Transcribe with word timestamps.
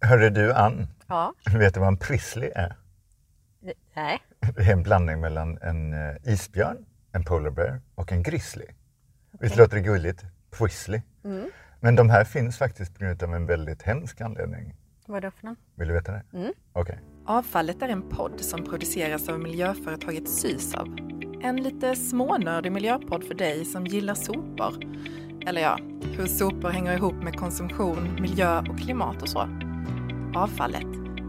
Hörru 0.00 0.30
du 0.30 0.52
Ann, 0.52 0.86
Ja. 1.08 1.34
vet 1.52 1.74
du 1.74 1.80
vad 1.80 1.88
en 1.88 1.96
prizzly 1.96 2.50
är? 2.54 2.76
Nej. 3.94 4.18
Det 4.56 4.62
är 4.62 4.72
en 4.72 4.82
blandning 4.82 5.20
mellan 5.20 5.58
en 5.62 5.92
eh, 5.92 6.16
isbjörn, 6.32 6.84
en 7.12 7.24
polar 7.24 7.50
bear 7.50 7.80
och 7.94 8.12
en 8.12 8.22
grizzly. 8.22 8.64
Visst 9.40 9.56
låter 9.56 9.76
det 9.76 9.82
gulligt? 9.82 10.24
Prizzly. 10.58 11.02
Men 11.80 11.96
de 11.96 12.10
här 12.10 12.24
finns 12.24 12.58
faktiskt 12.58 12.94
på 12.94 13.04
grund 13.04 13.22
av 13.22 13.34
en 13.34 13.46
väldigt 13.46 13.82
hemsk 13.82 14.20
anledning. 14.20 14.74
Vad 15.06 15.16
är 15.16 15.20
det 15.20 15.30
för 15.30 15.46
någon? 15.46 15.56
Vill 15.74 15.88
du 15.88 15.94
veta 15.94 16.12
det? 16.12 16.22
Okej. 16.72 16.98
Avfallet 17.26 17.82
är 17.82 17.88
en 17.88 18.08
podd 18.08 18.40
som 18.40 18.64
produceras 18.64 19.28
av 19.28 19.40
miljöföretaget 19.40 20.28
Sysav. 20.28 20.86
En 21.42 21.56
lite 21.62 21.96
smånördig 21.96 22.72
miljöpodd 22.72 23.24
för 23.24 23.34
dig 23.34 23.64
som 23.64 23.86
gillar 23.86 24.14
sopor. 24.14 24.74
Eller 25.46 25.60
ja, 25.60 25.78
hur 26.16 26.26
sopor 26.26 26.68
hänger 26.70 26.96
ihop 26.96 27.14
med 27.14 27.36
konsumtion, 27.36 28.14
miljö 28.20 28.58
och 28.58 28.78
klimat 28.78 29.22
och 29.22 29.28
så. 29.28 29.48
Avfallet. 30.34 30.82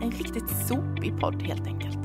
En 0.04 0.12
riktigt 0.12 0.50
sopig 0.68 1.20
podd 1.20 1.42
helt 1.44 1.68
enkelt. 1.68 1.98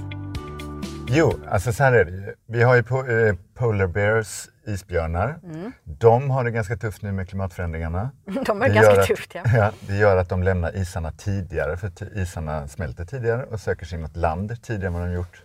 Jo, 1.09 1.32
alltså 1.48 1.72
så 1.72 1.82
här 1.84 1.92
är 1.92 2.05
det 2.05 2.10
ju. 2.10 2.34
Vi 2.46 2.62
har 2.62 2.74
ju 2.74 2.82
po- 2.82 3.28
eh, 3.28 3.34
polar 3.55 3.86
bears, 3.86 4.48
isbjörnar. 4.66 5.38
De 5.84 6.30
har 6.30 6.45
det 6.45 6.50
ganska 6.50 6.77
tufft 6.77 7.02
nu 7.02 7.12
med 7.12 7.28
klimatförändringarna. 7.28 8.10
De 8.46 8.62
är 8.62 8.69
Det 8.69 8.74
ganska 8.74 9.00
att- 9.00 9.06
tufft 9.06 9.34
ja. 9.34 9.42
Ja, 9.56 9.70
det 9.80 9.96
gör 9.96 10.16
att 10.16 10.28
de 10.28 10.42
lämnar 10.42 10.77
isarna 10.77 11.12
tidigare, 11.12 11.77
för 11.77 12.19
isarna 12.19 12.69
smälter 12.69 13.05
tidigare 13.05 13.44
och 13.44 13.60
söker 13.60 13.86
sig 13.86 13.98
mot 13.98 14.16
land 14.16 14.62
tidigare 14.62 14.86
än 14.86 14.92
vad 14.92 15.02
de 15.08 15.12
gjort. 15.14 15.42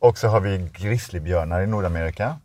Och 0.00 0.18
så 0.18 0.28
har 0.28 0.40
vi 0.40 0.70
grizzlybjörnar 0.72 1.60
i 1.60 1.66
Nordamerika 1.66 2.36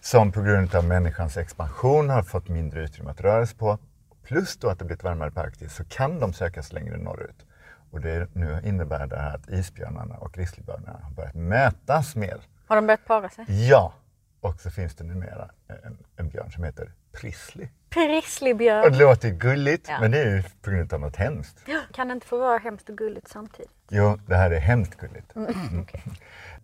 som 0.00 0.32
på 0.32 0.42
grund 0.42 0.74
av 0.74 0.84
människans 0.84 1.36
expansion 1.36 2.10
har 2.10 2.22
fått 2.22 2.48
mindre 2.48 2.84
utrymme 2.84 3.10
att 3.10 3.20
röra 3.20 3.46
sig 3.46 3.56
på. 3.58 3.78
Plus 4.24 4.56
då 4.56 4.68
att 4.68 4.78
det 4.78 4.84
blivit 4.84 5.04
varmare 5.04 5.30
på 5.30 5.40
Arktis 5.40 5.74
så 5.74 5.84
kan 5.84 6.20
de 6.20 6.32
söka 6.32 6.62
sig 6.62 6.74
längre 6.74 6.96
norrut. 6.96 7.46
Och 7.92 8.00
det 8.00 8.28
nu 8.34 8.60
innebär 8.64 9.06
det 9.06 9.16
här 9.18 9.34
att 9.34 9.48
isbjörnarna 9.48 10.14
och 10.16 10.32
grizzlybjörnarna 10.32 11.00
har 11.02 11.10
börjat 11.10 11.34
mötas 11.34 12.16
mer. 12.16 12.40
Har 12.66 12.76
de 12.76 12.86
börjat 12.86 13.04
para 13.06 13.28
sig? 13.28 13.68
Ja, 13.68 13.94
och 14.40 14.60
så 14.60 14.70
finns 14.70 14.94
det 14.94 15.04
numera 15.04 15.50
en, 15.84 15.98
en 16.16 16.28
björn 16.28 16.50
som 16.50 16.64
heter 16.64 16.92
Prizzly. 17.12 17.64
Och 17.64 17.90
Prisslibjörn. 17.90 18.92
det 18.92 18.98
låter 18.98 19.30
gulligt, 19.30 19.86
Ja. 19.88 20.00
men 20.00 20.10
det 20.10 20.18
är 20.22 20.36
ju 20.36 20.42
på 20.62 20.70
grund 20.70 20.92
av 20.92 21.00
något 21.00 21.16
hemskt. 21.16 21.64
Kan 21.92 22.08
det 22.08 22.14
inte 22.14 22.26
få 22.26 22.38
vara 22.38 22.58
hemskt 22.58 22.88
och 22.88 22.96
gulligt 22.98 23.28
samtidigt? 23.28 23.70
Jo, 23.90 24.18
det 24.26 24.36
här 24.36 24.50
är 24.50 24.60
hemskt 24.60 24.96
gulligt. 24.96 25.36
Mm. 25.36 25.80
Okej. 25.82 26.02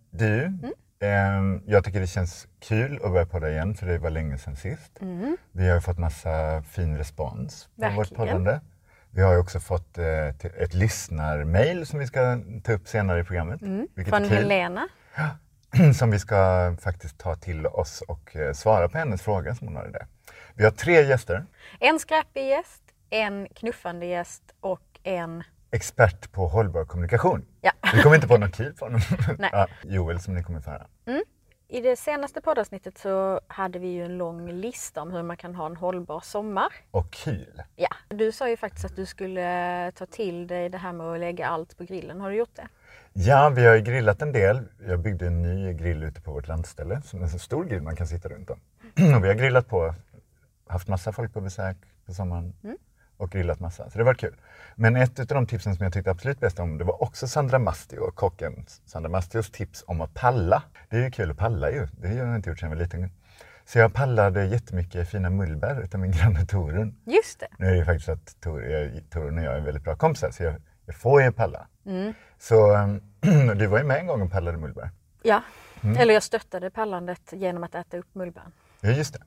Du, 0.09 0.53
ehm, 0.99 1.61
jag 1.65 1.83
tycker 1.83 1.99
det 1.99 2.07
känns 2.07 2.47
kul 2.59 2.99
att 3.03 3.11
börja 3.11 3.25
podda 3.25 3.49
igen 3.51 3.75
för 3.75 3.85
det 3.87 3.97
var 3.97 4.09
länge 4.09 4.37
sedan 4.37 4.55
sist. 4.55 4.99
Vi 5.51 5.67
har 5.67 5.75
ju 5.75 5.81
fått 5.81 5.97
massa 5.97 6.61
fin 6.63 6.97
respons 6.97 7.69
på 7.75 7.89
vårt 7.89 7.97
Verkligen. 8.11 8.27
poddande. 8.27 8.59
Vi 9.11 9.21
har 9.21 9.33
ju 9.33 9.39
också 9.39 9.59
fått 9.59 9.97
eh, 9.97 10.27
ett 10.27 10.73
lyssnarmail 10.73 11.85
som 11.85 11.99
vi 11.99 12.07
ska 12.07 12.39
ta 12.63 12.73
upp 12.73 12.87
senare 12.87 13.19
i 13.19 13.23
programmet. 13.23 13.61
Vilket 13.95 14.15
Från. 14.15 14.23
Helena. 14.23 14.87
som 15.95 16.11
vi 16.11 16.19
ska 16.19 16.75
faktiskt 16.81 17.17
ta 17.17 17.35
till 17.35 17.67
oss 17.67 18.01
och 18.01 18.35
eh, 18.35 18.53
svara 18.53 18.89
på 18.89 18.97
hennes 18.97 19.21
fråga 19.21 19.55
som 19.55 19.67
hon 19.67 19.75
har 19.75 19.87
i 19.87 19.91
det. 19.91 20.07
Vi 20.53 20.63
har 20.63 20.71
tre 20.71 21.01
gäster. 21.01 21.45
En 21.79 21.99
skräpig 21.99 22.47
gäst, 22.47 22.83
en 23.09 23.47
knuffande 23.55 24.05
gäst 24.05 24.43
och 24.59 24.81
en... 25.03 25.43
Expert 25.71 26.31
på 26.31 26.47
hållbar 26.47 26.85
kommunikation. 26.85 27.45
Ja. 27.61 27.71
Vi 27.93 28.01
kommer 28.01 28.15
inte 28.15 28.27
på 28.27 28.37
något 28.37 28.55
kul 28.55 28.73
på 28.73 28.85
honom. 28.85 29.01
Nej. 29.39 29.49
Ja, 29.53 29.67
Joel 29.83 30.19
som 30.19 30.33
ni 30.33 30.43
kommer 30.43 30.61
få 30.61 30.71
höra. 30.71 30.87
I 31.71 31.81
det 31.81 31.95
senaste 31.95 32.41
poddavsnittet 32.41 32.97
så 32.97 33.39
hade 33.47 33.79
vi 33.79 33.87
ju 33.87 34.05
en 34.05 34.17
lång 34.17 34.51
lista 34.51 35.01
om 35.01 35.11
hur 35.11 35.23
man 35.23 35.37
kan 35.37 35.55
ha 35.55 35.65
en 35.65 35.75
hållbar 35.75 36.19
sommar. 36.19 36.73
Och 36.91 37.11
kul. 37.11 37.61
Ja, 37.75 37.89
du 38.07 38.31
sa 38.31 38.49
ju 38.49 38.57
faktiskt 38.57 38.85
att 38.85 38.95
du 38.95 39.05
skulle 39.05 39.91
ta 39.95 40.05
till 40.05 40.47
dig 40.47 40.69
det 40.69 40.77
här 40.77 40.93
med 40.93 41.07
att 41.07 41.19
lägga 41.19 41.47
allt 41.47 41.77
på 41.77 41.83
grillen. 41.83 42.21
Har 42.21 42.29
du 42.29 42.35
gjort 42.35 42.55
det? 42.55 42.67
Ja, 43.13 43.49
vi 43.49 43.65
har 43.65 43.75
ju 43.75 43.81
grillat 43.81 44.21
en 44.21 44.31
del. 44.31 44.61
Jag 44.87 44.99
byggde 44.99 45.27
en 45.27 45.41
ny 45.41 45.73
grill 45.73 46.03
ute 46.03 46.21
på 46.21 46.31
vårt 46.31 46.47
landställe. 46.47 47.01
Som 47.01 47.19
är 47.19 47.23
en 47.23 47.39
stor 47.39 47.65
grill 47.65 47.81
man 47.81 47.95
kan 47.95 48.07
sitta 48.07 48.29
runt 48.29 48.49
om. 48.49 48.59
Och 49.15 49.23
vi 49.23 49.27
har 49.27 49.35
grillat 49.35 49.67
på, 49.67 49.95
haft 50.67 50.87
massa 50.87 51.11
folk 51.11 51.33
på 51.33 51.41
besök 51.41 51.77
på 52.05 52.13
sommaren. 52.13 52.53
Och 53.17 53.29
grillat 53.29 53.59
massa, 53.59 53.89
så 53.89 53.97
det 53.97 54.03
var 54.03 54.13
kul. 54.13 54.35
Men 54.81 54.95
ett 54.95 55.19
av 55.19 55.25
de 55.25 55.45
tipsen 55.45 55.75
som 55.75 55.83
jag 55.83 55.93
tyckte 55.93 56.11
absolut 56.11 56.39
bäst 56.39 56.59
om, 56.59 56.77
det 56.77 56.83
var 56.83 57.03
också 57.03 57.27
Sandra 57.27 57.59
Mastio, 57.59 58.11
kocken 58.11 58.65
Sandra 58.85 59.09
Mastios 59.09 59.51
tips 59.51 59.83
om 59.87 60.01
att 60.01 60.13
palla. 60.13 60.63
Det 60.89 60.97
är 60.97 61.01
ju 61.01 61.11
kul 61.11 61.31
att 61.31 61.37
palla 61.37 61.71
ju, 61.71 61.87
det 61.91 62.07
har 62.07 62.15
jag 62.15 62.35
inte 62.35 62.49
gjort 62.49 62.59
sedan 62.59 62.69
jag 62.69 62.75
var 62.75 62.83
liten. 62.83 63.11
Så 63.65 63.79
jag 63.79 63.93
pallade 63.93 64.45
jättemycket 64.45 65.09
fina 65.09 65.29
mullbär 65.29 65.81
utav 65.83 65.99
min 65.99 66.11
granne 66.11 66.45
Torun. 66.45 66.95
Just 67.05 67.39
det. 67.39 67.47
Nu 67.57 67.65
är 67.65 67.71
det 67.71 67.77
ju 67.77 67.85
faktiskt 67.85 68.09
att 68.09 68.41
Tor, 68.41 68.63
jag, 68.63 69.01
Torun 69.09 69.37
och 69.37 69.43
jag 69.43 69.55
är 69.55 69.59
väldigt 69.59 69.83
bra 69.83 69.95
kompisar 69.95 70.31
så 70.31 70.43
jag, 70.43 70.55
jag 70.85 70.95
får 70.95 71.21
ju 71.21 71.31
palla. 71.31 71.67
Så 72.37 72.75
um, 72.75 73.01
du 73.57 73.67
var 73.67 73.77
ju 73.77 73.83
med 73.83 73.97
en 73.97 74.07
gång 74.07 74.21
och 74.21 74.31
pallade 74.31 74.57
mullbär. 74.57 74.89
Ja. 75.23 75.43
Eller 75.97 76.13
jag 76.13 76.23
stöttade 76.23 76.69
pallandet 76.69 77.33
genom 77.33 77.63
att 77.63 77.75
äta 77.75 77.97
upp 77.97 78.15
mullbären. 78.15 78.51
Ja, 78.81 78.89
just 78.89 79.13
det. 79.13 79.19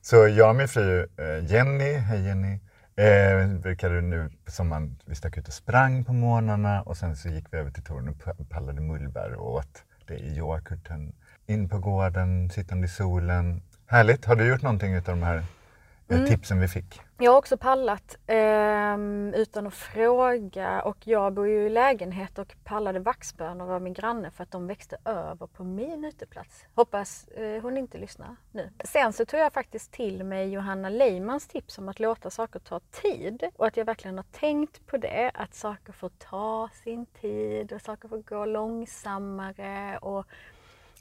Så 0.00 0.28
jag 0.28 0.48
och 0.48 0.56
min 0.56 0.68
fru 0.68 1.08
eh, 1.16 1.52
Jenny, 1.52 1.92
hej 1.92 2.26
Jenny, 2.26 2.58
eh, 2.96 3.48
brukade 3.48 4.00
nu 4.00 4.30
på 4.44 4.50
sommaren, 4.50 4.96
vi 5.04 5.14
stack 5.14 5.38
ut 5.38 5.48
och 5.48 5.54
sprang 5.54 6.04
på 6.04 6.12
morgnarna 6.12 6.82
och 6.82 6.96
sen 6.96 7.16
så 7.16 7.28
gick 7.28 7.44
vi 7.50 7.58
över 7.58 7.70
till 7.70 7.82
Torun 7.82 8.08
och 8.38 8.48
pallade 8.48 8.80
mullbär 8.80 9.32
och 9.34 9.54
åt 9.54 9.84
det 10.06 10.16
i 10.16 10.36
yoghurten. 10.36 11.12
In 11.46 11.68
på 11.68 11.78
gården, 11.78 12.50
sittande 12.50 12.84
i 12.84 12.88
solen. 12.88 13.62
Härligt! 13.86 14.24
Har 14.24 14.36
du 14.36 14.48
gjort 14.48 14.62
någonting 14.62 14.94
utav 14.94 15.16
de 15.16 15.22
här 15.22 15.42
eh, 16.14 16.24
tipsen 16.24 16.60
vi 16.60 16.68
fick? 16.68 17.00
Jag 17.18 17.30
har 17.30 17.38
också 17.38 17.56
pallat 17.56 18.18
ehm, 18.26 19.34
utan 19.36 19.66
att 19.66 19.74
fråga 19.74 20.82
och 20.82 20.96
jag 21.06 21.32
bor 21.32 21.48
ju 21.48 21.66
i 21.66 21.68
lägenhet 21.68 22.38
och 22.38 22.54
pallade 22.64 22.98
vaxbönor 22.98 23.72
av 23.72 23.82
min 23.82 23.92
granne 23.92 24.30
för 24.30 24.42
att 24.42 24.50
de 24.50 24.66
växte 24.66 24.96
över 25.04 25.46
på 25.46 25.64
min 25.64 26.04
uteplats. 26.04 26.64
Hoppas 26.74 27.28
eh, 27.28 27.62
hon 27.62 27.76
inte 27.76 27.98
lyssnar 27.98 28.36
nu. 28.52 28.70
Sen 28.84 29.12
så 29.12 29.24
tog 29.24 29.40
jag 29.40 29.52
faktiskt 29.52 29.92
till 29.92 30.24
mig 30.24 30.50
Johanna 30.50 30.88
Leimans 30.88 31.48
tips 31.48 31.78
om 31.78 31.88
att 31.88 32.00
låta 32.00 32.30
saker 32.30 32.58
ta 32.58 32.80
tid 32.80 33.44
och 33.56 33.66
att 33.66 33.76
jag 33.76 33.84
verkligen 33.84 34.16
har 34.16 34.26
tänkt 34.32 34.86
på 34.86 34.96
det, 34.96 35.30
att 35.34 35.54
saker 35.54 35.92
får 35.92 36.08
ta 36.08 36.68
sin 36.84 37.06
tid 37.06 37.72
och 37.72 37.82
saker 37.82 38.08
får 38.08 38.18
gå 38.18 38.44
långsammare 38.44 39.98
och 39.98 40.26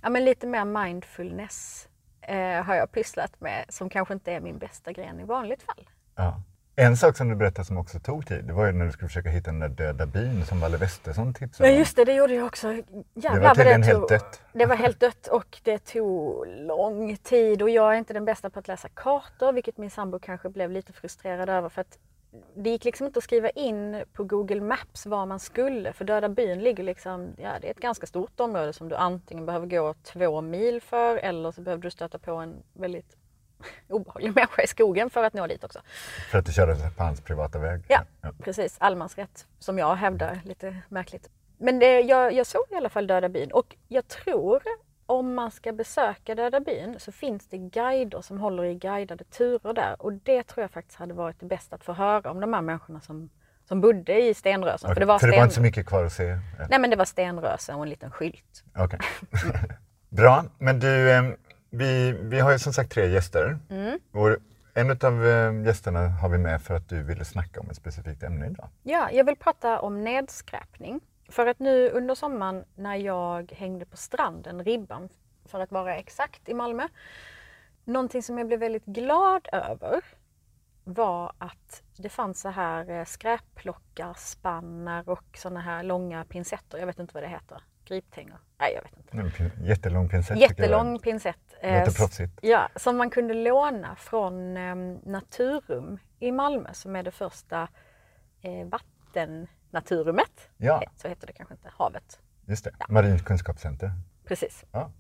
ja, 0.02 0.10
men 0.10 0.26
lite 0.26 0.48
mer 0.48 0.66
mindfulness 0.66 1.90
eh, 2.28 2.64
har 2.64 2.76
jag 2.76 2.92
pysslat 2.92 3.42
med 3.42 3.66
som 3.70 3.90
kanske 3.90 4.14
inte 4.14 4.32
är 4.32 4.40
min 4.40 4.58
bästa 4.58 4.92
gren 4.92 5.20
i 5.20 5.24
vanligt 5.24 5.64
fall. 5.64 5.90
Ja. 6.16 6.42
En 6.78 6.98
sak 6.98 7.18
som 7.18 7.30
du 7.30 7.36
berättade 7.36 7.66
som 7.66 7.78
också 7.78 8.00
tog 8.00 8.28
tid, 8.28 8.46
det 8.46 8.54
var 8.54 8.66
ju 8.66 8.72
när 8.72 8.86
du 8.86 8.92
skulle 8.92 9.08
försöka 9.08 9.30
hitta 9.30 9.52
den 9.52 9.60
där 9.60 9.70
döda 9.70 10.06
byn 10.06 10.46
som 10.46 10.60
Valle 10.60 10.78
Westesson 10.78 11.34
tipsade 11.34 11.70
Ja 11.70 11.74
om. 11.74 11.80
just 11.80 11.96
det, 11.96 12.06
det 12.06 12.14
gjorde 12.14 12.34
jag 12.34 12.46
också. 12.46 12.68
Jävlar, 13.14 13.40
Det 13.40 13.48
var 13.48 13.56
tydligen 13.56 13.84
helt 13.84 14.10
dött. 14.10 14.42
Det 14.54 14.66
var 14.66 14.76
helt 14.76 15.00
dött 15.00 15.28
och 15.28 15.60
det 15.64 15.78
tog 15.86 16.48
lång 16.48 17.18
tid 17.18 17.62
och 17.62 17.70
jag 17.70 17.94
är 17.94 17.98
inte 17.98 18.14
den 18.14 18.26
bästa 18.26 18.50
på 18.50 18.60
att 18.60 18.68
läsa 18.68 18.90
kartor 18.94 19.54
vilket 19.54 19.78
min 19.78 19.90
sambo 19.90 20.20
kanske 20.20 20.50
blev 20.50 20.72
lite 20.72 20.94
frustrerad 20.94 21.50
över 21.50 21.70
för 21.70 21.82
att 21.82 21.98
det 22.56 22.70
gick 22.70 22.86
liksom 22.86 23.08
inte 23.08 23.18
att 23.18 23.24
skriva 23.24 23.50
in 23.50 24.04
på 24.14 24.24
Google 24.24 24.62
Maps 24.62 25.06
var 25.06 25.26
man 25.26 25.40
skulle 25.40 25.94
för 25.94 26.06
Döda 26.06 26.30
byn 26.30 26.60
ligger 26.60 26.84
liksom, 26.84 27.36
ja 27.38 27.58
det 27.62 27.68
är 27.68 27.72
ett 27.72 27.80
ganska 27.80 28.08
stort 28.08 28.40
område 28.40 28.74
som 28.74 28.90
du 28.90 28.96
antingen 28.96 29.46
behöver 29.46 29.68
gå 29.68 29.94
två 30.04 30.42
mil 30.42 30.82
för 30.82 31.18
eller 31.18 31.52
så 31.52 31.62
behöver 31.62 31.84
du 31.84 31.92
stöta 31.92 32.20
på 32.20 32.32
en 32.32 32.64
väldigt 32.74 33.18
obehaglig 33.90 34.36
människa 34.36 34.62
i 34.62 34.68
skogen 34.68 35.10
för 35.10 35.24
att 35.24 35.34
nå 35.34 35.48
dit 35.48 35.64
också. 35.64 35.80
För 36.32 36.38
att 36.38 36.46
du 36.46 36.52
körde 36.52 36.76
på 36.98 37.04
hans 37.04 37.22
privata 37.22 37.60
väg. 37.60 37.82
Ja, 37.88 38.04
precis. 38.40 38.76
Allemansrätt 38.80 39.48
som 39.60 39.78
jag 39.78 39.96
hävdar 39.96 40.42
lite 40.46 40.78
märkligt. 40.90 41.30
Men 41.58 41.80
det, 41.80 42.02
jag, 42.02 42.34
jag 42.34 42.48
såg 42.48 42.64
i 42.72 42.76
alla 42.76 42.90
fall 42.90 43.08
Döda 43.08 43.30
byn 43.30 43.52
och 43.52 43.76
jag 43.88 44.08
tror 44.08 44.64
om 45.06 45.34
man 45.34 45.52
ska 45.52 45.72
besöka 45.72 46.36
Döda 46.36 46.60
byn 46.60 46.96
så 47.00 47.12
finns 47.12 47.48
det 47.48 47.58
guider 47.58 48.22
som 48.22 48.40
håller 48.40 48.64
i 48.64 48.76
guidade 48.76 49.24
turer 49.24 49.74
där 49.74 50.02
och 50.02 50.14
det 50.14 50.44
tror 50.44 50.62
jag 50.64 50.72
faktiskt 50.72 51.00
hade 51.00 51.14
varit 51.14 51.40
det 51.40 51.46
bästa 51.46 51.76
att 51.76 51.84
få 51.84 51.94
höra 51.94 52.32
om 52.32 52.40
de 52.40 52.54
här 52.54 52.62
människorna 52.62 53.02
som, 53.02 53.30
som 53.68 53.82
bodde 53.82 54.22
i 54.22 54.34
stenrösen. 54.34 54.88
Okej, 54.88 54.94
För 54.94 55.00
det 55.00 55.06
var, 55.06 55.20
För 55.20 55.28
det 55.28 55.32
var 55.32 55.38
sten... 55.38 55.44
inte 55.44 55.56
så 55.56 55.62
mycket 55.62 55.86
kvar 55.86 56.04
att 56.04 56.14
se? 56.14 56.38
Nej 56.70 56.80
men 56.80 56.90
det 56.90 56.96
var 56.96 57.06
stenrösen 57.06 57.76
och 57.76 57.84
en 57.84 57.90
liten 57.90 58.12
skylt. 58.12 58.64
Okej. 58.78 59.00
Bra, 60.10 60.46
men 60.58 60.80
du, 60.80 61.38
vi, 61.70 62.12
vi 62.12 62.40
har 62.40 62.52
ju 62.52 62.60
som 62.60 62.74
sagt 62.74 62.92
tre 62.92 63.08
gäster. 63.08 63.60
Mm. 63.70 64.00
Och 64.12 64.38
en 64.74 64.92
av 64.92 65.26
gästerna 65.66 66.08
har 66.08 66.30
vi 66.30 66.38
med 66.38 66.62
för 66.62 66.76
att 66.76 66.90
du 66.90 67.04
ville 67.04 67.26
snacka 67.26 67.60
om 67.60 67.70
ett 67.70 67.76
specifikt 67.76 68.24
ämne 68.24 68.48
idag. 68.48 68.70
Ja, 68.84 69.10
jag 69.12 69.24
vill 69.24 69.36
prata 69.36 69.80
om 69.80 70.04
nedskräpning. 70.04 71.02
För 71.30 71.48
att 71.48 71.60
nu 71.60 71.90
under 71.90 72.16
sommaren 72.16 72.66
när 72.76 72.96
jag 72.96 73.52
hängde 73.52 73.86
på 73.86 73.98
stranden, 73.98 74.64
Ribban 74.64 75.10
för 75.46 75.60
att 75.60 75.72
vara 75.72 75.96
exakt, 75.96 76.50
i 76.50 76.54
Malmö. 76.54 76.88
Någonting 77.84 78.24
som 78.24 78.38
jag 78.38 78.48
blev 78.48 78.60
väldigt 78.60 78.86
glad 78.86 79.48
över 79.52 80.02
var 80.84 81.32
att 81.38 81.84
det 81.98 82.10
fanns 82.10 82.42
så 82.42 82.50
här 82.50 82.90
eh, 82.90 83.06
skräpplockar, 83.06 84.16
och 85.06 85.38
såna 85.38 85.60
här 85.60 85.84
långa 85.84 86.26
pincetter. 86.26 86.78
Jag 86.78 86.86
vet 86.86 87.00
inte 87.00 87.14
vad 87.14 87.24
det 87.24 87.28
heter. 87.28 87.62
Griptänger? 87.86 88.38
Nej, 88.58 88.74
jag 88.74 88.82
vet 88.82 88.98
inte. 88.98 89.18
En 89.58 89.66
jättelång 89.66 90.10
pincett. 90.10 90.38
Jättelång 90.38 91.00
pincett. 91.00 91.56
eh, 91.62 91.84
proffsigt. 91.84 92.40
Ja, 92.42 92.70
som 92.76 92.98
man 92.98 93.10
kunde 93.10 93.34
låna 93.34 93.96
från 93.96 94.58
eh, 94.58 94.76
Naturum 95.04 96.00
i 96.20 96.32
Malmö 96.32 96.74
som 96.74 96.96
är 96.96 97.04
det 97.04 97.12
första 97.12 97.68
eh, 98.42 98.68
Naturrummet, 99.76 100.50
Ja, 100.58 100.84
så 100.96 101.08
heter 101.08 101.28
det 101.28 101.34
kanske 101.34 101.54
inte, 101.54 101.70
havet. 101.78 102.20
just 102.46 102.64
det. 102.64 102.72
Marint 102.90 103.26
kunskapscenter. 103.26 103.92
Precis. 104.26 104.66
Ja. 104.72 104.92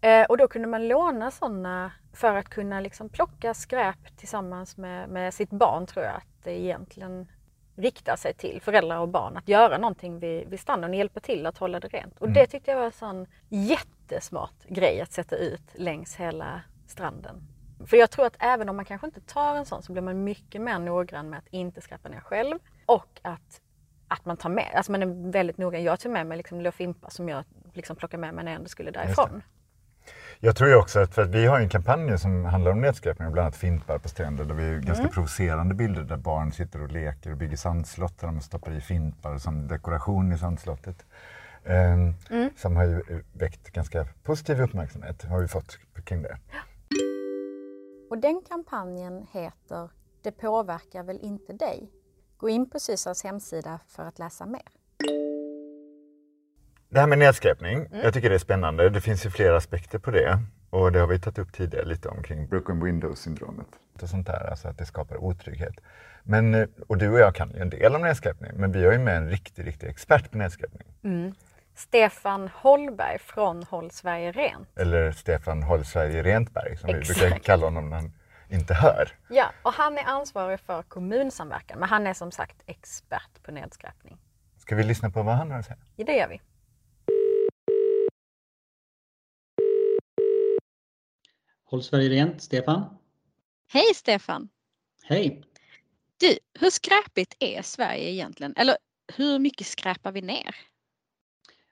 Eh, 0.00 0.24
och 0.26 0.36
då 0.38 0.48
kunde 0.48 0.68
man 0.68 0.88
låna 0.88 1.30
sådana 1.30 1.92
för 2.12 2.34
att 2.34 2.48
kunna 2.48 2.80
liksom 2.80 3.08
plocka 3.08 3.54
skräp 3.54 4.16
tillsammans 4.16 4.76
med, 4.76 5.08
med 5.08 5.34
sitt 5.34 5.50
barn 5.50 5.86
tror 5.86 6.04
jag 6.04 6.14
att 6.16 6.42
det 6.44 6.60
egentligen 6.60 7.28
riktar 7.76 8.16
sig 8.16 8.34
till 8.34 8.60
föräldrar 8.62 8.98
och 8.98 9.08
barn 9.08 9.36
att 9.36 9.48
göra 9.48 9.78
någonting 9.78 10.18
vid, 10.18 10.48
vid 10.48 10.60
stranden 10.60 10.90
och 10.90 10.96
hjälpa 10.96 11.20
till 11.20 11.46
att 11.46 11.58
hålla 11.58 11.80
det 11.80 11.88
rent. 11.88 12.18
Och 12.18 12.26
Mm. 12.26 12.34
det 12.34 12.46
tyckte 12.46 12.70
jag 12.70 12.78
var 12.78 12.84
en 12.86 12.92
sån 12.92 13.26
jättesmart 13.48 14.64
grej 14.68 15.00
att 15.00 15.12
sätta 15.12 15.36
ut 15.36 15.62
längs 15.74 16.16
hela 16.16 16.60
stranden. 16.86 17.42
För 17.86 17.96
jag 17.96 18.10
tror 18.10 18.26
att 18.26 18.36
även 18.38 18.68
om 18.68 18.76
man 18.76 18.84
kanske 18.84 19.06
inte 19.06 19.20
tar 19.20 19.54
en 19.56 19.66
sån 19.66 19.82
så 19.82 19.92
blir 19.92 20.02
man 20.02 20.24
mycket 20.24 20.60
mer 20.60 20.78
noggrann 20.78 21.30
med 21.30 21.38
att 21.38 21.46
inte 21.50 21.80
skräpa 21.80 22.08
ner 22.08 22.20
själv 22.20 22.58
och 22.86 23.20
att, 23.22 23.60
att 24.08 24.24
man 24.24 24.36
tar 24.36 24.50
med, 24.50 24.72
alltså 24.74 24.92
man 24.92 25.02
är 25.02 25.32
väldigt 25.32 25.58
noga. 25.58 25.78
Jag 25.78 26.00
tog 26.00 26.12
med 26.12 26.26
mig 26.26 26.36
liksom 26.36 26.58
Lilla 26.58 26.72
Fimpa 26.72 27.10
som 27.10 27.28
jag 27.28 27.44
liksom 27.72 27.96
plockade 27.96 28.20
med 28.20 28.34
mig 28.34 28.44
när 28.44 28.52
jag 28.52 28.56
ändå 28.56 28.68
skulle 28.68 28.90
därifrån. 28.90 29.42
Jag 30.40 30.56
tror 30.56 30.70
ju 30.70 30.76
också 30.76 31.00
att, 31.00 31.14
för 31.14 31.22
att 31.22 31.28
vi 31.28 31.46
har 31.46 31.58
ju 31.58 31.62
en 31.64 31.68
kampanj 31.70 32.18
som 32.18 32.44
handlar 32.44 32.70
om 32.72 32.80
nedskräpning, 32.80 33.32
bland 33.32 33.44
annat 33.46 33.56
fimpar 33.56 33.98
på 33.98 34.08
stränder, 34.08 34.44
där 34.44 34.54
vi 34.54 34.68
har 34.68 34.80
ganska 34.80 35.02
Mm. 35.02 35.12
provocerande 35.12 35.74
bilder 35.74 36.02
där 36.02 36.16
barn 36.16 36.52
sitter 36.52 36.82
och 36.82 36.90
leker 36.92 37.30
och 37.30 37.36
bygger 37.36 37.56
sandslott 37.56 38.18
där 38.18 38.26
de 38.26 38.40
stoppar 38.40 38.72
i 38.72 38.80
fimpar 38.80 39.38
som 39.38 39.68
dekoration 39.68 40.32
i 40.32 40.38
sandslottet. 40.38 41.06
Ehm, 41.64 42.14
Mm. 42.30 42.50
Som 42.56 42.76
har 42.76 42.84
ju 42.84 43.02
väckt 43.32 43.70
ganska 43.70 44.06
positiv 44.22 44.60
uppmärksamhet, 44.60 45.22
har 45.24 45.40
vi 45.40 45.48
fått 45.48 45.78
kring 46.04 46.22
det. 46.22 46.38
Och 48.10 48.18
den 48.18 48.42
kampanjen 48.48 49.26
heter 49.32 49.90
Det 50.22 50.32
påverkar 50.32 51.02
väl 51.02 51.18
inte 51.22 51.52
dig? 51.52 51.90
Gå 52.38 52.48
in 52.48 52.70
på 52.70 52.80
Sysavs 52.80 53.24
hemsida 53.24 53.80
för 53.88 54.02
att 54.04 54.18
läsa 54.18 54.46
mer. 54.46 54.62
Det 56.88 57.00
här 57.00 57.06
med 57.06 57.18
nedskräpning, 57.18 57.76
Mm. 57.78 58.00
jag 58.04 58.14
tycker 58.14 58.28
det 58.28 58.34
är 58.34 58.38
spännande. 58.38 58.88
Det 58.90 59.00
finns 59.00 59.26
ju 59.26 59.30
flera 59.30 59.56
aspekter 59.56 59.98
på 59.98 60.10
det. 60.10 60.38
Och 60.70 60.92
det 60.92 60.98
har 61.00 61.06
vi 61.06 61.18
tagit 61.20 61.38
upp 61.38 61.52
tidigare 61.52 61.84
lite 61.84 62.08
omkring 62.08 62.46
broken 62.48 62.84
window-syndromet. 62.84 63.66
Och 64.02 64.08
sånt 64.08 64.26
där, 64.26 64.50
alltså 64.50 64.68
att 64.68 64.78
det 64.78 64.86
skapar 64.86 65.16
otrygghet. 65.24 65.74
Men, 66.22 66.68
och 66.88 66.98
du 66.98 67.10
och 67.12 67.18
jag 67.18 67.34
kan 67.34 67.50
ju 67.50 67.58
en 67.60 67.70
del 67.70 67.94
om 67.94 68.02
nedskräpning, 68.02 68.50
men 68.54 68.72
vi 68.72 68.84
har 68.84 68.92
ju 68.92 68.98
med 68.98 69.16
en 69.16 69.28
riktig, 69.30 69.66
riktig 69.66 69.86
expert 69.88 70.30
på 70.30 70.38
nedskräpning. 70.38 70.88
Stefan 71.74 72.48
Holberg 72.54 73.18
från 73.18 73.62
Håll 73.62 73.90
Sverige 73.90 74.32
Rent. 74.32 74.68
Eller 74.78 75.12
Stefan 75.12 75.62
Håll 75.62 75.84
Sverige 75.84 76.22
Rentberg 76.22 76.76
som 76.76 76.86
vi 76.92 76.98
Exakt. 76.98 77.20
brukar 77.20 77.38
kalla 77.38 77.66
honom 77.66 77.90
när 77.90 77.96
han 77.96 78.12
inte 78.50 78.74
hör. 78.74 79.18
Ja, 79.28 79.52
och 79.62 79.72
han 79.72 79.98
är 79.98 80.04
ansvarig 80.04 80.60
för 80.60 80.82
kommunsamverkan, 80.82 81.78
men 81.78 81.88
han 81.88 82.06
är 82.06 82.14
som 82.14 82.32
sagt 82.32 82.62
expert 82.66 83.42
på 83.42 83.52
nedskräpning. 83.52 84.18
Ska 84.58 84.76
vi 84.76 84.84
lyssna 84.84 85.10
på 85.10 85.22
vad 85.22 85.34
han 85.34 85.50
har 85.50 85.58
att 85.58 85.64
säga? 85.64 85.78
Ja, 85.96 86.04
det 86.04 86.16
gör 86.16 86.28
vi. 86.28 86.40
Håll 91.64 91.82
Sverige 91.82 92.08
rent, 92.08 92.42
Stefan. 92.42 92.98
Hej 93.72 93.94
Stefan! 93.94 94.48
Hej! 95.02 95.42
Du, 96.16 96.38
hur 96.60 96.70
skräpigt 96.70 97.36
är 97.40 97.62
Sverige 97.62 98.10
egentligen? 98.10 98.54
Eller 98.56 98.76
hur 99.16 99.38
mycket 99.38 99.66
skräpar 99.66 100.12
vi 100.12 100.22
ner? 100.22 100.56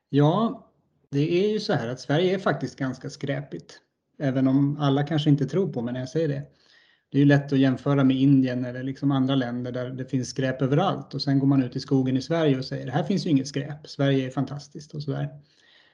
Ja, 0.08 0.66
det 1.10 1.44
är 1.44 1.48
ju 1.48 1.60
så 1.60 1.72
här 1.72 1.88
att 1.88 2.00
Sverige 2.00 2.34
är 2.34 2.38
faktiskt 2.38 2.78
ganska 2.78 3.10
skräpigt. 3.10 3.80
Även 4.18 4.48
om 4.48 4.76
alla 4.80 5.06
kanske 5.06 5.30
inte 5.30 5.46
tror 5.46 5.72
på 5.72 5.82
mig 5.82 5.92
när 5.92 6.00
jag 6.00 6.08
säger 6.08 6.28
det. 6.28 6.42
Det 7.10 7.18
är 7.18 7.20
ju 7.20 7.26
lätt 7.26 7.52
att 7.52 7.58
jämföra 7.58 8.04
med 8.04 8.16
Indien 8.16 8.64
eller 8.64 8.82
liksom 8.82 9.10
andra 9.10 9.34
länder 9.34 9.72
där 9.72 9.90
det 9.90 10.04
finns 10.04 10.28
skräp 10.28 10.62
överallt 10.62 11.14
och 11.14 11.22
sen 11.22 11.38
går 11.38 11.46
man 11.46 11.62
ut 11.62 11.76
i 11.76 11.80
skogen 11.80 12.16
i 12.16 12.22
Sverige 12.22 12.58
och 12.58 12.64
säger 12.64 12.90
här 12.90 13.02
finns 13.02 13.26
ju 13.26 13.30
inget 13.30 13.48
skräp, 13.48 13.88
Sverige 13.88 14.26
är 14.26 14.30
fantastiskt 14.30 14.94
och 14.94 15.02
sådär. 15.02 15.28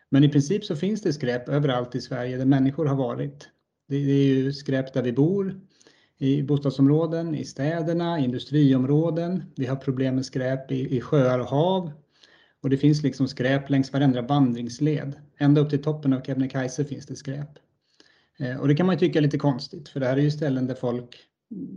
Men 0.08 0.24
i 0.24 0.28
princip 0.28 0.64
så 0.64 0.76
finns 0.76 1.02
det 1.02 1.12
skräp 1.12 1.48
överallt 1.48 1.94
i 1.94 2.00
Sverige 2.00 2.36
där 2.36 2.44
människor 2.44 2.86
har 2.86 2.96
varit. 2.96 3.48
Det 3.88 3.96
är 3.96 4.24
ju 4.24 4.52
skräp 4.52 4.94
där 4.94 5.02
vi 5.02 5.12
bor, 5.12 5.60
i 6.18 6.42
bostadsområden, 6.42 7.34
i 7.34 7.44
städerna, 7.44 8.20
i 8.20 8.24
industriområden. 8.24 9.42
Vi 9.56 9.66
har 9.66 9.76
problem 9.76 10.14
med 10.14 10.26
skräp 10.26 10.72
i, 10.72 10.96
i 10.96 11.00
sjöar 11.00 11.38
och 11.38 11.46
hav. 11.46 11.90
Och 12.62 12.70
det 12.70 12.76
finns 12.76 13.02
liksom 13.02 13.28
skräp 13.28 13.70
längs 13.70 13.92
varenda 13.92 14.22
vandringsled. 14.22 15.14
Ända 15.38 15.60
upp 15.60 15.70
till 15.70 15.82
toppen 15.82 16.12
av 16.12 16.20
Kebnekaise 16.20 16.84
finns 16.84 17.06
det 17.06 17.16
skräp. 17.16 17.48
Eh, 18.38 18.60
Och 18.60 18.68
det 18.68 18.74
kan 18.74 18.86
man 18.86 18.94
ju 18.94 18.98
tycka 18.98 19.18
är 19.18 19.22
lite 19.22 19.38
konstigt, 19.38 19.88
för 19.88 20.00
det 20.00 20.06
här 20.06 20.16
är 20.16 20.22
ju 20.22 20.30
ställen 20.30 20.66
där 20.66 20.74
folk, 20.74 21.16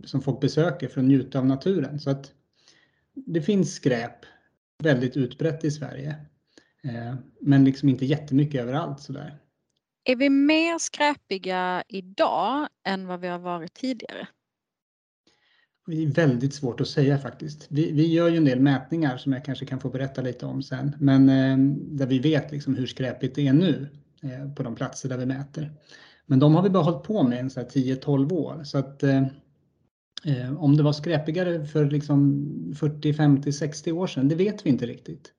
som 0.05 0.21
folk 0.21 0.41
besöker 0.41 0.87
för 0.87 1.01
att 1.01 1.07
njuta 1.07 1.39
av 1.39 1.45
naturen. 1.45 1.99
Så 1.99 2.09
att 2.09 2.31
det 3.13 3.41
finns 3.41 3.73
skräp 3.73 4.25
väldigt 4.83 5.17
utbrett 5.17 5.63
i 5.63 5.71
Sverige. 5.71 6.15
Eh, 6.83 7.15
Men 7.41 7.65
liksom 7.65 7.89
inte 7.89 8.05
jättemycket 8.05 8.61
överallt 8.61 8.99
sådär. 8.99 9.39
Är 10.03 10.15
vi 10.15 10.29
mer 10.29 10.77
skräpiga 10.77 11.83
idag 11.87 12.67
än 12.87 13.07
vad 13.07 13.19
vi 13.21 13.27
har 13.27 13.39
varit 13.39 13.73
tidigare? 13.73 14.27
Det 15.87 16.03
är 16.03 16.07
väldigt 16.07 16.53
svårt 16.53 16.81
att 16.81 16.87
säga 16.87 17.17
faktiskt. 17.17 17.67
Vi, 17.69 17.91
vi 17.91 18.13
gör 18.13 18.29
ju 18.29 18.37
en 18.37 18.45
del 18.45 18.59
mätningar 18.59 19.17
som 19.17 19.33
jag 19.33 19.45
kanske 19.45 19.65
kan 19.65 19.79
få 19.79 19.89
berätta 19.89 20.21
lite 20.21 20.45
om 20.45 20.63
sen, 20.63 20.95
men 20.99 21.29
eh, 21.29 21.57
där 21.97 22.07
vi 22.07 22.19
vet 22.19 22.51
liksom 22.51 22.75
hur 22.75 22.87
skräpigt 22.87 23.35
det 23.35 23.47
är 23.47 23.53
nu 23.53 23.87
eh, 24.23 24.53
på 24.53 24.63
de 24.63 24.75
platser 24.75 25.09
där 25.09 25.17
vi 25.17 25.25
mäter. 25.25 25.71
Men 26.25 26.39
de 26.39 26.55
har 26.55 26.63
vi 26.63 26.69
bara 26.69 26.83
hållit 26.83 27.03
på 27.03 27.23
med 27.23 27.45
i 27.45 27.49
10-12 27.49 28.33
år 28.33 28.63
så 28.63 28.77
att 28.77 29.03
eh, 29.03 29.23
eh, 30.25 30.57
om 30.57 30.77
det 30.77 30.83
var 30.83 30.93
skräpigare 30.93 31.65
för 31.65 31.85
liksom 31.85 32.51
40, 32.79 33.13
50, 33.13 33.51
60 33.51 33.91
år 33.91 34.07
sedan, 34.07 34.27
det 34.27 34.35
vet 34.35 34.65
vi 34.65 34.69
inte 34.69 34.85
riktigt. 34.85 35.31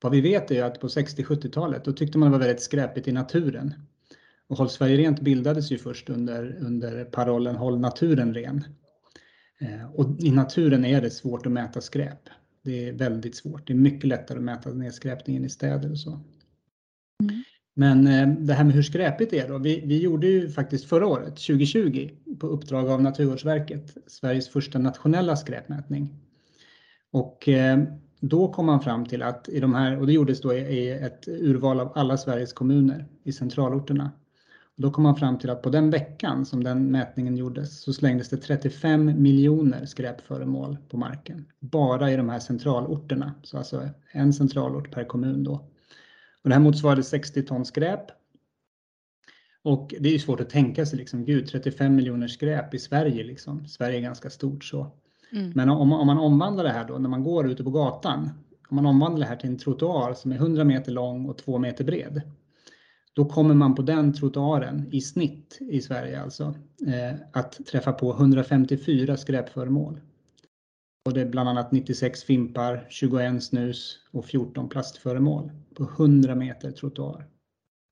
Vad 0.00 0.12
vi 0.12 0.20
vet 0.20 0.50
är 0.50 0.54
ju 0.54 0.60
att 0.60 0.80
på 0.80 0.88
60-70-talet 0.88 1.84
då 1.84 1.92
tyckte 1.92 2.18
man 2.18 2.30
det 2.30 2.38
var 2.38 2.44
väldigt 2.44 2.62
skräpigt 2.62 3.08
i 3.08 3.12
naturen. 3.12 3.74
Och 4.48 4.56
Håll 4.58 4.68
Sverige 4.68 4.96
Rent 4.96 5.20
bildades 5.20 5.72
ju 5.72 5.78
först 5.78 6.10
under, 6.10 6.56
under 6.60 7.04
parollen 7.04 7.56
Håll 7.56 7.80
naturen 7.80 8.34
ren. 8.34 8.64
Eh, 9.60 9.94
Och 9.94 10.20
i 10.20 10.30
naturen 10.30 10.84
är 10.84 11.00
det 11.00 11.10
svårt 11.10 11.46
att 11.46 11.52
mäta 11.52 11.80
skräp. 11.80 12.28
Det 12.62 12.88
är 12.88 12.92
väldigt 12.92 13.36
svårt. 13.36 13.66
Det 13.66 13.72
är 13.72 13.76
mycket 13.76 14.08
lättare 14.08 14.38
att 14.38 14.44
mäta 14.44 14.70
nedskräpningen 14.70 15.44
i 15.44 15.48
städer 15.48 15.90
och 15.90 15.98
så. 15.98 16.10
Mm. 17.22 17.42
Men 17.78 18.06
eh, 18.06 18.28
det 18.28 18.54
här 18.54 18.64
med 18.64 18.74
hur 18.74 18.82
skräpigt 18.82 19.30
det 19.30 19.38
är 19.38 19.48
då. 19.48 19.58
Vi, 19.58 19.82
vi 19.86 19.98
gjorde 20.02 20.26
ju 20.26 20.50
faktiskt 20.50 20.84
förra 20.84 21.06
året, 21.06 21.36
2020, 21.36 22.10
på 22.38 22.46
uppdrag 22.46 22.88
av 22.88 23.02
Naturvårdsverket, 23.02 23.96
Sveriges 24.06 24.48
första 24.48 24.78
nationella 24.78 25.36
skräpmätning. 25.36 26.14
Och 27.10 27.48
eh, 27.48 27.78
då 28.20 28.52
kom 28.52 28.66
man 28.66 28.80
fram 28.80 29.06
till 29.06 29.22
att 29.22 29.48
i 29.48 29.60
de 29.60 29.74
här, 29.74 29.98
och 29.98 30.06
det 30.06 30.12
gjordes 30.12 30.40
då 30.40 30.54
i, 30.54 30.58
i 30.58 30.90
ett 30.90 31.28
urval 31.28 31.80
av 31.80 31.92
alla 31.94 32.16
Sveriges 32.16 32.52
kommuner 32.52 33.06
i 33.24 33.32
centralorterna. 33.32 34.10
Då 34.76 34.90
kom 34.90 35.02
man 35.02 35.16
fram 35.16 35.38
till 35.38 35.50
att 35.50 35.62
på 35.62 35.70
den 35.70 35.90
veckan 35.90 36.46
som 36.46 36.64
den 36.64 36.90
mätningen 36.90 37.36
gjordes 37.36 37.80
så 37.80 37.92
slängdes 37.92 38.28
det 38.28 38.36
35 38.36 39.22
miljoner 39.22 39.86
skräpföremål 39.86 40.76
på 40.88 40.96
marken. 40.96 41.44
Bara 41.60 42.10
i 42.10 42.16
de 42.16 42.28
här 42.28 42.38
centralorterna, 42.38 43.34
så 43.42 43.58
alltså 43.58 43.88
en 44.12 44.32
centralort 44.32 44.90
per 44.90 45.04
kommun 45.04 45.44
då. 45.44 45.68
Och 46.48 46.50
det 46.50 46.54
här 46.54 46.62
motsvarade 46.62 47.02
60 47.02 47.42
ton 47.42 47.64
skräp. 47.64 48.00
Och 49.62 49.94
det 50.00 50.08
är 50.08 50.12
ju 50.12 50.18
svårt 50.18 50.40
att 50.40 50.50
tänka 50.50 50.86
sig 50.86 50.98
liksom, 50.98 51.24
gud 51.24 51.48
35 51.48 51.94
miljoner 51.94 52.28
skräp 52.28 52.74
i 52.74 52.78
Sverige 52.78 53.24
liksom. 53.24 53.68
Sverige 53.68 53.98
är 53.98 54.02
ganska 54.02 54.30
stort 54.30 54.64
så. 54.64 54.92
Mm. 55.32 55.52
Men 55.54 55.68
om, 55.68 55.92
om 55.92 56.06
man 56.06 56.18
omvandlar 56.18 56.64
det 56.64 56.70
här 56.70 56.88
då 56.88 56.98
när 56.98 57.08
man 57.08 57.24
går 57.24 57.50
ute 57.50 57.64
på 57.64 57.70
gatan, 57.70 58.30
om 58.68 58.76
man 58.76 58.86
omvandlar 58.86 59.26
det 59.26 59.28
här 59.28 59.36
till 59.36 59.50
en 59.50 59.58
trottoar 59.58 60.14
som 60.14 60.32
är 60.32 60.36
100 60.36 60.64
meter 60.64 60.92
lång 60.92 61.26
och 61.26 61.38
2 61.38 61.58
meter 61.58 61.84
bred. 61.84 62.22
Då 63.12 63.24
kommer 63.24 63.54
man 63.54 63.74
på 63.74 63.82
den 63.82 64.12
trottoaren 64.12 64.88
i 64.92 65.00
snitt 65.00 65.58
i 65.60 65.80
Sverige 65.80 66.22
alltså 66.22 66.54
eh, 66.86 67.20
att 67.32 67.66
träffa 67.66 67.92
på 67.92 68.12
154 68.12 69.16
skräpföremål. 69.16 70.00
Och 71.08 71.14
det 71.14 71.20
är 71.20 71.26
bland 71.26 71.48
annat 71.48 71.72
96 71.72 72.24
fimpar, 72.24 72.86
21 72.88 73.42
snus 73.44 73.98
och 74.10 74.24
14 74.24 74.68
plastföremål 74.68 75.50
på 75.74 75.82
100 75.82 76.34
meter 76.34 76.70
trottoar. 76.70 77.26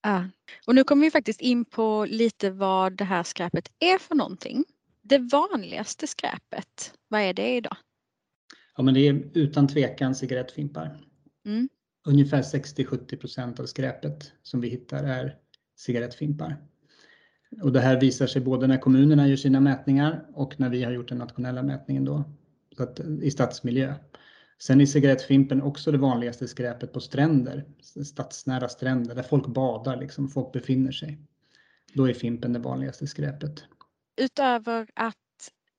Ja. 0.02 0.24
Och 0.66 0.74
nu 0.74 0.84
kommer 0.84 1.02
vi 1.02 1.10
faktiskt 1.10 1.40
in 1.40 1.64
på 1.64 2.06
lite 2.08 2.50
vad 2.50 2.96
det 2.96 3.04
här 3.04 3.22
skräpet 3.22 3.72
är 3.78 3.98
för 3.98 4.14
någonting. 4.14 4.64
Det 5.02 5.18
vanligaste 5.18 6.06
skräpet, 6.06 6.94
vad 7.08 7.20
är 7.20 7.34
det 7.34 7.56
idag? 7.56 7.76
Ja, 8.76 8.82
men 8.82 8.94
det 8.94 9.08
är 9.08 9.30
utan 9.34 9.68
tvekan 9.68 10.14
cigarettfimpar. 10.14 11.00
Mm. 11.44 11.68
Ungefär 12.06 12.42
60-70 12.42 13.16
procent 13.16 13.60
av 13.60 13.66
skräpet 13.66 14.32
som 14.42 14.60
vi 14.60 14.68
hittar 14.68 15.04
är 15.04 15.36
cigarettfimpar. 15.76 16.56
Och 17.62 17.72
det 17.72 17.80
här 17.80 18.00
visar 18.00 18.26
sig 18.26 18.42
både 18.42 18.66
när 18.66 18.78
kommunerna 18.78 19.28
gör 19.28 19.36
sina 19.36 19.60
mätningar 19.60 20.26
och 20.34 20.60
när 20.60 20.68
vi 20.68 20.84
har 20.84 20.92
gjort 20.92 21.08
den 21.08 21.18
nationella 21.18 21.62
mätningen 21.62 22.04
då, 22.04 22.24
att, 22.80 23.00
i 23.00 23.30
stadsmiljö. 23.30 23.94
Sen 24.58 24.80
är 24.80 24.86
cigarettfimpen 24.86 25.62
också 25.62 25.92
det 25.92 25.98
vanligaste 25.98 26.48
skräpet 26.48 26.92
på 26.92 27.00
stränder, 27.00 27.64
stadsnära 28.04 28.68
stränder 28.68 29.14
där 29.14 29.22
folk 29.22 29.46
badar, 29.46 29.96
liksom, 29.96 30.28
folk 30.28 30.52
befinner 30.52 30.92
sig. 30.92 31.18
Då 31.92 32.08
är 32.08 32.12
fimpen 32.12 32.52
det 32.52 32.58
vanligaste 32.58 33.06
skräpet. 33.06 33.64
Utöver 34.16 34.86
att 34.94 35.16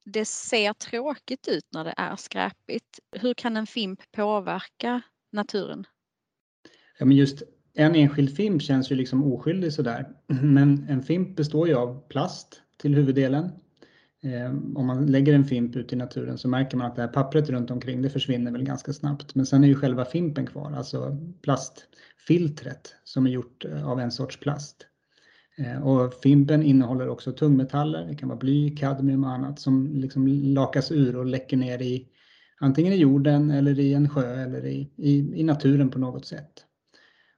det 0.05 0.25
ser 0.25 0.73
tråkigt 0.73 1.47
ut 1.47 1.65
när 1.73 1.83
det 1.83 1.93
är 1.97 2.15
skräpigt. 2.15 2.99
Hur 3.11 3.33
kan 3.33 3.57
en 3.57 3.67
fimp 3.67 3.99
påverka 4.11 5.01
naturen? 5.31 5.85
Ja, 6.99 7.05
men 7.05 7.17
just 7.17 7.43
en 7.73 7.95
enskild 7.95 8.35
fimp 8.35 8.61
känns 8.61 8.91
ju 8.91 8.95
liksom 8.95 9.33
oskyldig 9.33 9.73
sådär. 9.73 10.07
Men 10.27 10.89
en 10.89 11.03
fimp 11.03 11.35
består 11.35 11.67
ju 11.67 11.75
av 11.75 12.07
plast 12.07 12.61
till 12.77 12.95
huvuddelen. 12.95 13.51
Eh, 14.27 14.51
om 14.75 14.85
man 14.85 15.05
lägger 15.05 15.33
en 15.33 15.45
fimp 15.45 15.75
ut 15.75 15.93
i 15.93 15.95
naturen 15.95 16.37
så 16.37 16.47
märker 16.47 16.77
man 16.77 16.87
att 16.87 16.95
det 16.95 17.01
här 17.01 17.09
pappret 17.09 17.49
runt 17.49 17.71
omkring 17.71 18.01
det 18.01 18.09
försvinner 18.09 18.51
väl 18.51 18.63
ganska 18.63 18.93
snabbt. 18.93 19.35
Men 19.35 19.45
sen 19.45 19.63
är 19.63 19.67
ju 19.67 19.75
själva 19.75 20.05
fimpen 20.05 20.45
kvar, 20.45 20.71
alltså 20.71 21.17
plastfiltret 21.41 22.95
som 23.03 23.25
är 23.25 23.31
gjort 23.31 23.65
eh, 23.65 23.89
av 23.89 23.99
en 23.99 24.11
sorts 24.11 24.39
plast. 24.39 24.87
Eh, 25.57 25.87
och 25.87 26.13
fimpen 26.13 26.63
innehåller 26.63 27.09
också 27.09 27.31
tungmetaller, 27.31 28.05
det 28.05 28.15
kan 28.15 28.29
vara 28.29 28.39
bly, 28.39 28.75
kadmium 28.75 29.23
och 29.23 29.31
annat 29.31 29.59
som 29.59 29.95
liksom 29.95 30.27
lakas 30.27 30.91
ur 30.91 31.15
och 31.15 31.25
läcker 31.25 31.57
ner 31.57 31.81
i 31.81 32.07
antingen 32.59 32.93
i 32.93 32.97
jorden 32.97 33.51
eller 33.51 33.79
i 33.79 33.93
en 33.93 34.09
sjö 34.09 34.43
eller 34.43 34.65
i, 34.65 34.91
i, 34.95 35.39
i 35.39 35.43
naturen 35.43 35.89
på 35.89 35.99
något 35.99 36.25
sätt. 36.25 36.63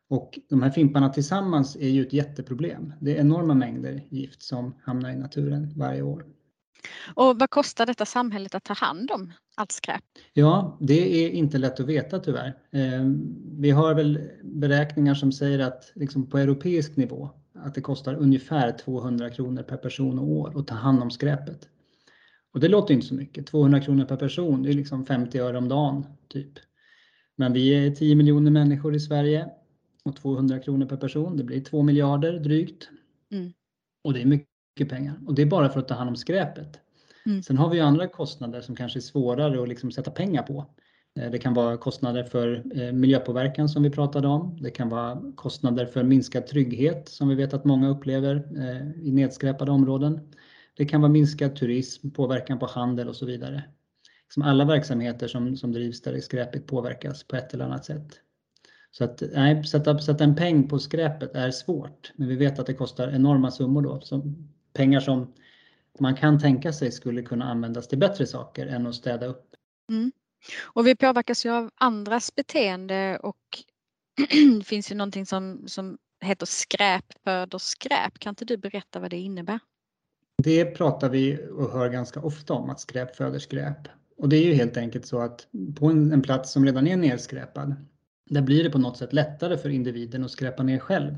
Och 0.10 0.40
de 0.50 0.62
här 0.62 0.70
fimparna 0.70 1.10
tillsammans 1.10 1.76
är 1.76 1.90
ju 1.90 2.02
ett 2.02 2.14
jätteproblem. 2.14 2.94
Det 3.00 3.18
är 3.18 3.22
enorma 3.22 3.54
mängder 3.54 4.02
gift 4.10 4.42
som 4.42 4.76
hamnar 4.84 5.10
i 5.10 5.16
naturen 5.16 5.74
varje 5.76 6.02
år. 6.02 6.26
Och 7.16 7.40
vad 7.40 7.50
kostar 7.50 7.86
detta 7.86 8.06
samhället 8.06 8.56
att 8.56 8.64
ta 8.64 8.74
hand 8.74 9.12
om 9.12 9.34
allt 9.56 9.72
skräp? 9.72 10.04
Ja, 10.34 10.78
det 10.82 11.26
är 11.26 11.30
inte 11.30 11.58
lätt 11.58 11.80
att 11.80 11.86
veta 11.86 12.20
tyvärr. 12.20 12.58
Eh, 12.72 13.06
vi 13.58 13.72
har 13.72 13.94
väl 13.94 14.30
beräkningar 14.44 15.16
som 15.16 15.32
säger 15.32 15.60
att 15.60 15.92
liksom 15.96 16.30
på 16.30 16.38
europeisk 16.38 16.96
nivå 16.96 17.30
att 17.54 17.76
det 17.76 17.82
kostar 17.82 18.16
ungefär 18.16 18.72
200 18.72 19.30
kronor 19.30 19.64
per 19.64 19.78
person 19.78 20.20
och 20.20 20.28
år 20.28 20.60
att 20.60 20.68
ta 20.68 20.76
hand 20.76 21.04
om 21.04 21.12
skräpet. 21.12 21.68
Och 22.54 22.60
det 22.60 22.68
låter 22.68 22.94
inte 22.94 23.08
så 23.08 23.14
mycket. 23.14 23.48
200 23.48 23.82
kronor 23.82 24.06
per 24.06 24.18
person, 24.18 24.64
det 24.64 24.70
är 24.70 24.74
liksom 24.74 25.06
50 25.06 25.40
öre 25.40 25.58
om 25.58 25.70
dagen 25.70 26.06
typ. 26.28 26.54
Men 27.36 27.54
vi 27.54 27.70
är 27.70 27.92
10 27.92 28.16
miljoner 28.16 28.52
människor 28.52 28.96
i 28.96 29.00
Sverige 29.00 29.50
och 30.04 30.16
200 30.16 30.60
kronor 30.60 30.86
per 30.86 30.98
person, 30.98 31.38
det 31.38 31.44
blir 31.44 31.62
2 31.62 31.84
miljarder 31.84 32.40
drygt. 32.40 32.90
Mm. 33.32 33.54
Och 34.04 34.14
det 34.14 34.22
är 34.22 34.26
mycket 34.26 34.49
pengar. 34.76 35.20
Och 35.28 35.34
det 35.36 35.42
är 35.42 35.46
bara 35.46 35.70
för 35.70 35.80
att 35.80 35.88
ta 35.88 35.94
hand 35.94 36.10
om 36.10 36.16
skräpet. 36.16 36.80
Mm. 37.26 37.44
Sen 37.44 37.58
har 37.58 37.70
vi 37.70 37.80
andra 37.80 38.08
kostnader 38.08 38.62
som 38.62 38.76
kanske 38.76 39.00
är 39.00 39.02
svårare 39.02 39.62
att 39.62 39.70
liksom 39.70 39.92
sätta 39.92 40.12
pengar 40.12 40.44
på. 40.44 40.66
Eh, 41.20 41.32
det 41.32 41.38
kan 41.38 41.54
vara 41.54 41.78
kostnader 41.78 42.24
för 42.24 42.64
eh, 42.82 42.92
miljöpåverkan 42.92 43.70
som 43.70 43.84
vi 43.84 43.90
pratade 43.90 44.28
om. 44.28 44.58
Det 44.62 44.72
kan 44.72 44.90
vara 44.90 45.22
kostnader 45.36 45.86
för 45.86 46.04
minskad 46.04 46.48
trygghet 46.48 47.10
som 47.10 47.30
vi 47.30 47.36
vet 47.36 47.54
att 47.54 47.66
många 47.66 47.90
upplever 47.90 48.36
eh, 48.36 49.08
i 49.08 49.12
nedskräpade 49.12 49.72
områden. 49.72 50.20
Det 50.78 50.86
kan 50.86 51.02
vara 51.02 51.12
minskad 51.12 51.56
turism, 51.56 52.10
påverkan 52.10 52.60
på 52.60 52.66
handel 52.66 53.10
och 53.10 53.16
så 53.16 53.26
vidare. 53.26 53.64
Som 54.34 54.44
alla 54.44 54.66
verksamheter 54.66 55.28
som, 55.28 55.58
som 55.58 55.72
drivs 55.72 56.02
där 56.02 56.12
det 56.12 56.18
är 56.18 56.22
skräpigt 56.22 56.68
påverkas 56.68 57.24
på 57.24 57.36
ett 57.36 57.54
eller 57.54 57.66
annat 57.66 57.86
sätt. 57.86 58.20
Så 58.92 59.04
att 59.04 59.24
nej, 59.34 59.64
sätta, 59.64 60.00
sätta 60.00 60.24
en 60.24 60.36
peng 60.36 60.68
på 60.68 60.80
skräpet 60.80 61.36
är 61.36 61.52
svårt, 61.52 62.12
men 62.16 62.28
vi 62.28 62.36
vet 62.36 62.60
att 62.60 62.66
det 62.66 62.74
kostar 62.74 63.10
enorma 63.10 63.52
summor 63.52 63.82
då. 63.82 64.02
Som 64.02 64.50
pengar 64.74 65.00
som 65.00 65.34
man 66.00 66.16
kan 66.16 66.40
tänka 66.40 66.74
sig 66.74 66.92
skulle 66.92 67.22
kunna 67.22 67.46
användas 67.46 67.88
till 67.88 68.00
bättre 68.00 68.26
saker 68.26 68.68
än 68.68 68.88
att 68.88 68.96
städa 68.96 69.26
upp. 69.26 69.46
Mm. 69.90 70.12
Och 70.64 70.88
vi 70.88 70.96
påverkas 70.96 71.46
ju 71.46 71.50
av 71.50 71.72
andras 71.76 72.36
beteende 72.36 73.20
och 73.24 73.38
det 74.18 74.64
finns 74.66 74.92
ju 74.92 74.96
någonting 74.96 75.26
som, 75.26 75.64
som 75.68 75.98
heter 76.22 76.46
skräp 76.46 77.06
föder 77.24 77.58
skräp. 77.58 78.20
Kan 78.20 78.32
inte 78.32 78.46
du 78.46 78.58
berätta 78.58 79.00
vad 79.00 79.10
det 79.12 79.18
innebär? 79.18 79.60
Det 80.44 80.66
pratar 80.66 81.10
vi 81.10 81.48
och 81.52 81.72
hör 81.72 81.90
ganska 81.90 82.22
ofta 82.22 82.54
om, 82.54 82.70
att 82.70 82.80
skräp 82.80 83.16
föder 83.16 83.40
skräp. 83.40 83.88
Och 84.18 84.30
det 84.30 84.38
är 84.38 84.46
ju 84.46 84.54
helt 84.54 84.78
enkelt 84.78 85.06
så 85.06 85.20
att 85.20 85.48
på 85.80 85.88
en, 85.88 86.12
en 86.12 86.22
plats 86.22 86.52
som 86.52 86.66
redan 86.66 86.88
är 86.88 86.98
nedskräpad, 86.98 87.76
där 88.30 88.42
blir 88.42 88.64
det 88.64 88.70
på 88.70 88.78
något 88.78 88.98
sätt 88.98 89.14
lättare 89.14 89.58
för 89.58 89.70
individen 89.70 90.24
att 90.24 90.32
skräpa 90.32 90.64
ner 90.64 90.80
själv. 90.80 91.18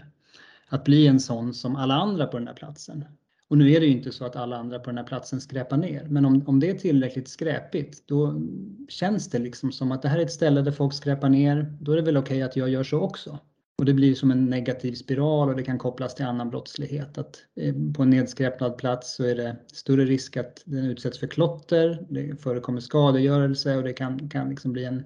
Att 0.67 0.83
bli 0.83 1.07
en 1.07 1.19
sån 1.19 1.53
som 1.53 1.75
alla 1.75 1.93
andra 1.93 2.27
på 2.27 2.37
den 2.37 2.47
här 2.47 2.53
platsen. 2.53 3.05
Och 3.51 3.57
nu 3.57 3.71
är 3.71 3.79
det 3.79 3.85
ju 3.85 3.91
inte 3.91 4.11
så 4.11 4.25
att 4.25 4.35
alla 4.35 4.57
andra 4.57 4.79
på 4.79 4.89
den 4.89 4.97
här 4.97 5.05
platsen 5.05 5.41
skräpar 5.41 5.77
ner, 5.77 6.05
men 6.09 6.25
om, 6.25 6.43
om 6.47 6.59
det 6.59 6.69
är 6.69 6.73
tillräckligt 6.73 7.27
skräpigt, 7.27 8.07
då 8.07 8.41
känns 8.89 9.29
det 9.29 9.39
liksom 9.39 9.71
som 9.71 9.91
att 9.91 10.01
det 10.01 10.09
här 10.09 10.17
är 10.17 10.23
ett 10.23 10.31
ställe 10.31 10.61
där 10.61 10.71
folk 10.71 10.93
skräpar 10.93 11.29
ner. 11.29 11.77
Då 11.81 11.91
är 11.91 11.95
det 11.95 12.01
väl 12.01 12.17
okej 12.17 12.37
okay 12.37 12.41
att 12.41 12.55
jag 12.55 12.69
gör 12.69 12.83
så 12.83 12.99
också. 12.99 13.39
Och 13.77 13.85
det 13.85 13.93
blir 13.93 14.15
som 14.15 14.31
en 14.31 14.45
negativ 14.45 14.93
spiral 14.93 15.49
och 15.49 15.55
det 15.55 15.63
kan 15.63 15.77
kopplas 15.77 16.15
till 16.15 16.25
annan 16.25 16.49
brottslighet. 16.49 17.17
Att 17.17 17.43
eh, 17.55 17.75
på 17.95 18.03
en 18.03 18.09
nedskräpnad 18.09 18.77
plats 18.77 19.15
så 19.15 19.23
är 19.23 19.35
det 19.35 19.55
större 19.73 20.05
risk 20.05 20.37
att 20.37 20.61
den 20.65 20.85
utsätts 20.85 21.19
för 21.19 21.27
klotter, 21.27 22.05
det 22.09 22.41
förekommer 22.41 22.79
skadegörelse 22.79 23.77
och 23.77 23.83
det 23.83 23.93
kan, 23.93 24.29
kan 24.29 24.49
liksom 24.49 24.73
bli 24.73 24.85
en 24.85 25.03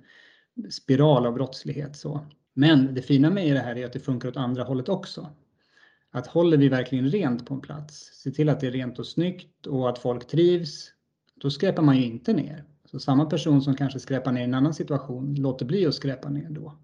spiral 0.69 1.25
av 1.25 1.33
brottslighet. 1.33 1.95
Så. 1.95 2.25
Men 2.53 2.93
det 2.93 3.01
fina 3.01 3.29
med 3.29 3.55
det 3.55 3.61
här 3.61 3.77
är 3.77 3.85
att 3.85 3.93
det 3.93 3.99
funkar 3.99 4.29
åt 4.29 4.37
andra 4.37 4.63
hållet 4.63 4.89
också 4.89 5.29
att 6.15 6.27
håller 6.27 6.57
vi 6.57 6.69
verkligen 6.69 7.09
rent 7.09 7.45
på 7.45 7.53
en 7.53 7.61
plats, 7.61 8.11
se 8.13 8.31
till 8.31 8.49
att 8.49 8.59
det 8.59 8.67
är 8.67 8.71
rent 8.71 8.99
och 8.99 9.07
snyggt 9.07 9.67
och 9.67 9.89
att 9.89 9.99
folk 9.99 10.27
trivs, 10.27 10.91
då 11.35 11.49
skräpar 11.49 11.83
man 11.83 11.97
ju 11.97 12.05
inte 12.05 12.33
ner. 12.33 12.63
Så 12.85 12.99
samma 12.99 13.25
person 13.25 13.61
som 13.61 13.75
kanske 13.75 13.99
skräpar 13.99 14.31
ner 14.31 14.41
i 14.41 14.43
en 14.43 14.53
annan 14.53 14.73
situation 14.73 15.35
låter 15.35 15.65
bli 15.65 15.85
att 15.85 15.95
skräpa 15.95 16.29
ner 16.29 16.49
då. 16.49 16.77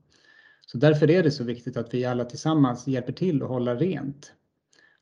Så 0.65 0.77
därför 0.77 1.11
är 1.11 1.23
det 1.23 1.31
så 1.31 1.43
viktigt 1.43 1.77
att 1.77 1.93
vi 1.93 2.05
alla 2.05 2.25
tillsammans 2.25 2.87
hjälper 2.87 3.13
till 3.13 3.43
att 3.43 3.49
hålla 3.49 3.75
rent. 3.75 4.33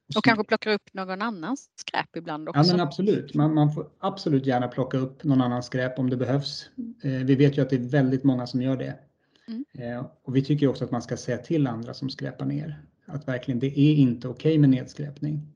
Och, 0.10 0.18
och 0.18 0.24
kanske 0.24 0.44
plockar 0.44 0.72
upp 0.72 0.94
någon 0.94 1.22
annans 1.22 1.70
skräp 1.76 2.16
ibland 2.16 2.50
också. 2.50 2.62
Ja 2.62 2.72
men 2.72 2.80
absolut, 2.80 3.34
man, 3.34 3.54
man, 3.54 3.74
får 3.74 3.90
absolut 4.00 4.46
gärna 4.46 4.68
plocka 4.68 4.98
upp 4.98 5.24
någon 5.24 5.42
annans 5.42 5.66
skräp 5.66 6.00
om 6.00 6.10
det 6.10 6.18
behövs. 6.18 6.70
Eh, 7.04 7.12
vi 7.12 7.36
vet 7.36 7.58
ju 7.58 7.62
att 7.62 7.70
det 7.70 7.76
är 7.76 7.90
väldigt 7.90 8.24
många 8.24 8.48
som 8.48 8.62
gör 8.62 8.78
det. 8.78 9.00
Mm. 9.48 9.66
Eh, 9.74 10.06
och 10.24 10.36
vi 10.36 10.46
tycker 10.46 10.68
också 10.68 10.84
att 10.84 10.92
man 10.92 11.02
ska 11.02 11.18
säga 11.18 11.38
till 11.38 11.68
andra 11.68 11.94
som 11.94 12.10
skräpar 12.10 12.46
ner 12.46 12.82
att 13.10 13.28
verkligen 13.28 13.60
det 13.60 13.80
är 13.80 13.96
inte 13.96 14.28
okej 14.28 14.50
okay 14.50 14.60
med 14.60 14.70
nedskräpning. 14.70 15.56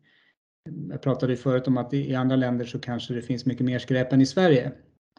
Jag 0.90 1.02
pratade 1.02 1.36
förut 1.36 1.68
om 1.68 1.78
att 1.78 1.94
i 1.94 2.16
andra 2.16 2.36
länder 2.36 2.66
så 2.66 2.80
kanske 2.80 3.14
det 3.14 3.22
finns 3.22 3.46
mycket 3.46 3.66
mer 3.66 3.80
skräp 3.80 4.14
än 4.14 4.22
i 4.22 4.26
Sverige. 4.26 4.72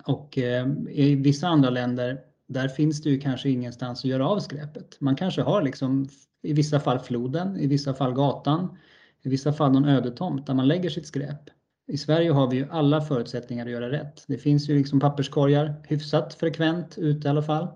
Och 0.06 0.38
eh, 0.38 0.68
i 0.90 1.14
vissa 1.14 1.48
andra 1.48 1.70
länder, 1.70 2.20
där 2.48 2.68
finns 2.68 3.02
det 3.02 3.10
ju 3.10 3.20
kanske 3.20 3.50
ingenstans 3.50 4.00
att 4.00 4.10
göra 4.10 4.28
av 4.28 4.38
skräpet. 4.38 5.00
Man 5.00 5.16
kanske 5.16 5.42
har 5.42 5.62
liksom 5.62 6.08
i 6.42 6.52
vissa 6.52 6.80
fall 6.80 6.98
floden, 6.98 7.56
i 7.56 7.66
vissa 7.66 7.94
fall 7.94 8.12
gatan, 8.12 8.78
i 9.22 9.28
vissa 9.28 9.52
fall 9.52 9.72
någon 9.72 9.88
ödetomt 9.88 10.46
där 10.46 10.54
man 10.54 10.68
lägger 10.68 10.90
sitt 10.90 11.06
skräp. 11.06 11.50
I 11.86 11.98
Sverige 11.98 12.30
har 12.30 12.50
vi 12.50 12.56
ju 12.56 12.66
alla 12.70 13.00
förutsättningar 13.00 13.66
att 13.66 13.72
göra 13.72 13.90
rätt. 13.90 14.24
Det 14.26 14.38
finns 14.38 14.68
ju 14.68 14.78
liksom 14.78 15.00
papperskorgar 15.00 15.74
hyfsat 15.88 16.34
frekvent 16.34 16.98
ute 16.98 17.28
i 17.28 17.30
alla 17.30 17.42
fall, 17.42 17.68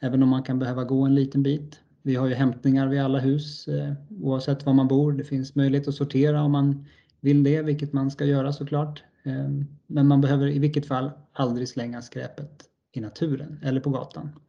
även 0.00 0.22
om 0.22 0.28
man 0.28 0.42
kan 0.42 0.58
behöva 0.58 0.84
gå 0.84 1.02
en 1.04 1.14
liten 1.14 1.42
bit. 1.42 1.80
Vi 2.06 2.14
har 2.14 2.26
ju 2.26 2.34
hämtningar 2.34 2.88
vid 2.88 3.00
alla 3.00 3.18
hus 3.18 3.68
eh, 3.68 3.92
oavsett 4.20 4.66
var 4.66 4.72
man 4.72 4.88
bor. 4.88 5.12
Det 5.12 5.24
finns 5.24 5.54
möjlighet 5.54 5.88
att 5.88 5.94
sortera 5.94 6.42
om 6.42 6.52
man 6.52 6.86
vill 7.20 7.42
det, 7.44 7.62
vilket 7.62 7.92
man 7.92 8.10
ska 8.10 8.24
göra 8.24 8.52
såklart. 8.52 9.02
Eh, 9.22 9.48
men 9.86 10.06
man 10.06 10.20
behöver 10.20 10.46
i 10.46 10.58
vilket 10.58 10.86
fall 10.86 11.10
aldrig 11.32 11.68
slänga 11.68 12.02
skräpet 12.02 12.64
i 12.92 13.00
naturen 13.00 13.60
eller 13.64 13.80
på 13.80 13.90
gatan. 13.90 14.40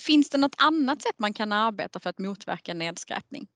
Finns 0.00 0.30
det 0.30 0.38
något 0.38 0.54
annat 0.58 1.02
sätt 1.02 1.18
man 1.18 1.32
kan 1.32 1.52
arbeta 1.52 2.00
för 2.00 2.10
att 2.10 2.18
motverka 2.18 2.74
nedskräpning? 2.74 3.46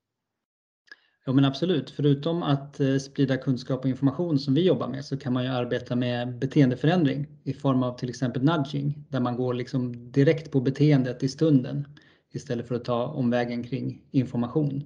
Ja 1.25 1.33
men 1.33 1.45
absolut, 1.45 1.89
förutom 1.89 2.43
att 2.43 2.79
eh, 2.79 2.97
sprida 2.97 3.37
kunskap 3.37 3.79
och 3.79 3.89
information 3.89 4.39
som 4.39 4.53
vi 4.53 4.67
jobbar 4.67 4.87
med 4.87 5.05
så 5.05 5.17
kan 5.17 5.33
man 5.33 5.43
ju 5.43 5.49
arbeta 5.49 5.95
med 5.95 6.39
beteendeförändring 6.39 7.27
i 7.43 7.53
form 7.53 7.83
av 7.83 7.97
till 7.97 8.09
exempel 8.09 8.43
nudging 8.43 9.05
där 9.09 9.19
man 9.19 9.35
går 9.35 9.53
liksom 9.53 10.11
direkt 10.11 10.51
på 10.51 10.61
beteendet 10.61 11.23
i 11.23 11.29
stunden 11.29 11.87
istället 12.35 12.67
för 12.67 12.75
att 12.75 12.85
ta 12.85 13.07
omvägen 13.07 13.63
kring 13.63 14.01
information. 14.11 14.83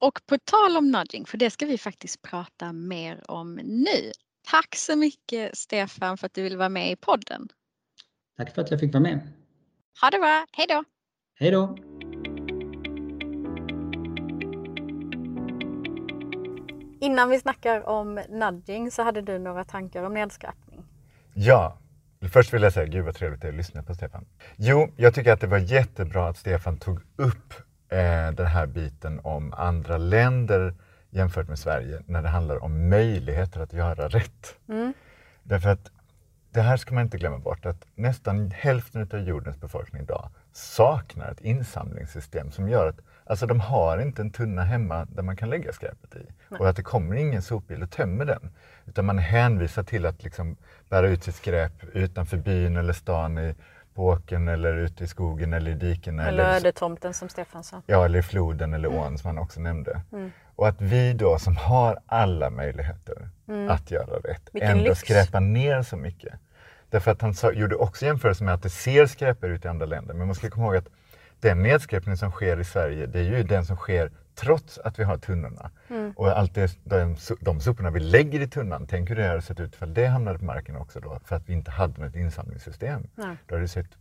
Och 0.00 0.26
på 0.26 0.38
tal 0.38 0.76
om 0.76 0.90
nudging, 0.90 1.26
för 1.26 1.38
det 1.38 1.50
ska 1.50 1.66
vi 1.66 1.78
faktiskt 1.78 2.22
prata 2.22 2.72
mer 2.72 3.30
om 3.30 3.54
nu. 3.54 4.12
Tack 4.50 4.76
så 4.76 4.96
mycket 4.96 5.56
Stefan 5.56 6.18
för 6.18 6.26
att 6.26 6.34
du 6.34 6.42
ville 6.42 6.56
vara 6.56 6.68
med 6.68 6.92
i 6.92 6.96
podden. 6.96 7.48
Tack 8.36 8.54
för 8.54 8.62
att 8.62 8.70
jag 8.70 8.80
fick 8.80 8.92
vara 8.92 9.02
med. 9.02 9.20
Ha 10.00 10.10
det 10.10 10.18
bra, 10.18 10.46
hej 10.52 10.66
då! 10.68 10.84
Hej 11.34 11.50
då! 11.50 11.76
Innan 17.00 17.30
vi 17.30 17.40
snackar 17.40 17.88
om 17.88 18.20
nudging 18.28 18.90
så 18.90 19.02
hade 19.02 19.22
du 19.22 19.38
några 19.38 19.64
tankar 19.64 20.02
om 20.02 20.14
nedskräpning. 20.14 20.84
Ja, 21.34 21.78
Först 22.28 22.54
vill 22.54 22.62
jag 22.62 22.72
säga, 22.72 22.86
gud 22.86 23.04
vad 23.04 23.14
trevligt 23.14 23.42
det 23.42 23.48
är 23.48 23.52
att 23.52 23.56
lyssna 23.56 23.82
på 23.82 23.94
Stefan. 23.94 24.26
Jo, 24.56 24.92
jag 24.96 25.14
tycker 25.14 25.32
att 25.32 25.40
det 25.40 25.46
var 25.46 25.58
jättebra 25.58 26.28
att 26.28 26.36
Stefan 26.36 26.76
tog 26.76 27.00
upp 27.16 27.54
eh, 27.88 28.30
den 28.32 28.46
här 28.46 28.66
biten 28.66 29.20
om 29.24 29.52
andra 29.52 29.98
länder 29.98 30.74
jämfört 31.10 31.48
med 31.48 31.58
Sverige 31.58 32.02
när 32.06 32.22
det 32.22 32.28
handlar 32.28 32.64
om 32.64 32.88
möjligheter 32.88 33.60
att 33.60 33.72
göra 33.72 34.08
rätt. 34.08 34.56
Mm. 34.68 34.92
Därför 35.42 35.68
att 35.68 35.90
det 36.52 36.60
här 36.60 36.76
ska 36.76 36.94
man 36.94 37.04
inte 37.04 37.18
glömma 37.18 37.38
bort 37.38 37.66
att 37.66 37.86
nästan 37.94 38.50
hälften 38.50 39.08
av 39.12 39.20
jordens 39.20 39.60
befolkning 39.60 40.02
idag 40.02 40.30
saknar 40.52 41.30
ett 41.30 41.40
insamlingssystem 41.40 42.50
som 42.50 42.68
gör 42.68 42.88
att 42.88 43.00
Alltså 43.30 43.46
de 43.46 43.60
har 43.60 43.98
inte 43.98 44.22
en 44.22 44.30
tunna 44.30 44.64
hemma 44.64 45.04
där 45.04 45.22
man 45.22 45.36
kan 45.36 45.50
lägga 45.50 45.72
skräpet 45.72 46.14
i. 46.16 46.26
Och 46.58 46.68
att 46.68 46.76
det 46.76 46.82
kommer 46.82 47.16
ingen 47.16 47.42
sopbil 47.42 47.82
och 47.82 47.90
tömmer 47.90 48.24
den. 48.24 48.50
Utan 48.86 49.04
man 49.04 49.18
är 49.18 49.22
hänvisad 49.22 49.86
till 49.86 50.06
att 50.06 50.22
liksom 50.22 50.56
bära 50.88 51.08
ut 51.08 51.24
sitt 51.24 51.34
skräp 51.34 51.72
utanför 51.92 52.36
byn 52.36 52.76
eller 52.76 52.92
stan, 52.92 53.38
i, 53.38 53.54
på 53.94 54.06
åkern 54.06 54.48
eller 54.48 54.76
ute 54.76 55.04
i 55.04 55.06
skogen 55.06 55.52
eller 55.52 55.70
i 55.70 55.74
diken. 55.74 56.20
Eller 56.20 56.44
ödetomten 56.44 57.14
som 57.14 57.28
Stefan 57.28 57.64
sa. 57.64 57.82
Ja, 57.86 58.04
eller 58.04 58.18
i 58.18 58.22
floden 58.22 58.74
eller 58.74 58.88
ån 58.88 59.18
som 59.18 59.28
han 59.28 59.38
också 59.38 59.60
nämnde. 59.60 60.02
Mm. 60.12 60.32
Och 60.56 60.68
att 60.68 60.80
vi 60.80 61.12
då 61.12 61.38
som 61.38 61.56
har 61.56 62.00
alla 62.06 62.50
möjligheter 62.50 63.28
mm. 63.48 63.70
att 63.70 63.90
göra 63.90 64.18
rätt 64.24 64.48
Vilken 64.52 64.70
ändå 64.70 64.84
lyx. 64.84 65.00
skräpar 65.00 65.40
ner 65.40 65.82
så 65.82 65.96
mycket. 65.96 66.34
Därför 66.88 67.10
att 67.10 67.22
han 67.22 67.34
sa, 67.34 67.52
gjorde 67.52 67.76
också 67.76 68.06
jämförelse 68.06 68.44
med 68.44 68.54
att 68.54 68.62
det 68.62 68.70
ser 68.70 69.06
skräpare 69.06 69.52
ut 69.52 69.64
i 69.64 69.68
andra 69.68 69.86
länder. 69.86 70.14
Men 70.14 70.26
man 70.26 70.34
ska 70.34 70.50
komma 70.50 70.66
ihåg 70.66 70.76
att 70.76 70.88
den 71.40 71.62
nedskräpning 71.62 72.16
som 72.16 72.30
sker 72.30 72.60
i 72.60 72.64
Sverige, 72.64 73.06
det 73.06 73.18
är 73.18 73.22
ju 73.22 73.42
den 73.42 73.64
som 73.64 73.76
sker 73.76 74.10
trots 74.34 74.78
att 74.78 74.98
vi 74.98 75.04
har 75.04 75.18
tunnorna. 75.18 75.70
Mm. 75.88 76.12
Och 76.16 76.38
allt 76.38 76.54
det, 76.54 76.78
de, 76.84 77.16
de 77.40 77.60
soporna 77.60 77.90
vi 77.90 78.00
lägger 78.00 78.40
i 78.40 78.48
tunnan, 78.48 78.86
tänk 78.86 79.10
hur 79.10 79.16
det 79.16 79.28
hade 79.28 79.42
sett 79.42 79.60
ut 79.60 79.76
för 79.76 79.86
det 79.86 80.06
hamnade 80.06 80.38
på 80.38 80.44
marken 80.44 80.76
också 80.76 81.00
då, 81.00 81.20
för 81.24 81.36
att 81.36 81.48
vi 81.48 81.52
inte 81.52 81.70
hade 81.70 82.04
något 82.04 82.16
insamlingssystem. 82.16 83.06
Nej. 83.14 83.36
Då 83.46 83.54
hade 83.54 83.64
det 83.64 83.68
sett 83.68 83.96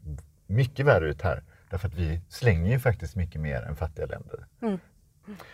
mycket 0.48 0.86
värre 0.86 1.10
ut 1.10 1.22
här, 1.22 1.44
därför 1.70 1.88
att 1.88 1.96
vi 1.96 2.22
slänger 2.30 2.72
ju 2.72 2.80
faktiskt 2.80 3.16
mycket 3.16 3.42
mer 3.42 3.62
än 3.62 3.76
fattiga 3.76 4.06
länder. 4.06 4.46
Mm. 4.62 4.80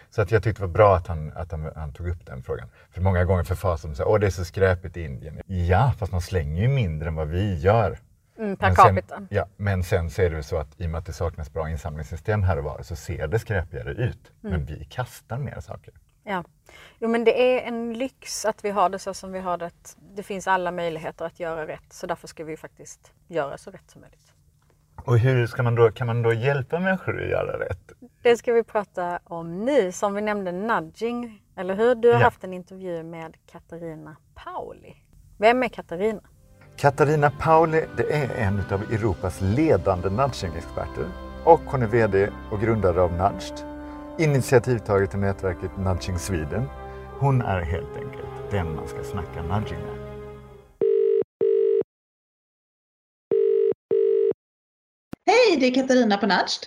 Så 0.10 0.22
att 0.22 0.32
jag 0.32 0.44
tyckte 0.44 0.62
det 0.62 0.68
var 0.68 0.74
bra 0.74 0.96
att 0.96 1.08
han, 1.08 1.32
att 1.36 1.51
han, 1.51 1.72
han 1.75 1.94
tog 1.94 2.08
upp 2.08 2.25
den 2.25 2.44
frågan. 2.44 2.68
För 2.92 3.01
många 3.01 3.25
gånger 3.25 3.44
förfasar 3.44 3.89
de 3.89 3.96
sig, 3.96 4.06
åh 4.06 4.20
det 4.20 4.25
är 4.25 4.32
så 4.32 4.46
skräpigt 4.46 4.98
i 4.98 5.04
Indien. 5.04 5.42
Ja, 5.46 5.94
fast 5.98 6.12
man 6.12 6.22
slänger 6.22 6.62
ju 6.62 6.68
mindre 6.68 7.08
än 7.08 7.15
vad 7.15 7.27
vi 7.27 7.56
gör. 7.56 8.00
Mm, 8.38 8.58
per 8.58 8.75
capita. 8.75 9.27
ja, 9.30 9.48
men 9.58 9.84
sen 9.84 10.10
så 10.10 10.22
är 10.22 10.30
det 10.30 10.44
så 10.44 10.58
att 10.58 10.82
i 10.82 10.86
och 10.86 10.89
med 10.89 11.00
att 11.00 11.06
det 11.06 11.13
saknas 11.13 11.54
bra 11.54 11.70
insamlingssystem 11.70 12.44
här 12.44 12.58
och 12.58 12.63
var 12.63 12.82
så 12.84 12.96
ser 12.96 13.27
det 13.27 13.39
skräpigare 13.39 13.92
ut. 13.92 14.32
Mm. 14.44 14.56
Men 14.56 14.65
vi 14.65 14.86
kastar 14.86 15.38
mer 15.38 15.60
saker. 15.60 15.94
Ja, 16.24 16.44
jo 17.00 17.10
men 17.10 17.24
det 17.24 17.58
är 17.58 17.68
en 17.68 17.94
lyx 17.94 18.46
att 18.46 18.65
vi 18.65 18.70
har 18.70 18.89
det 18.89 19.00
så 19.00 19.13
som 19.13 19.32
vi 19.32 19.39
har 19.39 19.58
det. 19.58 19.72
Det 20.15 20.24
finns 20.24 20.48
alla 20.48 20.72
möjligheter 20.72 21.25
att 21.25 21.39
göra 21.39 21.68
rätt 21.68 21.94
så 21.94 22.08
därför 22.08 22.27
ska 22.27 22.44
vi 22.44 22.58
faktiskt 22.58 23.13
göra 23.27 23.58
så 23.58 23.72
rätt 23.72 23.92
som 23.92 24.01
möjligt. 24.01 24.32
Och 25.06 25.20
hur 25.20 25.48
ska 25.48 25.63
man 25.63 25.75
då, 25.75 25.92
kan 25.92 26.08
man 26.08 26.22
då 26.22 26.34
hjälpa 26.34 26.80
människor 26.80 27.22
att 27.24 27.30
göra 27.30 27.60
rätt? 27.60 27.92
Det 28.22 28.38
ska 28.38 28.54
vi 28.54 28.63
prata 28.63 29.20
om 29.24 29.65
nu. 29.65 29.92
Som 29.92 30.13
vi 30.13 30.22
nämnde 30.22 30.51
nudging, 30.51 31.42
eller 31.56 31.75
hur? 31.75 31.96
Du 31.96 32.08
har 32.08 32.20
ja. 32.20 32.24
haft 32.24 32.44
en 32.44 32.54
intervju 32.54 33.04
med 33.04 33.38
Katarina 33.46 34.15
Pauli. 34.36 34.96
Vem 35.38 35.63
är 35.63 35.68
Katarina? 35.68 36.22
Katarina 36.77 37.32
Pauli 37.32 37.86
det 37.98 38.13
är 38.13 38.36
en 38.36 38.60
av 38.72 38.82
Europas 38.82 39.41
ledande 39.41 40.10
nudging-experter 40.10 41.10
och 41.46 41.60
hon 41.60 41.82
är 41.82 41.88
VD 41.88 42.29
och 42.51 42.62
grundare 42.62 43.01
av 43.01 43.12
Nudged, 43.12 43.60
initiativtagare 44.20 45.08
till 45.08 45.20
nätverket 45.20 45.77
Nudging 45.77 46.20
Sweden. 46.20 46.63
Hon 47.20 47.41
är 47.41 47.62
helt 47.62 47.96
enkelt 47.96 48.51
den 48.51 48.75
man 48.75 48.88
ska 48.88 49.03
snacka 49.03 49.44
nudging 49.44 49.79
med. 49.79 49.96
Hej, 55.25 55.58
det 55.60 55.65
är 55.65 55.74
Katarina 55.74 56.17
på 56.17 56.25
Nudged. 56.25 56.65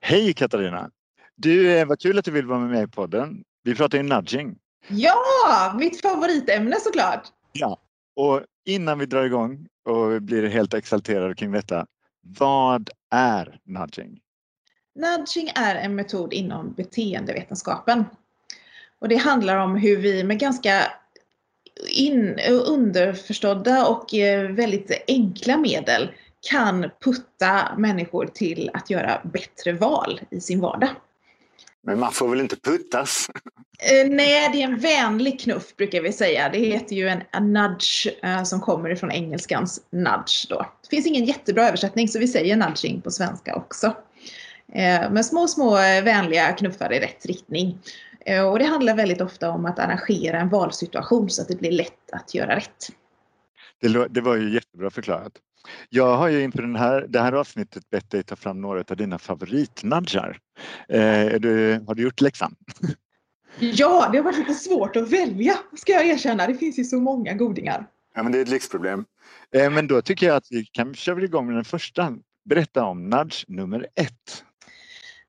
Hej 0.00 0.34
Katarina! 0.34 0.90
Du, 1.36 1.78
eh, 1.78 1.86
vad 1.86 2.00
kul 2.00 2.18
att 2.18 2.24
du 2.24 2.30
vill 2.30 2.46
vara 2.46 2.58
med 2.58 2.82
i 2.82 2.86
podden. 2.86 3.44
Vi 3.62 3.74
pratar 3.74 3.98
ju 3.98 4.04
nudging. 4.04 4.56
Ja, 4.88 5.74
mitt 5.78 6.00
favoritämne 6.00 6.76
såklart. 6.80 7.22
Ja, 7.52 7.78
och 8.16 8.42
innan 8.68 8.98
vi 8.98 9.06
drar 9.06 9.24
igång 9.24 9.66
och 9.84 10.22
blir 10.22 10.48
helt 10.48 10.74
exalterade 10.74 11.34
kring 11.34 11.52
detta. 11.52 11.86
Vad 12.20 12.90
är 13.10 13.60
nudging? 13.64 14.20
Nudging 14.94 15.50
är 15.54 15.74
en 15.74 15.94
metod 15.94 16.32
inom 16.32 16.72
beteendevetenskapen. 16.72 18.04
Och 18.98 19.08
det 19.08 19.16
handlar 19.16 19.56
om 19.56 19.76
hur 19.76 19.96
vi 19.96 20.24
med 20.24 20.38
ganska 20.38 20.82
in, 21.88 22.38
underförstådda 22.66 23.86
och 23.86 24.14
eh, 24.14 24.50
väldigt 24.50 25.04
enkla 25.08 25.56
medel 25.56 26.10
kan 26.50 26.90
putta 27.04 27.74
människor 27.78 28.26
till 28.26 28.70
att 28.74 28.90
göra 28.90 29.20
bättre 29.24 29.72
val 29.72 30.20
i 30.30 30.40
sin 30.40 30.60
vardag. 30.60 30.90
Men 31.82 31.98
man 31.98 32.12
får 32.12 32.28
väl 32.28 32.40
inte 32.40 32.56
puttas? 32.56 33.30
Eh, 33.82 34.10
nej, 34.10 34.50
det 34.52 34.62
är 34.62 34.64
en 34.64 34.78
vänlig 34.78 35.40
knuff 35.40 35.76
brukar 35.76 36.02
vi 36.02 36.12
säga. 36.12 36.48
Det 36.48 36.58
heter 36.58 36.96
ju 36.96 37.08
en 37.08 37.52
nudge 37.52 38.08
eh, 38.22 38.42
som 38.42 38.60
kommer 38.60 38.90
ifrån 38.90 39.10
engelskans 39.10 39.80
nudge. 39.90 40.46
Då. 40.48 40.66
Det 40.82 40.88
finns 40.96 41.06
ingen 41.06 41.24
jättebra 41.24 41.68
översättning 41.68 42.08
så 42.08 42.18
vi 42.18 42.28
säger 42.28 42.56
nudging 42.56 43.00
på 43.00 43.10
svenska 43.10 43.54
också. 43.54 43.86
Eh, 44.72 45.10
men 45.10 45.24
små, 45.24 45.48
små 45.48 45.74
vänliga 46.04 46.52
knuffar 46.52 46.92
i 46.92 47.00
rätt 47.00 47.26
riktning. 47.26 47.78
Och 48.50 48.58
det 48.58 48.64
handlar 48.64 48.96
väldigt 48.96 49.20
ofta 49.20 49.50
om 49.50 49.66
att 49.66 49.78
arrangera 49.78 50.40
en 50.40 50.48
valsituation 50.48 51.30
så 51.30 51.42
att 51.42 51.48
det 51.48 51.58
blir 51.58 51.72
lätt 51.72 52.12
att 52.12 52.34
göra 52.34 52.56
rätt. 52.56 52.88
Det, 53.80 54.08
det 54.08 54.20
var 54.20 54.36
ju 54.36 54.54
jättebra 54.54 54.90
förklarat. 54.90 55.32
Jag 55.88 56.16
har 56.16 56.28
ju 56.28 56.42
inför 56.42 56.62
den 56.62 56.76
här, 56.76 57.06
det 57.08 57.20
här 57.20 57.32
avsnittet 57.32 57.90
bett 57.90 58.10
dig 58.10 58.22
ta 58.22 58.36
fram 58.36 58.60
några 58.60 58.84
av 58.90 58.96
dina 58.96 59.18
favoritnudgar. 59.18 60.38
Eh, 60.88 61.26
du, 61.40 61.84
har 61.86 61.94
du 61.94 62.02
gjort 62.02 62.20
läxan? 62.20 62.54
Ja, 63.60 64.08
det 64.12 64.18
har 64.18 64.24
varit 64.24 64.38
lite 64.38 64.54
svårt 64.54 64.96
att 64.96 65.12
välja, 65.12 65.58
ska 65.76 65.92
jag 65.92 66.06
erkänna. 66.06 66.46
Det 66.46 66.54
finns 66.54 66.78
ju 66.78 66.84
så 66.84 67.00
många 67.00 67.34
godingar. 67.34 67.86
Ja, 68.14 68.22
men 68.22 68.32
det 68.32 68.38
är 68.38 68.42
ett 68.42 68.48
lyxproblem. 68.48 69.04
Eh, 69.54 69.70
men 69.70 69.86
då 69.86 70.02
tycker 70.02 70.26
jag 70.26 70.36
att 70.36 70.46
vi 70.50 70.64
kan 70.64 70.94
köra 70.94 71.24
igång 71.24 71.46
med 71.46 71.54
den 71.54 71.64
första. 71.64 72.16
Berätta 72.44 72.84
om 72.84 73.10
nudge 73.10 73.44
nummer 73.48 73.86
ett. 73.94 74.44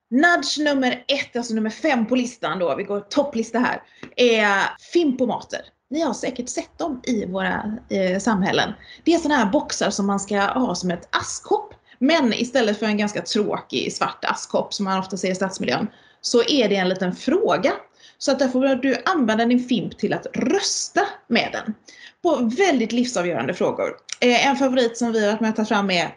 Nudge 0.09 0.59
nummer 0.59 1.03
ett, 1.07 1.35
alltså 1.35 1.53
nummer 1.53 1.69
fem 1.69 2.05
på 2.05 2.15
listan 2.15 2.59
då, 2.59 2.75
vi 2.75 2.83
går 2.83 2.99
topplista 2.99 3.59
här, 3.59 3.81
är 4.15 4.61
fimpomater. 4.93 5.61
Ni 5.89 6.01
har 6.01 6.13
säkert 6.13 6.49
sett 6.49 6.77
dem 6.77 7.01
i 7.03 7.25
våra 7.25 7.77
eh, 7.89 8.19
samhällen. 8.19 8.73
Det 9.03 9.13
är 9.13 9.17
sådana 9.17 9.43
här 9.43 9.51
boxar 9.51 9.89
som 9.89 10.07
man 10.07 10.19
ska 10.19 10.39
ha 10.39 10.75
som 10.75 10.91
ett 10.91 11.15
askkopp. 11.15 11.73
Men 11.99 12.33
istället 12.33 12.79
för 12.79 12.85
en 12.85 12.97
ganska 12.97 13.21
tråkig 13.21 13.93
svart 13.93 14.25
askkopp 14.25 14.73
som 14.73 14.85
man 14.85 14.99
ofta 14.99 15.17
ser 15.17 15.31
i 15.31 15.35
stadsmiljön 15.35 15.87
så 16.21 16.43
är 16.43 16.69
det 16.69 16.75
en 16.75 16.89
liten 16.89 17.15
fråga. 17.15 17.73
Så 18.17 18.31
att 18.31 18.39
där 18.39 18.47
får 18.47 18.75
du 18.75 18.97
använda 19.05 19.45
din 19.45 19.63
FIMP 19.63 19.97
till 19.97 20.13
att 20.13 20.27
rösta 20.33 21.01
med 21.27 21.49
den. 21.51 21.73
På 22.21 22.35
väldigt 22.57 22.91
livsavgörande 22.91 23.53
frågor. 23.53 23.89
Eh, 24.19 24.47
en 24.47 24.55
favorit 24.55 24.97
som 24.97 25.11
vi 25.11 25.19
har 25.19 25.27
varit 25.27 25.41
med 25.41 25.49
att 25.49 25.55
ta 25.55 25.65
fram 25.65 25.91
är, 25.91 26.15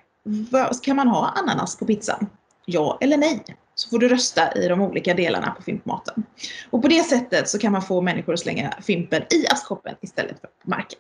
kan 0.83 0.97
man 0.97 1.09
ha 1.09 1.29
ananas 1.29 1.77
på 1.77 1.87
pizzan? 1.87 2.27
Ja 2.65 2.99
eller 3.01 3.17
nej? 3.17 3.45
Så 3.75 3.89
får 3.89 3.99
du 3.99 4.09
rösta 4.09 4.53
i 4.53 4.69
de 4.69 4.81
olika 4.81 5.15
delarna 5.15 5.51
på 5.51 5.63
fimpmaten. 5.63 6.25
Och 6.71 6.83
på 6.83 6.89
det 6.89 7.03
sättet 7.03 7.49
så 7.49 7.59
kan 7.59 7.73
man 7.73 7.83
få 7.83 8.01
människor 8.01 8.33
att 8.33 8.41
slänga 8.41 8.75
fimpen 8.83 9.23
i 9.23 9.47
askkoppen 9.51 9.95
istället 10.01 10.41
för 10.41 10.49
på 10.49 10.71
marken. 10.71 10.99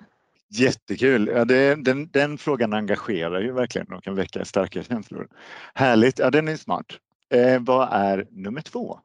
Jättekul! 0.55 1.31
Ja, 1.35 1.45
det, 1.45 1.75
den, 1.75 2.09
den, 2.13 2.39
frågan 2.39 2.73
engagerar 2.73 3.41
ju 3.41 3.53
verkligen 3.53 3.93
och 3.93 4.05
kan 4.05 4.15
väcka 4.15 4.45
starka 4.45 4.83
känslor. 4.83 5.29
Härligt! 5.75 6.19
Ja, 6.19 6.31
den 6.31 6.49
är 6.49 6.57
smart. 6.57 6.87
Eh, 7.35 7.61
vad 7.61 7.89
är 7.93 8.27
nummer 8.31 8.61
två? 8.61 8.99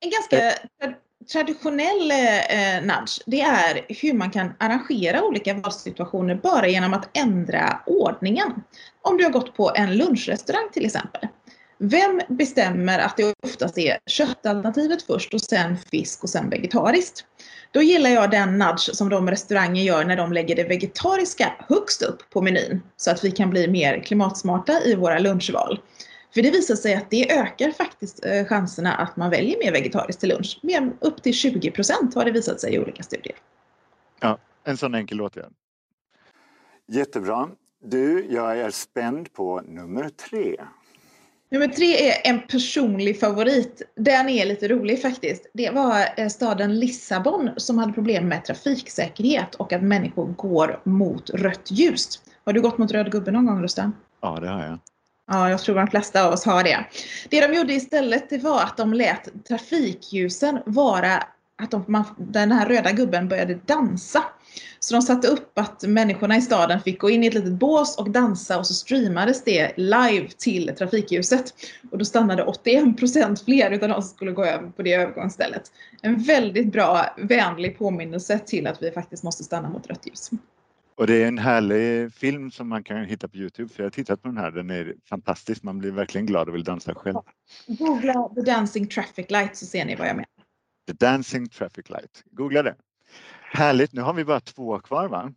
En 0.00 0.10
ganska 0.10 0.50
eh. 0.50 0.92
traditionell 1.32 2.10
eh, 2.10 2.82
nudge, 2.82 3.22
det 3.26 3.40
är 3.40 3.86
hur 3.88 4.12
man 4.12 4.30
kan 4.30 4.52
arrangera 4.58 5.22
olika 5.22 5.54
valsituationer 5.54 6.34
bara 6.34 6.68
genom 6.68 6.94
att 6.94 7.18
ändra 7.18 7.80
ordningen. 7.86 8.62
Om 9.02 9.16
du 9.16 9.24
har 9.24 9.30
gått 9.30 9.56
på 9.56 9.72
en 9.76 9.96
lunchrestaurang 9.96 10.68
till 10.72 10.86
exempel 10.86 11.28
vem 11.78 12.20
bestämmer 12.28 12.98
att 12.98 13.16
det 13.16 13.34
oftast 13.42 13.78
är 13.78 13.98
köttalternativet 14.06 15.02
först 15.02 15.34
och 15.34 15.40
sen 15.40 15.76
fisk 15.76 16.22
och 16.22 16.30
sen 16.30 16.50
vegetariskt? 16.50 17.24
Då 17.70 17.82
gillar 17.82 18.10
jag 18.10 18.30
den 18.30 18.58
nudge 18.58 18.96
som 18.96 19.08
de 19.08 19.30
restauranger 19.30 19.82
gör 19.82 20.04
när 20.04 20.16
de 20.16 20.32
lägger 20.32 20.56
det 20.56 20.64
vegetariska 20.64 21.52
högst 21.68 22.02
upp 22.02 22.30
på 22.30 22.42
menyn 22.42 22.82
så 22.96 23.10
att 23.10 23.24
vi 23.24 23.30
kan 23.30 23.50
bli 23.50 23.68
mer 23.68 24.02
klimatsmarta 24.02 24.84
i 24.84 24.94
våra 24.94 25.18
lunchval. 25.18 25.80
För 26.34 26.42
det 26.42 26.50
visar 26.50 26.74
sig 26.74 26.94
att 26.94 27.10
det 27.10 27.32
ökar 27.32 27.70
faktiskt 27.70 28.24
eh, 28.24 28.44
chanserna 28.44 28.92
att 28.92 29.16
man 29.16 29.30
väljer 29.30 29.58
mer 29.58 29.72
vegetariskt 29.72 30.20
till 30.20 30.28
lunch. 30.28 30.58
Med 30.62 30.92
upp 31.00 31.22
till 31.22 31.34
20 31.34 31.70
procent 31.70 32.14
har 32.14 32.24
det 32.24 32.30
visat 32.30 32.60
sig 32.60 32.74
i 32.74 32.78
olika 32.78 33.02
studier. 33.02 33.36
Ja, 34.20 34.38
en 34.64 34.76
sån 34.76 34.94
enkel 34.94 35.20
åtgärd. 35.20 35.52
Jättebra. 36.88 37.48
Du, 37.84 38.26
jag 38.30 38.58
är 38.58 38.70
spänd 38.70 39.32
på 39.32 39.60
nummer 39.60 40.08
tre. 40.08 40.56
Nummer 41.48 41.68
tre 41.68 42.10
är 42.10 42.30
en 42.30 42.40
personlig 42.40 43.20
favorit. 43.20 43.82
Den 43.96 44.28
är 44.28 44.46
lite 44.46 44.68
rolig 44.68 45.02
faktiskt. 45.02 45.46
Det 45.52 45.70
var 45.70 46.04
eh, 46.16 46.28
staden 46.28 46.80
Lissabon 46.80 47.50
som 47.56 47.78
hade 47.78 47.92
problem 47.92 48.28
med 48.28 48.44
trafiksäkerhet 48.44 49.54
och 49.54 49.72
att 49.72 49.82
människor 49.82 50.26
går 50.26 50.80
mot 50.84 51.30
rött 51.30 51.70
ljus. 51.70 52.20
Har 52.44 52.52
du 52.52 52.60
gått 52.60 52.78
mot 52.78 52.92
röd 52.92 53.12
gubbe 53.12 53.30
någon 53.30 53.46
gång 53.46 53.62
Rustan? 53.62 53.96
Ja, 54.20 54.38
det 54.40 54.48
har 54.48 54.64
jag. 54.64 54.78
Ja, 55.26 55.50
jag 55.50 55.60
tror 55.60 55.74
de 55.74 55.86
flesta 55.86 56.26
av 56.26 56.32
oss 56.32 56.44
har 56.44 56.64
det. 56.64 56.84
Det 57.30 57.46
de 57.46 57.54
gjorde 57.54 57.72
istället 57.72 58.30
det 58.30 58.38
var 58.38 58.62
att 58.62 58.76
de 58.76 58.92
lät 58.92 59.44
trafikljusen 59.48 60.58
vara 60.66 61.22
att 61.62 61.70
de, 61.70 61.84
man, 61.86 62.04
den 62.18 62.52
här 62.52 62.68
röda 62.68 62.92
gubben 62.92 63.28
började 63.28 63.54
dansa. 63.54 64.24
Så 64.80 64.94
de 64.94 65.02
satte 65.02 65.28
upp 65.28 65.58
att 65.58 65.82
människorna 65.82 66.36
i 66.36 66.40
staden 66.40 66.80
fick 66.80 67.00
gå 67.00 67.10
in 67.10 67.24
i 67.24 67.26
ett 67.26 67.34
litet 67.34 67.52
bås 67.52 67.98
och 67.98 68.10
dansa 68.10 68.58
och 68.58 68.66
så 68.66 68.74
streamades 68.74 69.44
det 69.44 69.72
live 69.76 70.28
till 70.38 70.74
trafikljuset. 70.78 71.54
Och 71.90 71.98
då 71.98 72.04
stannade 72.04 72.44
81% 72.44 73.44
fler 73.44 73.70
utav 73.70 73.88
de 73.88 74.02
som 74.02 74.10
skulle 74.10 74.32
gå 74.32 74.44
över 74.44 74.68
på 74.68 74.82
det 74.82 74.94
övergångsstället. 74.94 75.62
En 76.02 76.22
väldigt 76.22 76.72
bra, 76.72 77.14
vänlig 77.18 77.78
påminnelse 77.78 78.38
till 78.38 78.66
att 78.66 78.82
vi 78.82 78.90
faktiskt 78.90 79.22
måste 79.22 79.44
stanna 79.44 79.70
mot 79.70 79.86
rött 79.86 80.06
ljus. 80.06 80.30
Och 80.96 81.06
det 81.06 81.22
är 81.22 81.28
en 81.28 81.38
härlig 81.38 82.12
film 82.14 82.50
som 82.50 82.68
man 82.68 82.84
kan 82.84 83.04
hitta 83.04 83.28
på 83.28 83.36
Youtube, 83.36 83.68
för 83.68 83.82
jag 83.82 83.86
har 83.86 83.90
tittat 83.90 84.22
på 84.22 84.28
den 84.28 84.36
här. 84.36 84.50
Den 84.50 84.70
är 84.70 84.94
fantastisk. 85.08 85.62
Man 85.62 85.78
blir 85.78 85.90
verkligen 85.90 86.26
glad 86.26 86.48
och 86.48 86.54
vill 86.54 86.64
dansa 86.64 86.94
själv. 86.94 87.16
Googla 87.66 88.28
The 88.34 88.40
Dancing 88.40 88.88
Traffic 88.88 89.30
Light 89.30 89.56
så 89.56 89.66
ser 89.66 89.84
ni 89.84 89.96
vad 89.96 90.08
jag 90.08 90.16
menar. 90.16 90.35
The 90.86 90.92
Dancing 90.92 91.48
Traffic 91.48 91.90
Light. 91.90 92.22
Googla 92.30 92.62
det. 92.62 92.74
Härligt, 93.52 93.92
nu 93.92 94.00
har 94.00 94.12
vi 94.12 94.24
bara 94.24 94.40
två 94.40 94.78
kvar 94.78 95.08
va? 95.08 95.32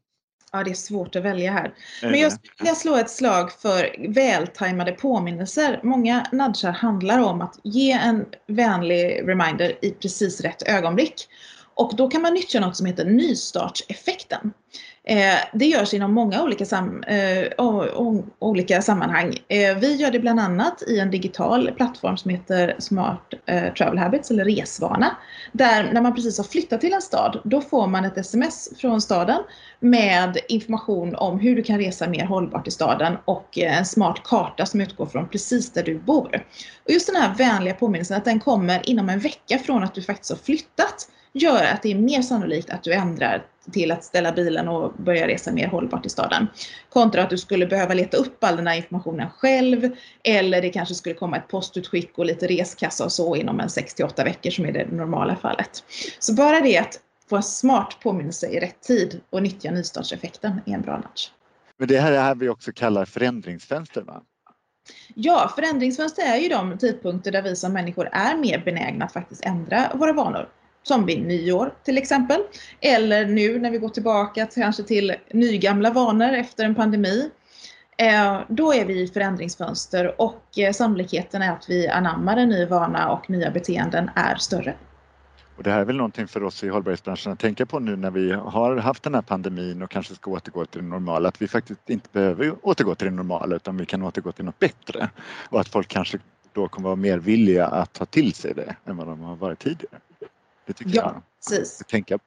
Ja, 0.51 0.63
det 0.63 0.71
är 0.71 0.75
svårt 0.75 1.15
att 1.15 1.23
välja 1.23 1.51
här. 1.51 1.73
Men 2.01 2.19
jag 2.19 2.31
skulle 2.31 2.53
vilja 2.59 2.75
slå 2.75 2.95
ett 2.95 3.09
slag 3.09 3.51
för 3.51 4.13
vältajmade 4.13 4.91
påminnelser. 4.91 5.79
Många 5.83 6.25
nudgar 6.31 6.71
handlar 6.71 7.19
om 7.19 7.41
att 7.41 7.59
ge 7.63 7.91
en 7.91 8.25
vänlig 8.47 9.27
reminder 9.27 9.85
i 9.85 9.91
precis 9.91 10.41
rätt 10.41 10.61
ögonblick. 10.61 11.27
Och 11.73 11.95
då 11.95 12.07
kan 12.07 12.21
man 12.21 12.33
nyttja 12.33 12.59
något 12.59 12.77
som 12.77 12.85
heter 12.85 13.05
nystartseffekten. 13.05 14.53
Eh, 15.09 15.39
det 15.53 15.65
görs 15.65 15.93
inom 15.93 16.13
många 16.13 16.43
olika, 16.43 16.65
sam 16.65 17.03
eh, 17.03 17.47
olika 18.39 18.81
sammanhang. 18.81 19.37
Eh, 19.47 19.77
vi 19.77 19.95
gör 19.95 20.11
det 20.11 20.19
bland 20.19 20.39
annat 20.39 20.83
i 20.87 20.99
en 20.99 21.11
digital 21.11 21.71
plattform 21.77 22.17
som 22.17 22.31
heter 22.31 22.75
Smart 22.79 23.33
eh, 23.45 23.73
Travel 23.73 23.97
Habits 23.97 24.31
eller 24.31 24.45
Resvana. 24.45 25.17
Där 25.51 25.93
när 25.93 26.01
man 26.01 26.15
precis 26.15 26.37
har 26.37 26.45
flyttat 26.45 26.81
till 26.81 26.93
en 26.93 27.01
stad, 27.01 27.41
då 27.43 27.61
får 27.61 27.87
man 27.87 28.05
ett 28.05 28.17
sms 28.17 28.69
från 28.77 29.01
staden 29.01 29.43
med 29.79 30.37
information 30.49 31.15
om 31.15 31.39
hur 31.39 31.55
du 31.55 31.63
kan 31.63 31.77
resa 31.77 32.07
mer 32.07 32.25
hållbart 32.25 32.67
i 32.67 32.71
staden 32.71 33.17
och 33.25 33.59
eh, 33.59 33.77
en 33.77 33.85
smart 33.85 34.21
karta 34.23 34.65
som 34.65 34.81
utgår 34.81 35.05
från 35.05 35.27
precis 35.29 35.73
där 35.73 35.83
du 35.83 35.99
bor. 35.99 36.45
Och 36.85 36.91
just 36.91 37.07
den 37.07 37.21
här 37.21 37.35
vänliga 37.35 37.73
påminnelsen 37.73 38.17
att 38.17 38.25
den 38.25 38.39
kommer 38.39 38.89
inom 38.89 39.09
en 39.09 39.19
vecka 39.19 39.57
från 39.57 39.83
att 39.83 39.95
du 39.95 40.01
faktiskt 40.01 40.31
har 40.31 40.37
flyttat 40.37 41.07
gör 41.33 41.63
att 41.63 41.81
det 41.83 41.91
är 41.91 41.95
mer 41.95 42.21
sannolikt 42.21 42.69
att 42.69 42.83
du 42.83 42.93
ändrar 42.93 43.45
till 43.71 43.91
att 43.91 44.03
ställa 44.03 44.31
bilen 44.31 44.67
och 44.67 44.93
börja 44.93 45.27
resa 45.27 45.51
mer 45.51 45.67
hållbart 45.67 46.05
i 46.05 46.09
staden. 46.09 46.47
Kontra 46.89 47.23
att 47.23 47.29
du 47.29 47.37
skulle 47.37 47.67
behöva 47.67 47.93
leta 47.93 48.17
upp 48.17 48.43
all 48.43 48.55
den 48.55 48.67
här 48.67 48.75
informationen 48.75 49.29
själv 49.29 49.89
eller 50.23 50.61
det 50.61 50.69
kanske 50.69 50.95
skulle 50.95 51.15
komma 51.15 51.37
ett 51.37 51.47
postutskick 51.47 52.17
och 52.17 52.25
lite 52.25 52.47
reskassa 52.47 53.05
och 53.05 53.11
så 53.11 53.35
inom 53.35 53.59
en 53.59 53.69
68 53.69 54.23
veckor 54.23 54.49
som 54.49 54.65
är 54.65 54.71
det 54.71 54.91
normala 54.91 55.35
fallet. 55.35 55.83
Så 56.19 56.33
bara 56.33 56.59
det 56.59 56.77
att 56.77 56.99
få 57.29 57.35
en 57.35 57.43
smart 57.43 57.97
påminnelse 58.03 58.47
i 58.47 58.59
rätt 58.59 58.81
tid 58.81 59.21
och 59.29 59.43
nyttja 59.43 59.71
nystartseffekten 59.71 60.61
är 60.65 60.73
en 60.73 60.81
bra 60.81 60.97
nudge. 60.97 61.31
Men 61.77 61.87
det 61.87 61.99
här 61.99 62.11
är 62.11 62.15
det 62.15 62.21
här 62.21 62.35
vi 62.35 62.49
också 62.49 62.71
kallar 62.71 63.05
förändringsfönster 63.05 64.01
va? 64.01 64.21
Ja, 65.15 65.53
förändringsfönster 65.55 66.23
är 66.23 66.37
ju 66.37 66.49
de 66.49 66.77
tidpunkter 66.77 67.31
där 67.31 67.41
vi 67.41 67.55
som 67.55 67.73
människor 67.73 68.09
är 68.11 68.37
mer 68.37 68.61
benägna 68.65 69.05
att 69.05 69.13
faktiskt 69.13 69.45
ändra 69.45 69.91
våra 69.95 70.13
vanor 70.13 70.49
som 70.83 71.05
vid 71.05 71.21
nyår 71.21 71.73
till 71.83 71.97
exempel. 71.97 72.41
Eller 72.81 73.25
nu 73.25 73.59
när 73.59 73.71
vi 73.71 73.77
går 73.77 73.89
tillbaka 73.89 74.47
kanske 74.55 74.83
till 74.83 75.15
nygamla 75.33 75.91
vanor 75.91 76.33
efter 76.33 76.65
en 76.65 76.75
pandemi. 76.75 77.29
Eh, 77.97 78.39
då 78.47 78.73
är 78.73 78.85
vi 78.85 79.01
i 79.01 79.07
förändringsfönster 79.07 80.21
och 80.21 80.43
eh, 80.57 80.73
sannolikheten 80.73 81.41
är 81.41 81.51
att 81.51 81.69
vi 81.69 81.87
anammar 81.87 82.37
en 82.37 82.49
ny 82.49 82.65
vana 82.65 83.11
och 83.11 83.29
nya 83.29 83.51
beteenden 83.51 84.11
är 84.15 84.35
större. 84.35 84.75
Och 85.57 85.63
det 85.63 85.71
här 85.71 85.79
är 85.79 85.85
väl 85.85 85.95
någonting 85.95 86.27
för 86.27 86.43
oss 86.43 86.63
i 86.63 86.69
hållbarhetsbranschen 86.69 87.31
att 87.31 87.39
tänka 87.39 87.65
på 87.65 87.79
nu 87.79 87.95
när 87.95 88.11
vi 88.11 88.31
har 88.31 88.77
haft 88.77 89.03
den 89.03 89.15
här 89.15 89.21
pandemin 89.21 89.81
och 89.81 89.89
kanske 89.89 90.15
ska 90.15 90.31
återgå 90.31 90.65
till 90.65 90.81
det 90.81 90.87
normala. 90.87 91.29
Att 91.29 91.41
vi 91.41 91.47
faktiskt 91.47 91.89
inte 91.89 92.09
behöver 92.11 92.55
återgå 92.61 92.95
till 92.95 93.07
det 93.07 93.13
normala 93.13 93.55
utan 93.55 93.77
vi 93.77 93.85
kan 93.85 94.03
återgå 94.03 94.31
till 94.31 94.45
något 94.45 94.59
bättre. 94.59 95.09
Och 95.49 95.59
att 95.59 95.67
folk 95.67 95.87
kanske 95.87 96.19
då 96.53 96.67
kommer 96.67 96.89
vara 96.89 96.95
mer 96.95 97.17
villiga 97.17 97.67
att 97.67 97.93
ta 97.93 98.05
till 98.05 98.33
sig 98.33 98.53
det 98.53 98.75
än 98.85 98.97
vad 98.97 99.07
de 99.07 99.19
har 99.19 99.35
varit 99.35 99.59
tidigare. 99.59 99.99
Det 100.69 100.73
tycker 100.73 100.95
ja, 100.95 101.01
jag. 101.01 101.21
Precis. 101.47 101.81
Tänka. 101.87 102.19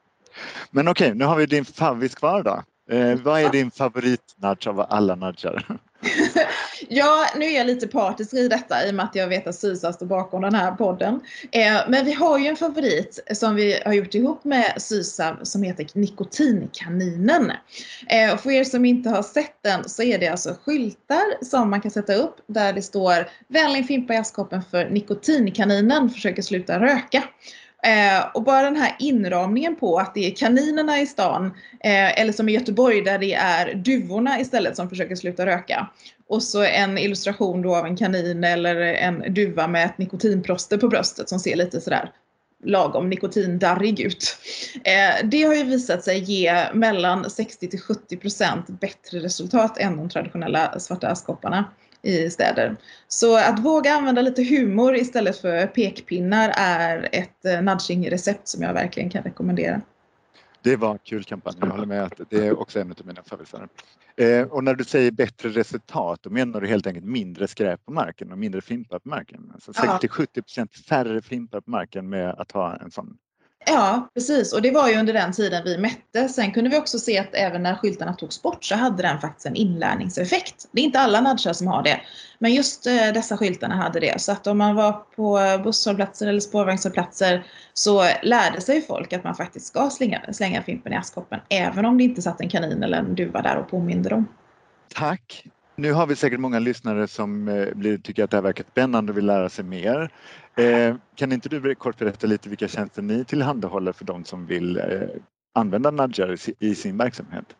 Men 0.70 0.88
okej, 0.88 1.06
okay, 1.06 1.18
nu 1.18 1.24
har 1.24 1.36
vi 1.36 1.46
din 1.46 1.64
favvis 1.64 2.14
kvar 2.14 2.42
då. 2.42 2.62
Eh, 2.96 3.18
vad 3.22 3.40
är 3.40 3.50
din 3.50 3.70
favoritnudge 3.70 4.66
av 4.66 4.86
alla 4.88 5.14
nudgar? 5.14 5.66
ja, 6.88 7.26
nu 7.36 7.44
är 7.44 7.56
jag 7.56 7.66
lite 7.66 7.88
partisk 7.88 8.34
i 8.34 8.48
detta 8.48 8.86
i 8.86 8.90
och 8.90 8.94
med 8.94 9.04
att 9.04 9.14
jag 9.14 9.28
vet 9.28 9.46
att 9.46 9.54
Sysa 9.54 9.92
står 9.92 10.06
bakom 10.06 10.42
den 10.42 10.54
här 10.54 10.72
podden. 10.72 11.20
Eh, 11.50 11.80
men 11.88 12.04
vi 12.04 12.12
har 12.12 12.38
ju 12.38 12.46
en 12.46 12.56
favorit 12.56 13.18
som 13.32 13.54
vi 13.54 13.82
har 13.84 13.92
gjort 13.92 14.14
ihop 14.14 14.44
med 14.44 14.74
Sysa 14.76 15.36
som 15.42 15.62
heter 15.62 15.86
Nikotinkaninen. 15.94 17.52
Eh, 18.08 18.34
och 18.34 18.40
för 18.40 18.50
er 18.50 18.64
som 18.64 18.84
inte 18.84 19.10
har 19.10 19.22
sett 19.22 19.62
den 19.62 19.88
så 19.88 20.02
är 20.02 20.18
det 20.18 20.28
alltså 20.28 20.54
skyltar 20.64 21.44
som 21.44 21.70
man 21.70 21.80
kan 21.80 21.90
sätta 21.90 22.14
upp 22.14 22.36
där 22.46 22.72
det 22.72 22.82
står 22.82 23.28
Vänlig 23.48 23.86
fimpa 23.86 24.14
i 24.14 24.16
askkoppen 24.16 24.62
för 24.70 24.90
Nikotinkaninen 24.90 26.10
försöker 26.10 26.42
sluta 26.42 26.80
röka. 26.80 27.22
Eh, 27.86 28.26
och 28.34 28.42
bara 28.42 28.62
den 28.62 28.76
här 28.76 28.96
inramningen 28.98 29.76
på 29.76 29.98
att 29.98 30.14
det 30.14 30.26
är 30.26 30.36
kaninerna 30.36 31.00
i 31.00 31.06
stan, 31.06 31.46
eh, 31.80 32.20
eller 32.20 32.32
som 32.32 32.48
i 32.48 32.52
Göteborg 32.52 33.02
där 33.02 33.18
det 33.18 33.34
är 33.34 33.74
duvorna 33.74 34.40
istället 34.40 34.76
som 34.76 34.88
försöker 34.88 35.16
sluta 35.16 35.46
röka. 35.46 35.90
Och 36.28 36.42
så 36.42 36.62
en 36.62 36.98
illustration 36.98 37.62
då 37.62 37.76
av 37.76 37.86
en 37.86 37.96
kanin 37.96 38.44
eller 38.44 38.76
en 38.76 39.34
duva 39.34 39.66
med 39.66 39.84
ett 39.84 39.98
nikotinproster 39.98 40.78
på 40.78 40.88
bröstet 40.88 41.28
som 41.28 41.38
ser 41.38 41.56
lite 41.56 41.80
sådär 41.80 42.10
lagom 42.64 43.08
nikotindarrig 43.10 44.00
ut. 44.00 44.36
Eh, 44.84 45.26
det 45.28 45.42
har 45.42 45.54
ju 45.54 45.64
visat 45.64 46.04
sig 46.04 46.18
ge 46.18 46.72
mellan 46.74 47.30
60 47.30 47.68
till 47.68 47.80
70 47.80 48.16
procent 48.16 48.68
bättre 48.68 49.18
resultat 49.18 49.78
än 49.78 49.96
de 49.96 50.08
traditionella 50.08 50.80
svarta 50.80 51.08
askkopparna 51.08 51.64
i 52.02 52.30
städer. 52.30 52.76
Så 53.08 53.36
att 53.36 53.58
våga 53.58 53.92
använda 53.92 54.22
lite 54.22 54.42
humor 54.42 54.96
istället 54.96 55.36
för 55.36 55.66
pekpinnar 55.66 56.52
är 56.56 57.08
ett 57.12 57.44
eh, 57.44 57.62
nudging-recept 57.62 58.48
som 58.48 58.62
jag 58.62 58.74
verkligen 58.74 59.10
kan 59.10 59.22
rekommendera. 59.22 59.80
Det 60.62 60.76
var 60.76 60.92
en 60.92 60.98
kul 60.98 61.24
kampanj, 61.24 61.56
jag 61.60 61.66
håller 61.66 61.86
med 61.86 62.02
att 62.02 62.20
det 62.30 62.46
är 62.46 62.60
också 62.60 62.80
en 62.80 62.90
av 62.90 63.06
mina 63.06 63.22
favoriter. 63.22 63.68
Eh, 64.16 64.42
och 64.42 64.64
när 64.64 64.74
du 64.74 64.84
säger 64.84 65.10
bättre 65.10 65.48
resultat, 65.48 66.22
då 66.22 66.30
menar 66.30 66.60
du 66.60 66.66
helt 66.66 66.86
enkelt 66.86 67.06
mindre 67.06 67.48
skräp 67.48 67.84
på 67.84 67.92
marken 67.92 68.32
och 68.32 68.38
mindre 68.38 68.60
fimpar 68.60 68.98
på 68.98 69.08
marken. 69.08 69.50
Alltså 69.54 69.72
60-70 69.72 70.84
färre 70.88 71.22
fimpar 71.22 71.60
på 71.60 71.70
marken 71.70 72.08
med 72.08 72.30
att 72.30 72.52
ha 72.52 72.76
en 72.76 72.90
sån 72.90 73.16
Ja, 73.66 74.08
precis. 74.14 74.52
Och 74.52 74.62
det 74.62 74.70
var 74.70 74.88
ju 74.88 74.96
under 74.96 75.12
den 75.12 75.32
tiden 75.32 75.62
vi 75.64 75.78
mätte. 75.78 76.28
Sen 76.28 76.52
kunde 76.52 76.70
vi 76.70 76.78
också 76.78 76.98
se 76.98 77.18
att 77.18 77.34
även 77.34 77.62
när 77.62 77.74
skyltarna 77.74 78.14
togs 78.14 78.42
bort 78.42 78.64
så 78.64 78.74
hade 78.74 79.02
den 79.02 79.20
faktiskt 79.20 79.46
en 79.46 79.56
inlärningseffekt. 79.56 80.68
Det 80.72 80.80
är 80.80 80.84
inte 80.84 81.00
alla 81.00 81.20
nudgar 81.20 81.52
som 81.52 81.66
har 81.66 81.82
det. 81.82 82.00
Men 82.38 82.54
just 82.54 82.86
eh, 82.86 83.12
dessa 83.14 83.36
skyltarna 83.36 83.76
hade 83.76 84.00
det. 84.00 84.20
Så 84.20 84.32
att 84.32 84.46
om 84.46 84.58
man 84.58 84.74
var 84.74 84.92
på 84.92 85.40
busshållplatser 85.64 86.26
eller 86.26 86.40
spårvagnshållplatser 86.40 87.46
så 87.72 88.04
lärde 88.22 88.60
sig 88.60 88.82
folk 88.82 89.12
att 89.12 89.24
man 89.24 89.34
faktiskt 89.34 89.66
ska 89.66 89.90
slänga, 89.90 90.32
slänga 90.32 90.62
fimpen 90.62 90.92
i 90.92 90.96
askkoppen. 90.96 91.40
Även 91.48 91.84
om 91.84 91.98
det 91.98 92.04
inte 92.04 92.22
satt 92.22 92.40
en 92.40 92.48
kanin 92.48 92.82
eller 92.82 92.98
en 92.98 93.14
duva 93.14 93.42
där 93.42 93.56
och 93.56 93.70
påminde 93.70 94.08
dem. 94.08 94.28
Tack! 94.94 95.46
Nu 95.76 95.92
har 95.92 96.06
vi 96.06 96.16
säkert 96.16 96.40
många 96.40 96.58
lyssnare 96.58 97.08
som 97.08 97.48
eh, 97.48 97.66
blir, 97.74 97.98
tycker 97.98 98.24
att 98.24 98.30
det 98.30 98.36
här 98.36 98.42
verkar 98.42 98.64
spännande 98.70 99.12
och 99.12 99.18
vill 99.18 99.26
lära 99.26 99.48
sig 99.48 99.64
mer. 99.64 100.10
Eh, 100.56 100.96
kan 101.14 101.32
inte 101.32 101.48
du 101.48 101.74
kort 101.74 101.98
berätta 101.98 102.26
lite 102.26 102.48
vilka 102.48 102.68
tjänster 102.68 103.02
ni 103.02 103.24
tillhandahåller 103.24 103.92
för 103.92 104.04
de 104.04 104.24
som 104.24 104.46
vill 104.46 104.76
eh, 104.76 104.84
använda 105.54 105.90
nudgar 105.90 106.36
i 106.58 106.74
sin 106.74 106.96
verksamhet? 106.96 107.56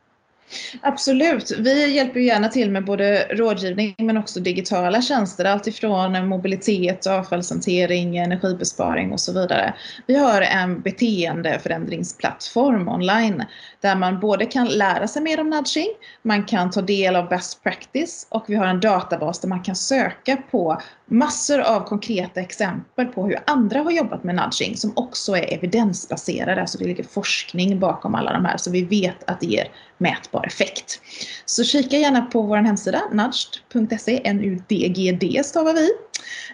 Absolut. 0.80 1.52
Vi 1.58 1.94
hjälper 1.94 2.20
gärna 2.20 2.48
till 2.48 2.70
med 2.70 2.84
både 2.84 3.26
rådgivning 3.30 3.94
men 3.98 4.16
också 4.16 4.40
digitala 4.40 5.02
tjänster. 5.02 5.44
Alltifrån 5.44 6.28
mobilitet, 6.28 7.06
avfallshantering, 7.06 8.16
energibesparing 8.16 9.12
och 9.12 9.20
så 9.20 9.32
vidare. 9.32 9.74
Vi 10.06 10.16
har 10.16 10.40
en 10.40 10.80
beteendeförändringsplattform 10.80 12.88
online 12.88 13.44
där 13.80 13.96
man 13.96 14.20
både 14.20 14.46
kan 14.46 14.68
lära 14.68 15.08
sig 15.08 15.22
mer 15.22 15.40
om 15.40 15.50
nudging, 15.50 15.88
man 16.22 16.44
kan 16.44 16.70
ta 16.70 16.82
del 16.82 17.16
av 17.16 17.28
best 17.28 17.62
practice 17.62 18.26
och 18.28 18.44
vi 18.48 18.54
har 18.54 18.66
en 18.66 18.80
databas 18.80 19.40
där 19.40 19.48
man 19.48 19.62
kan 19.62 19.76
söka 19.76 20.36
på 20.50 20.80
massor 21.12 21.60
av 21.60 21.80
konkreta 21.80 22.40
exempel 22.40 23.06
på 23.06 23.26
hur 23.26 23.38
andra 23.46 23.80
har 23.80 23.90
jobbat 23.90 24.24
med 24.24 24.34
nudging 24.34 24.76
som 24.76 24.92
också 24.96 25.36
är 25.36 25.54
evidensbaserade, 25.54 26.60
alltså 26.60 26.78
det 26.78 26.84
ligger 26.84 27.04
forskning 27.04 27.80
bakom 27.80 28.14
alla 28.14 28.32
de 28.32 28.44
här 28.44 28.56
så 28.56 28.70
vi 28.70 28.84
vet 28.84 29.30
att 29.30 29.40
det 29.40 29.46
ger 29.46 29.68
mätbar 29.98 30.46
effekt. 30.46 31.00
Så 31.44 31.64
kika 31.64 31.96
gärna 31.96 32.22
på 32.22 32.42
vår 32.42 32.56
hemsida 32.56 33.02
nudged.se, 33.12 34.20
N-U-D-G-D 34.24 35.44
stavar 35.44 35.74
vi. 35.74 35.88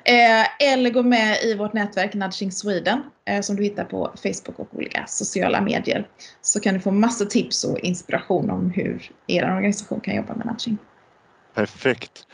Eh, 0.04 0.72
eller 0.72 0.90
gå 0.90 1.02
med 1.02 1.42
i 1.44 1.54
vårt 1.54 1.72
nätverk 1.72 2.14
Nudging 2.14 2.52
Sweden 2.52 3.02
eh, 3.28 3.40
som 3.40 3.56
du 3.56 3.62
hittar 3.62 3.84
på 3.84 4.12
Facebook 4.22 4.58
och 4.58 4.68
olika 4.74 5.04
sociala 5.06 5.60
medier. 5.60 6.08
Så 6.42 6.60
kan 6.60 6.74
du 6.74 6.80
få 6.80 6.90
massa 6.90 7.24
tips 7.24 7.64
och 7.64 7.78
inspiration 7.78 8.50
om 8.50 8.70
hur 8.70 9.10
er 9.26 9.44
organisation 9.44 10.00
kan 10.00 10.16
jobba 10.16 10.34
med 10.34 10.46
nudging. 10.46 10.78
Perfekt. 11.54 12.26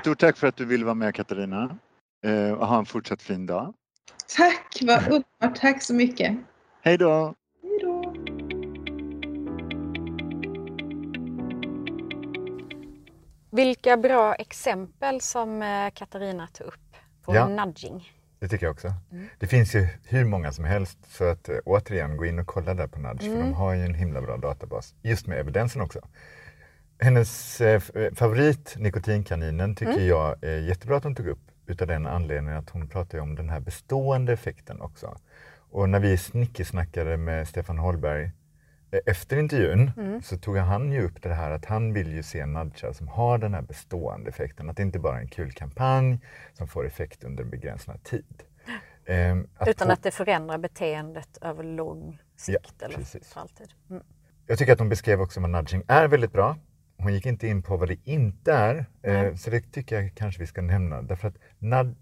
Stort 0.00 0.18
tack 0.18 0.36
för 0.36 0.46
att 0.46 0.56
du 0.56 0.64
ville 0.64 0.84
vara 0.84 0.94
med 0.94 1.14
Katarina. 1.14 1.78
Eh, 2.24 2.52
och 2.52 2.66
ha 2.66 2.78
en 2.78 2.86
fortsatt 2.86 3.22
fin 3.22 3.46
dag. 3.46 3.74
Tack, 4.36 4.78
vad 4.82 5.02
underbart. 5.02 5.60
Tack 5.60 5.82
så 5.82 5.94
mycket. 5.94 6.36
Hej 6.82 6.98
då! 6.98 7.34
Hej 7.62 7.78
då! 7.82 8.14
Vilka 13.50 13.96
bra 13.96 14.34
exempel 14.34 15.20
som 15.20 15.62
eh, 15.62 15.90
Katarina 15.94 16.46
tog 16.46 16.66
upp 16.66 16.96
på 17.22 17.34
Ja. 17.34 17.48
nudging. 17.48 18.12
Det 18.38 18.48
tycker 18.48 18.66
jag 18.66 18.72
också. 18.72 18.92
Mm. 19.12 19.28
Det 19.38 19.46
finns 19.46 19.74
ju 19.74 19.86
hur 20.04 20.24
många 20.24 20.52
som 20.52 20.64
helst. 20.64 20.98
Så 21.08 21.24
att 21.24 21.48
eh, 21.48 21.56
återigen, 21.64 22.16
gå 22.16 22.26
in 22.26 22.38
och 22.38 22.46
kolla 22.46 22.74
där 22.74 22.86
på 22.86 23.00
Nudge. 23.00 23.20
För 23.20 23.26
Mm. 23.28 23.40
de 23.40 23.52
har 23.52 23.74
ju 23.74 23.82
en 23.84 23.94
himla 23.94 24.20
bra 24.22 24.36
databas. 24.36 24.94
Just 25.02 25.26
med 25.26 25.38
evidensen 25.40 25.82
också. 25.82 26.00
Hennes 26.98 27.60
eh, 27.60 27.82
eh, 27.94 28.12
favorit, 28.14 28.74
nikotinkaninen, 28.78 29.74
tycker 29.74 29.92
Mm. 29.92 30.06
jag 30.06 30.44
är 30.44 30.58
jättebra 30.60 30.96
att 30.96 31.04
hon 31.04 31.14
tog 31.14 31.26
upp. 31.26 31.40
Utav 31.66 31.88
den 31.88 32.06
anledningen 32.06 32.58
att 32.58 32.70
hon 32.70 32.88
pratar 32.88 33.18
om 33.18 33.34
den 33.34 33.48
här 33.48 33.60
bestående 33.60 34.32
effekten 34.32 34.80
också. 34.80 35.18
Och 35.70 35.88
när 35.88 36.00
vi 36.00 36.16
snickesnackade 36.16 37.16
med 37.16 37.48
Stefan 37.48 37.78
Holberg 37.78 38.24
eh, 38.90 39.00
efter 39.06 39.36
intervjun 39.36 39.90
Mm. 39.96 40.22
så 40.22 40.38
tog 40.38 40.56
han 40.56 40.92
ju 40.92 41.02
upp 41.02 41.22
det 41.22 41.34
här 41.34 41.50
att 41.50 41.64
han 41.64 41.92
vill 41.92 42.12
ju 42.12 42.22
se 42.22 42.46
nudgar 42.46 42.92
som 42.92 43.08
har 43.08 43.38
den 43.38 43.54
här 43.54 43.62
bestående 43.62 44.28
effekten. 44.30 44.70
Att 44.70 44.76
det 44.76 44.82
inte 44.82 44.98
bara 44.98 45.16
är 45.16 45.20
en 45.20 45.28
kul 45.28 45.52
kampanj 45.52 46.18
som 46.52 46.68
får 46.68 46.86
effekt 46.86 47.24
under 47.24 47.44
en 47.44 47.50
begränsad 47.50 48.02
tid. 48.04 48.42
Ehm, 49.06 49.48
Utan 49.66 49.86
få- 49.86 49.92
att 49.92 50.02
det 50.02 50.10
förändrar 50.10 50.58
beteendet 50.58 51.38
över 51.42 51.64
lång 51.64 52.18
sikt 52.36 52.74
Ja, 52.78 52.86
eller 52.86 52.96
precis. 52.98 53.28
för 53.32 53.40
alltid. 53.40 53.68
Mm. 53.90 54.02
Jag 54.46 54.58
tycker 54.58 54.72
att 54.72 54.78
hon 54.78 54.88
beskrev 54.88 55.20
också 55.20 55.40
vad 55.40 55.50
nudging 55.50 55.82
är 55.88 56.08
väldigt 56.08 56.32
bra. 56.32 56.56
Hon 56.98 57.14
gick 57.14 57.26
inte 57.26 57.46
in 57.48 57.62
på 57.62 57.76
vad 57.76 57.88
det 57.88 57.96
inte 58.04 58.52
är, 58.52 58.76
eh, 58.76 59.12
Nej. 59.12 59.36
så 59.38 59.50
det 59.50 59.72
tycker 59.72 60.00
jag 60.02 60.12
kanske 60.14 60.40
vi 60.40 60.46
ska 60.46 60.62
nämna. 60.62 61.02
Därför 61.02 61.28
att 61.28 61.34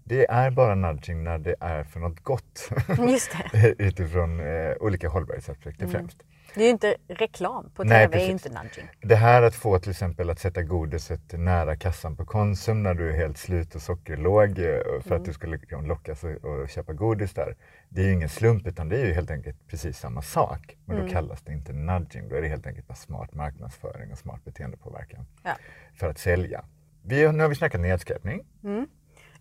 det 0.03 0.25
är 0.31 0.51
bara 0.51 0.75
nudging 0.75 1.23
när 1.23 1.37
det 1.37 1.55
är 1.59 1.83
för 1.83 1.99
något 1.99 2.23
gott. 2.23 2.69
Just 3.09 3.31
det. 3.51 3.75
Utifrån 3.79 4.39
eh, 4.39 4.71
olika 4.79 5.09
hållbarhetsaspekter 5.09 5.83
Mm. 5.85 5.91
främst. 5.93 6.17
Det 6.55 6.61
är 6.61 6.65
ju 6.65 6.69
inte 6.71 6.95
reklam 7.07 7.69
på 7.75 7.83
Nej, 7.83 8.05
TV, 8.07 8.17
är 8.17 8.27
ju 8.27 8.33
precis. 8.33 8.45
inte 8.45 8.63
nudging. 8.63 8.89
Det 9.01 9.15
här 9.15 9.41
att 9.41 9.55
få 9.55 9.79
till 9.79 9.91
exempel 9.91 10.29
att 10.29 10.39
sätta 10.39 10.61
godiset 10.61 11.21
nära 11.33 11.75
kassan 11.75 12.15
på 12.15 12.25
Konsum 12.25 12.83
när 12.83 12.93
du 12.93 13.09
är 13.09 13.13
helt 13.17 13.37
slut 13.37 13.75
och 13.75 13.81
sockerlåg 13.81 14.49
eh, 14.49 14.55
för 14.55 15.01
Mm. 15.05 15.17
att 15.19 15.25
du 15.25 15.33
skulle 15.33 15.57
liksom 15.57 15.85
lockas 15.85 16.23
att 16.23 16.71
köpa 16.71 16.93
godis 16.93 17.33
där. 17.33 17.55
Det 17.89 18.01
är 18.01 18.05
ju 18.05 18.13
ingen 18.13 18.29
slump 18.29 18.67
utan 18.67 18.89
det 18.89 18.97
är 19.01 19.05
ju 19.05 19.13
helt 19.13 19.31
enkelt 19.31 19.67
precis 19.67 19.99
samma 19.99 20.21
sak. 20.21 20.77
Men 20.85 20.95
Mm. 20.97 21.07
då 21.07 21.13
kallas 21.13 21.41
det 21.41 21.51
inte 21.53 21.73
nudging, 21.73 22.29
då 22.29 22.35
är 22.35 22.41
det 22.41 22.47
helt 22.47 22.67
enkelt 22.67 22.87
bara 22.87 22.95
smart 22.95 23.33
marknadsföring 23.33 24.11
och 24.11 24.17
smart 24.17 24.43
beteendepåverkan 24.45 25.25
Ja. 25.43 25.51
för 25.99 26.09
att 26.09 26.17
sälja. 26.17 26.65
Vi, 27.03 27.31
nu 27.31 27.43
har 27.43 27.49
vi 27.49 27.55
snackat 27.55 27.81
nedskräpning. 27.81 28.41
Mm. 28.63 28.87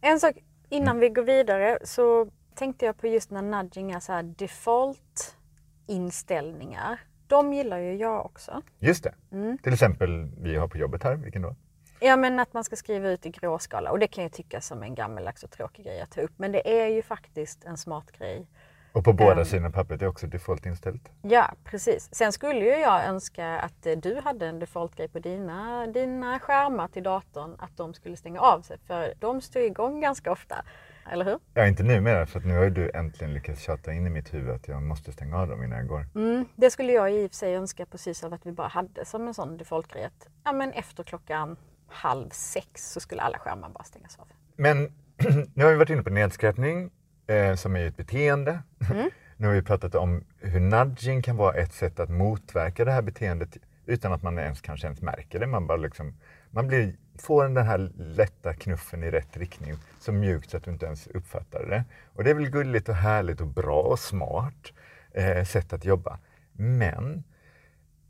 En 0.00 0.20
sak 0.20 0.33
Mm. 0.37 0.44
innan 0.83 0.98
vi 0.98 1.09
går 1.09 1.22
vidare 1.22 1.79
så 1.85 2.31
tänkte 2.55 2.87
jag 2.87 2.96
på 2.96 3.07
just 3.07 3.31
när 3.31 3.42
nudging 3.42 3.90
är 3.92 4.00
så 4.00 4.12
här 4.12 4.22
default 4.22 5.37
inställningar. 5.86 7.00
De 7.26 7.52
gillar 7.52 7.78
ju 7.78 7.94
jag 7.96 8.26
också. 8.26 8.62
Just 8.78 9.04
det, 9.04 9.14
Mm. 9.32 9.58
till 9.58 9.72
exempel 9.72 10.30
vi 10.38 10.56
har 10.56 10.68
på 10.68 10.78
jobbet 10.78 11.02
här, 11.02 11.14
vilken 11.14 11.42
då? 11.42 11.54
Ja 12.00 12.16
men 12.16 12.40
att 12.40 12.52
man 12.54 12.64
ska 12.64 12.76
skriva 12.76 13.08
ut 13.10 13.26
i 13.26 13.30
gråskala 13.30 13.90
och 13.90 13.98
det 13.98 14.06
kan 14.06 14.22
jag 14.24 14.32
tycka 14.32 14.60
som 14.60 14.82
en 14.82 14.94
gammeldags 14.94 15.42
och 15.42 15.50
tråkig 15.50 15.84
grej 15.84 16.00
att 16.00 16.10
ta 16.10 16.20
upp. 16.20 16.32
Men 16.36 16.52
det 16.52 16.82
är 16.82 16.86
ju 16.88 17.02
faktiskt 17.02 17.64
en 17.64 17.76
smart 17.76 18.12
grej. 18.18 18.46
Och 18.92 19.04
på 19.04 19.12
båda 19.12 19.38
Ehm. 19.40 19.44
sidorna 19.44 19.70
pappret 19.70 20.02
är 20.02 20.06
också 20.06 20.26
default 20.26 20.66
inställt. 20.66 21.10
Ja 21.22 21.50
precis. 21.64 22.14
Sen 22.14 22.32
skulle 22.32 22.60
ju 22.60 22.70
jag 22.80 23.04
önska 23.06 23.58
att 23.58 23.86
eh, 23.86 23.96
du 23.96 24.20
hade 24.24 24.46
en 24.46 24.58
default-grej 24.58 25.08
på 25.08 25.18
dina, 25.18 25.86
dina 25.86 26.38
skärmar 26.38 26.88
till 26.88 27.02
datorn 27.02 27.56
att 27.58 27.76
de 27.76 27.94
skulle 27.94 28.16
stänga 28.16 28.40
av 28.40 28.60
sig 28.60 28.78
för 28.86 29.14
de 29.18 29.40
står 29.40 29.62
igång 29.62 30.00
ganska 30.00 30.32
ofta. 30.32 30.64
Eller 31.12 31.24
hur? 31.24 31.38
Ja, 31.54 31.66
inte 31.66 31.82
numera 31.82 32.26
för 32.26 32.38
att 32.38 32.44
nu 32.44 32.56
har 32.56 32.70
du 32.70 32.90
äntligen 32.94 33.34
lyckats 33.34 33.60
tjata 33.60 33.92
in 33.92 34.06
i 34.06 34.10
mitt 34.10 34.34
huvud 34.34 34.54
att 34.54 34.68
jag 34.68 34.82
måste 34.82 35.12
stänga 35.12 35.38
av 35.38 35.48
dem 35.48 35.62
innan 35.62 35.78
jag 35.78 35.86
går. 35.86 36.06
Mm, 36.14 36.44
det 36.56 36.70
skulle 36.70 36.92
jag 36.92 37.12
i 37.12 37.26
och 37.26 37.30
för 37.30 37.36
sig 37.36 37.54
önska 37.54 37.86
precis 37.86 38.24
av 38.24 38.32
att 38.32 38.46
vi 38.46 38.52
bara 38.52 38.68
hade 38.68 39.04
som 39.04 39.28
en 39.28 39.34
sån 39.34 39.56
default-grej 39.56 40.10
ja, 40.44 40.52
men 40.52 40.72
efter 40.72 41.02
klockan 41.02 41.56
halv 41.88 42.28
sex 42.30 42.92
så 42.92 43.00
skulle 43.00 43.22
alla 43.22 43.38
skärmar 43.38 43.68
bara 43.68 43.84
stängas 43.84 44.18
av. 44.18 44.28
Men 44.56 44.82
nu 45.54 45.64
har 45.64 45.70
vi 45.70 45.76
varit 45.76 45.90
inne 45.90 46.02
på 46.02 46.10
nedskräpning 46.10 46.90
eh, 47.26 47.54
som 47.54 47.76
är 47.76 47.80
ju 47.80 47.88
ett 47.88 47.96
beteende. 47.96 48.62
Mm. 48.90 49.10
nu 49.36 49.46
har 49.46 49.54
vi 49.54 49.62
pratat 49.62 49.94
om 49.94 50.24
hur 50.38 50.60
nudging 50.60 51.22
kan 51.22 51.36
vara 51.36 51.54
ett 51.54 51.72
sätt 51.72 52.00
att 52.00 52.10
motverka 52.10 52.84
det 52.84 52.92
här 52.92 53.02
beteendet 53.02 53.56
utan 53.86 54.12
att 54.12 54.22
man 54.22 54.38
ens 54.38 54.60
kanske 54.60 54.86
ens 54.86 55.02
märker 55.02 55.38
det. 55.40 55.46
Man, 55.46 55.66
bara 55.66 55.76
liksom, 55.78 56.14
man 56.50 56.66
blir, 56.66 56.96
får 57.18 57.44
den 57.44 57.66
här 57.66 57.78
lätta 57.96 58.54
knuffen 58.54 59.02
i 59.02 59.10
rätt 59.10 59.36
riktning 59.36 59.74
så 60.00 60.12
mjukt 60.12 60.50
så 60.50 60.56
att 60.56 60.64
du 60.64 60.70
inte 60.70 60.86
ens 60.86 61.06
uppfattar 61.06 61.66
det. 61.66 61.84
Och 62.06 62.24
det 62.24 62.30
är 62.30 62.34
väl 62.34 62.50
gulligt 62.50 62.88
och 62.88 62.94
härligt 62.94 63.40
och 63.40 63.46
bra 63.46 63.82
och 63.82 63.98
smart 63.98 64.72
eh, 65.10 65.44
sätt 65.44 65.72
att 65.72 65.84
jobba. 65.84 66.18
Men 66.52 67.24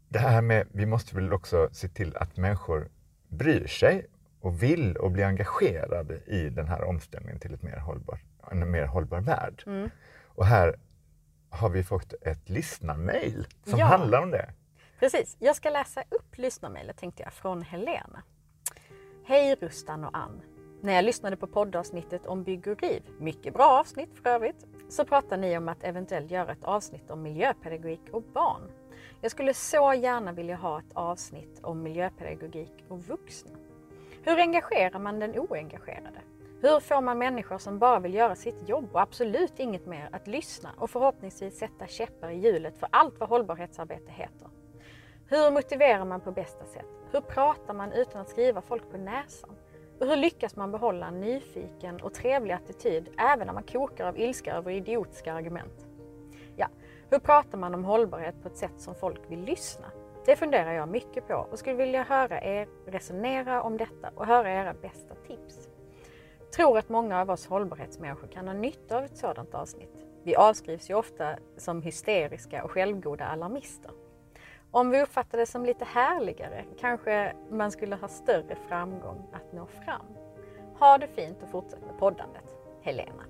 det 0.08 0.18
här 0.18 0.42
med, 0.42 0.66
vi 0.72 0.86
måste 0.86 1.14
väl 1.14 1.32
också 1.32 1.68
se 1.72 1.88
till 1.88 2.16
att 2.16 2.36
människor 2.36 2.88
bryr 3.28 3.66
sig 3.66 4.06
och 4.40 4.62
vill 4.62 4.96
och 4.96 5.10
blir 5.10 5.24
engagerade 5.24 6.20
i 6.26 6.48
den 6.50 6.68
här 6.68 6.84
omställningen 6.84 7.40
till 7.40 7.54
ett 7.54 7.62
mer 7.62 7.76
hållbar, 7.76 8.18
en 8.50 8.70
mer 8.70 8.86
hållbar 8.86 9.20
värld. 9.20 9.62
Mm. 9.66 9.90
Och 10.24 10.46
här 10.46 10.76
har 11.50 11.68
vi 11.68 11.84
fått 11.84 12.14
ett 12.22 12.48
lyssnarmail 12.48 13.46
som 13.66 13.78
Ja. 13.78 13.86
handlar 13.86 14.22
om 14.22 14.30
det. 14.30 14.50
Precis, 14.98 15.36
jag 15.40 15.56
ska 15.56 15.70
läsa 15.70 16.02
upp 16.10 16.38
lyssnarmejlet 16.38 16.96
tänkte 16.96 17.22
jag 17.22 17.32
från 17.32 17.62
Helena. 17.62 18.22
Hej 19.24 19.54
Rustan 19.54 20.04
och 20.04 20.16
Ann. 20.16 20.42
När 20.80 20.92
jag 20.92 21.04
lyssnade 21.04 21.36
på 21.36 21.46
poddavsnittet 21.46 22.26
om 22.26 22.42
bygg 22.44 22.68
och 22.68 22.82
riv, 22.82 23.02
mycket 23.18 23.54
bra 23.54 23.66
avsnitt 23.80 24.18
för 24.22 24.30
övrigt, 24.30 24.66
så 24.88 25.04
pratade 25.04 25.36
ni 25.36 25.58
om 25.58 25.68
att 25.68 25.84
eventuellt 25.84 26.30
göra 26.30 26.52
ett 26.52 26.64
avsnitt 26.64 27.10
om 27.10 27.22
miljöpedagogik 27.22 28.00
och 28.12 28.22
barn. 28.22 28.70
Jag 29.20 29.30
skulle 29.30 29.54
så 29.54 29.94
gärna 29.94 30.32
vilja 30.32 30.56
ha 30.56 30.78
ett 30.78 30.92
avsnitt 30.92 31.60
om 31.62 31.82
miljöpedagogik 31.82 32.84
och 32.88 33.04
vuxna. 33.04 33.50
Hur 34.22 34.38
engagerar 34.38 34.98
man 34.98 35.18
den 35.18 35.38
oengagerade? 35.38 36.20
Hur 36.60 36.80
får 36.80 37.00
man 37.00 37.18
människor 37.18 37.58
som 37.58 37.78
bara 37.78 38.00
vill 38.00 38.14
göra 38.14 38.36
sitt 38.36 38.68
jobb 38.68 38.88
och 38.92 39.00
absolut 39.00 39.58
inget 39.58 39.86
mer 39.86 40.08
att 40.12 40.26
lyssna 40.26 40.70
och 40.78 40.90
förhoppningsvis 40.90 41.58
sätta 41.58 41.86
käppar 41.86 42.28
i 42.28 42.38
hjulet 42.38 42.78
för 42.78 42.88
allt 42.92 43.20
vad 43.20 43.28
hållbarhetsarbete 43.28 44.12
heter? 44.12 44.48
Hur 45.34 45.50
motiverar 45.50 46.04
man 46.04 46.20
på 46.20 46.32
bästa 46.32 46.64
sätt? 46.64 46.86
Hur 47.10 47.20
pratar 47.20 47.74
man 47.74 47.92
utan 47.92 48.20
att 48.20 48.28
skriva 48.28 48.60
folk 48.60 48.90
på 48.90 48.96
näsan? 48.96 49.50
Och 50.00 50.06
hur 50.06 50.16
lyckas 50.16 50.56
man 50.56 50.72
behålla 50.72 51.06
en 51.06 51.20
nyfiken 51.20 52.00
och 52.00 52.14
trevlig 52.14 52.54
attityd 52.54 53.08
även 53.18 53.46
när 53.46 53.54
man 53.54 53.62
kokar 53.62 54.06
av 54.06 54.18
ilska 54.18 54.54
över 54.54 54.70
idiotiska 54.70 55.34
argument? 55.34 55.86
Ja, 56.56 56.68
hur 57.10 57.18
pratar 57.18 57.58
man 57.58 57.74
om 57.74 57.84
hållbarhet 57.84 58.42
på 58.42 58.48
ett 58.48 58.56
sätt 58.56 58.80
som 58.80 58.94
folk 58.94 59.20
vill 59.28 59.40
lyssna? 59.40 59.86
Det 60.26 60.36
funderar 60.36 60.72
jag 60.72 60.88
mycket 60.88 61.28
på 61.28 61.34
och 61.34 61.58
skulle 61.58 61.76
vilja 61.76 62.02
höra 62.02 62.42
er 62.42 62.68
resonera 62.86 63.62
om 63.62 63.76
detta 63.76 64.10
och 64.14 64.26
höra 64.26 64.52
era 64.52 64.74
bästa 64.74 65.14
tips. 65.14 65.68
Tror 66.56 66.78
att 66.78 66.88
många 66.88 67.20
av 67.20 67.30
oss 67.30 67.46
hållbarhetsmänniskor 67.46 68.28
kan 68.28 68.46
ha 68.46 68.54
nytta 68.54 68.96
av 68.96 69.04
ett 69.04 69.16
sådant 69.16 69.54
avsnitt. 69.54 70.06
Vi 70.22 70.36
avskrivs 70.36 70.90
ju 70.90 70.94
ofta 70.94 71.36
som 71.56 71.82
hysteriska 71.82 72.64
och 72.64 72.70
självgoda 72.70 73.24
alarmister. 73.24 73.90
Om 74.74 74.90
vi 74.90 75.02
uppfattar 75.02 75.38
det 75.38 75.46
som 75.46 75.64
lite 75.64 75.84
härligare 75.84 76.64
kanske 76.80 77.32
man 77.50 77.70
skulle 77.70 77.96
ha 77.96 78.08
större 78.08 78.56
framgång 78.68 79.26
att 79.32 79.52
nå 79.52 79.66
fram. 79.66 80.06
Ha 80.78 80.98
det 80.98 81.06
fint 81.08 81.42
och 81.42 81.48
fortsätt 81.50 81.80
med 81.86 81.98
poddandet. 81.98 82.44
Helena. 82.82 83.22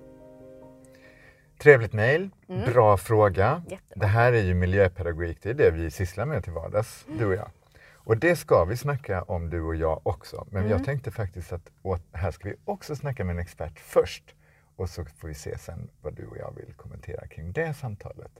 Trevligt 1.57 1.93
mejl, 1.93 2.29
Mm. 2.49 2.71
bra 2.73 2.97
fråga. 2.97 3.63
Jättebra. 3.69 3.95
Det 3.95 4.05
här 4.05 4.33
är 4.33 4.41
ju 4.41 4.53
miljöpedagogik, 4.53 5.37
det 5.43 5.49
är 5.49 5.53
det 5.53 5.71
vi 5.71 5.91
sysslar 5.91 6.25
med 6.25 6.43
till 6.43 6.53
vardags, 6.53 7.05
du 7.19 7.25
och 7.25 7.33
jag. 7.35 7.49
Och 7.93 8.17
det 8.17 8.35
ska 8.35 8.65
vi 8.65 8.77
snacka 8.77 9.21
om 9.23 9.49
du 9.49 9.61
och 9.61 9.75
jag 9.75 10.07
också. 10.07 10.47
Men 10.49 10.61
Mm. 10.63 10.71
jag 10.71 10.85
tänkte 10.85 11.11
faktiskt 11.11 11.53
att 11.53 11.71
åt, 11.81 12.01
här 12.11 12.31
ska 12.31 12.49
vi 12.49 12.55
också 12.65 12.95
snacka 12.95 13.23
med 13.23 13.33
en 13.33 13.39
expert 13.41 13.79
först. 13.79 14.35
Och 14.75 14.89
så 14.89 15.05
får 15.05 15.27
vi 15.27 15.33
se 15.33 15.57
sen 15.57 15.89
vad 16.01 16.13
du 16.13 16.27
och 16.27 16.37
jag 16.37 16.53
vill 16.55 16.73
kommentera 16.73 17.27
kring 17.27 17.51
det 17.51 17.73
samtalet. 17.73 18.31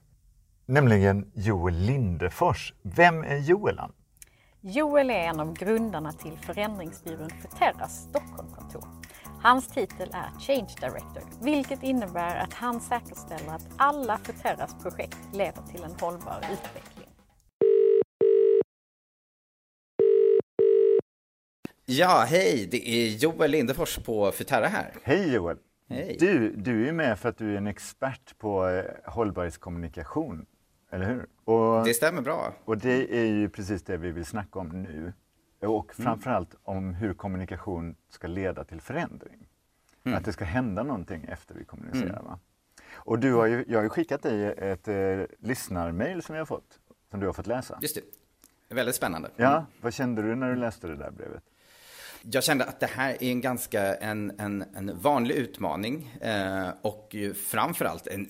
Nämligen 0.67 1.31
Joel 1.33 1.75
Lindefors. 1.75 2.73
Vem 2.81 3.23
är 3.23 3.37
Joel? 3.37 3.79
Ann? 3.79 3.91
Joel 4.61 5.09
är 5.09 5.19
en 5.19 5.39
av 5.39 5.53
grundarna 5.53 6.11
till 6.11 6.37
förändringsbyrån 6.37 7.29
Futerras 7.29 8.07
Stockholmkontor. 8.09 8.83
Hans 9.41 9.67
titel 9.67 10.09
är 10.13 10.39
Change 10.39 10.75
Director, 10.79 11.43
vilket 11.43 11.83
innebär 11.83 12.35
att 12.35 12.53
han 12.53 12.81
säkerställer 12.81 13.55
att 13.55 13.67
alla 13.77 14.17
Futerras 14.17 14.75
projekt 14.83 15.17
leder 15.33 15.61
till 15.61 15.83
en 15.83 15.91
hållbar 15.91 16.37
utveckling. 16.51 17.09
Ja, 21.85 22.25
hej! 22.29 22.67
Det 22.71 22.89
är 22.89 23.07
Joel 23.09 23.51
Lindefors 23.51 23.97
på 23.97 24.31
Futerra 24.31 24.67
här. 24.67 24.93
Hej 25.03 25.33
Joel! 25.33 25.57
Hej. 25.89 26.17
Du, 26.19 26.55
du 26.55 26.87
är 26.87 26.91
med 26.91 27.19
för 27.19 27.29
att 27.29 27.37
du 27.37 27.53
är 27.53 27.57
en 27.57 27.67
expert 27.67 28.37
på 28.37 28.67
eh, 28.67 29.11
hållbarhetskommunikation, 29.11 30.45
eller 30.95 31.05
hur? 31.05 31.25
Och... 31.43 31.85
Det 31.85 31.93
stämmer 31.93 32.21
bra. 32.21 32.53
Och 32.65 32.77
det 32.77 33.17
är 33.19 33.25
ju 33.25 33.49
precis 33.49 33.83
det 33.83 33.97
vi 33.97 34.11
vill 34.11 34.25
snacka 34.25 34.59
om 34.59 34.69
nu. 34.83 35.13
Och 35.59 35.91
Mm. 35.99 36.05
framförallt 36.05 36.55
om 36.63 36.93
hur 36.93 37.13
kommunikation 37.13 37.95
ska 38.09 38.27
leda 38.27 38.63
till 38.63 38.81
förändring. 38.81 39.47
Mm. 40.03 40.17
Att 40.17 40.25
det 40.25 40.33
ska 40.33 40.45
hända 40.45 40.83
någonting 40.83 41.23
efter 41.29 41.55
vi 41.55 41.65
kommunicerar. 41.65 42.21
Va? 42.23 42.39
Och 42.93 43.19
du 43.19 43.33
har 43.33 43.45
ju, 43.45 43.65
jag 43.67 43.77
har 43.77 43.83
ju 43.83 43.89
skickat 43.89 44.21
dig 44.23 44.45
ett 44.57 44.87
eh, 44.87 44.95
lyssnarmail 45.39 46.21
som 46.21 46.35
jag 46.35 46.39
har 46.41 46.45
fått, 46.45 46.79
som 47.11 47.19
du 47.19 47.25
har 47.25 47.33
fått 47.33 47.47
läsa. 47.47 47.77
Just 47.81 47.95
det. 47.95 48.75
Väldigt 48.75 48.95
spännande. 48.95 49.29
Ja, 49.35 49.65
vad 49.81 49.93
kände 49.93 50.21
du 50.21 50.35
när 50.35 50.49
du 50.49 50.55
läste 50.55 50.87
det 50.87 50.95
där 50.95 51.11
brevet? 51.11 51.43
Jag 52.31 52.43
kände 52.43 52.65
att 52.65 52.79
det 52.79 52.85
här 52.85 53.23
är 53.23 53.31
en 53.31 53.41
ganska 53.41 53.95
en, 53.95 54.31
en, 54.39 54.65
en 54.75 54.99
vanlig 54.99 55.35
utmaning 55.35 56.17
eh, 56.21 56.69
och 56.81 57.15
framförallt 57.51 58.07
en 58.07 58.27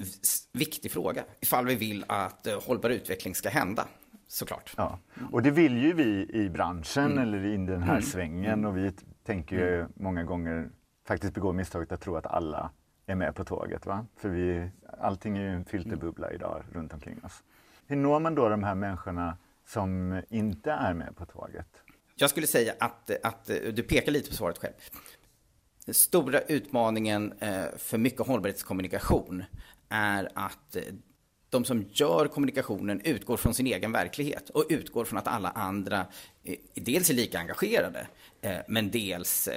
viktig 0.54 0.92
fråga 0.92 1.24
ifall 1.40 1.66
vi 1.66 1.76
vill 1.76 2.06
att 2.08 2.48
eh, 2.48 2.62
hållbar 2.62 2.90
utveckling 2.90 3.36
ska 3.36 3.50
hända. 3.50 3.88
Såklart. 4.28 4.74
Ja, 4.78 5.00
och 5.32 5.42
det 5.42 5.52
vill 5.52 5.78
ju 5.78 5.94
vi 5.94 6.30
i 6.34 6.50
branschen 6.50 7.06
mm. 7.06 7.18
eller 7.18 7.46
i 7.46 7.58
den 7.58 7.84
här 7.84 7.92
mm. 7.92 8.02
svängen 8.02 8.66
och 8.66 8.78
vi 8.78 8.92
tänker 9.24 9.56
ju 9.56 9.80
mm. 9.80 9.92
många 9.96 10.24
gånger 10.24 10.70
faktiskt 11.08 11.34
begå 11.34 11.54
misstaget 11.54 11.92
att 11.92 12.02
tro 12.02 12.16
att 12.16 12.26
alla 12.26 12.72
är 13.06 13.16
med 13.16 13.36
på 13.36 13.44
tåget. 13.44 13.86
Va? 13.86 14.06
För 14.18 14.30
vi, 14.30 14.70
allting 15.00 15.38
är 15.38 15.42
ju 15.42 15.50
en 15.50 15.66
filterbubbla 15.66 16.32
idag 16.32 16.64
runt 16.72 16.94
omkring 16.94 17.24
oss. 17.24 17.44
Hur 17.88 17.96
når 17.96 18.20
man 18.20 18.36
då 18.36 18.50
de 18.50 18.64
här 18.64 18.76
människorna 18.76 19.38
som 19.66 20.22
inte 20.30 20.72
är 20.72 20.94
med 20.94 21.16
på 21.16 21.26
tåget? 21.26 21.85
Jag 22.18 22.30
skulle 22.30 22.48
säga 22.48 22.74
att, 22.80 23.12
att 23.24 23.50
eh, 23.50 23.58
du 23.58 23.84
pekar 23.84 24.12
lite 24.12 24.30
på 24.30 24.36
svaret 24.36 24.58
själv. 24.58 24.74
Den 25.86 25.94
stora 25.94 26.42
utmaningen 26.42 27.34
eh, 27.40 27.66
för 27.78 27.98
mycket 27.98 28.28
hållbarhetskommunikation 28.28 29.44
är 29.90 30.30
att 30.36 30.76
eh, 30.76 30.84
de 31.50 31.66
som 31.66 31.86
gör 31.92 32.28
kommunikationen 32.28 33.02
utgår 33.02 33.38
från 33.38 33.54
sin 33.54 33.68
egen 33.68 33.92
verklighet 33.92 34.50
och 34.50 34.66
utgår 34.70 35.06
från 35.06 35.20
att 35.20 35.28
alla 35.28 35.50
andra 35.50 36.06
dels 36.74 37.10
är 37.10 37.14
lika 37.14 37.40
engagerade 37.40 38.08
men 38.68 38.92
dels 38.92 39.50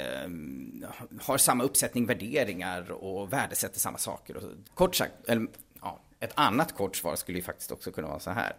har 1.21 1.39
samma 1.39 1.65
uppsättning 1.65 2.07
värderingar 2.07 2.91
och 2.91 3.33
värdesätter 3.33 3.81
samma 3.81 3.99
saker. 3.99 4.43
Kort 4.75 4.95
sagt, 4.95 5.13
eller, 5.27 5.47
ja, 5.81 6.01
ett 6.21 6.33
annat 6.35 6.77
kort 6.77 6.97
svar 6.97 7.17
skulle 7.17 7.39
ju 7.39 7.45
faktiskt 7.45 7.73
också 7.73 7.91
kunna 7.93 8.09
vara 8.09 8.21
så 8.21 8.31
här 8.31 8.57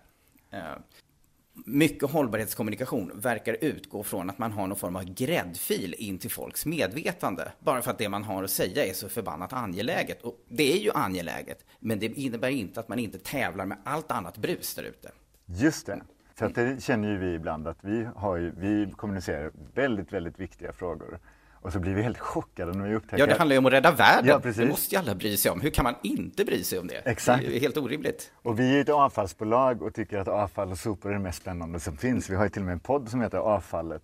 mycket 1.65 2.11
hållbarhetskommunikation 2.11 3.11
verkar 3.15 3.57
utgå 3.61 4.03
från 4.03 4.29
att 4.29 4.37
man 4.37 4.51
har 4.51 4.67
någon 4.67 4.77
form 4.77 4.95
av 4.95 5.03
gräddfil 5.03 5.95
in 5.97 6.17
till 6.17 6.31
folks 6.31 6.65
medvetande. 6.65 7.51
Bara 7.59 7.81
för 7.81 7.91
att 7.91 7.97
det 7.97 8.09
man 8.09 8.23
har 8.23 8.43
att 8.43 8.49
säga 8.49 8.85
är 8.85 8.93
så 8.93 9.09
förbannat 9.09 9.53
angeläget. 9.53 10.21
Och 10.21 10.45
det 10.49 10.73
är 10.73 10.77
ju 10.77 10.91
angeläget, 10.91 11.65
men 11.79 11.99
det 11.99 12.05
innebär 12.05 12.49
inte 12.49 12.79
att 12.79 12.89
man 12.89 12.99
inte 12.99 13.19
tävlar 13.19 13.65
med 13.65 13.77
allt 13.83 14.11
annat 14.11 14.37
brus 14.37 14.75
där 14.75 14.83
ute. 14.83 15.11
Just 15.45 15.85
det. 15.85 16.01
För 16.35 16.45
att 16.45 16.55
det 16.55 16.83
känner 16.83 17.11
ju 17.11 17.17
vi 17.17 17.33
ibland 17.33 17.67
att 17.67 17.77
vi, 17.81 18.07
har 18.15 18.37
ju, 18.37 18.51
vi 18.57 18.91
kommunicerar 18.97 19.51
väldigt, 19.73 20.13
väldigt 20.13 20.39
viktiga 20.39 20.73
frågor. 20.73 21.19
Och 21.61 21.73
så 21.73 21.79
blir 21.79 21.93
vi 21.93 22.01
helt 22.01 22.19
chockade 22.19 22.73
när 22.73 22.87
vi 22.87 22.95
upptäcker... 22.95 23.17
Ja, 23.17 23.25
det 23.25 23.37
handlar 23.37 23.53
ju 23.53 23.57
om 23.57 23.65
att 23.65 23.73
rädda 23.73 23.91
världen. 23.91 24.29
Ja, 24.29 24.39
precis. 24.39 24.61
Det 24.61 24.67
måste 24.69 24.95
ju 24.95 24.99
alla 24.99 25.15
bry 25.15 25.37
sig 25.37 25.51
om. 25.51 25.61
Hur 25.61 25.69
kan 25.69 25.83
man 25.83 25.95
inte 26.03 26.45
bry 26.45 26.63
sig 26.63 26.79
om 26.79 26.87
det? 26.87 26.95
Exakt. 26.95 27.41
Det 27.41 27.47
är 27.47 27.53
ju 27.53 27.59
helt 27.59 27.77
orimligt. 27.77 28.31
Och 28.35 28.59
vi 28.59 28.77
är 28.77 28.81
ett 28.81 28.89
avfallsbolag 28.89 29.81
och 29.81 29.93
tycker 29.93 30.17
att 30.17 30.27
avfall 30.27 30.71
och 30.71 30.77
sopor 30.77 31.09
är 31.09 31.13
det 31.13 31.19
mest 31.19 31.41
spännande 31.41 31.79
som 31.79 31.97
finns. 31.97 32.29
Vi 32.29 32.35
har 32.35 32.43
ju 32.43 32.49
till 32.49 32.61
och 32.61 32.65
med 32.65 32.73
en 32.73 32.79
podd 32.79 33.09
som 33.09 33.21
heter 33.21 33.37
Avfallet. 33.37 34.03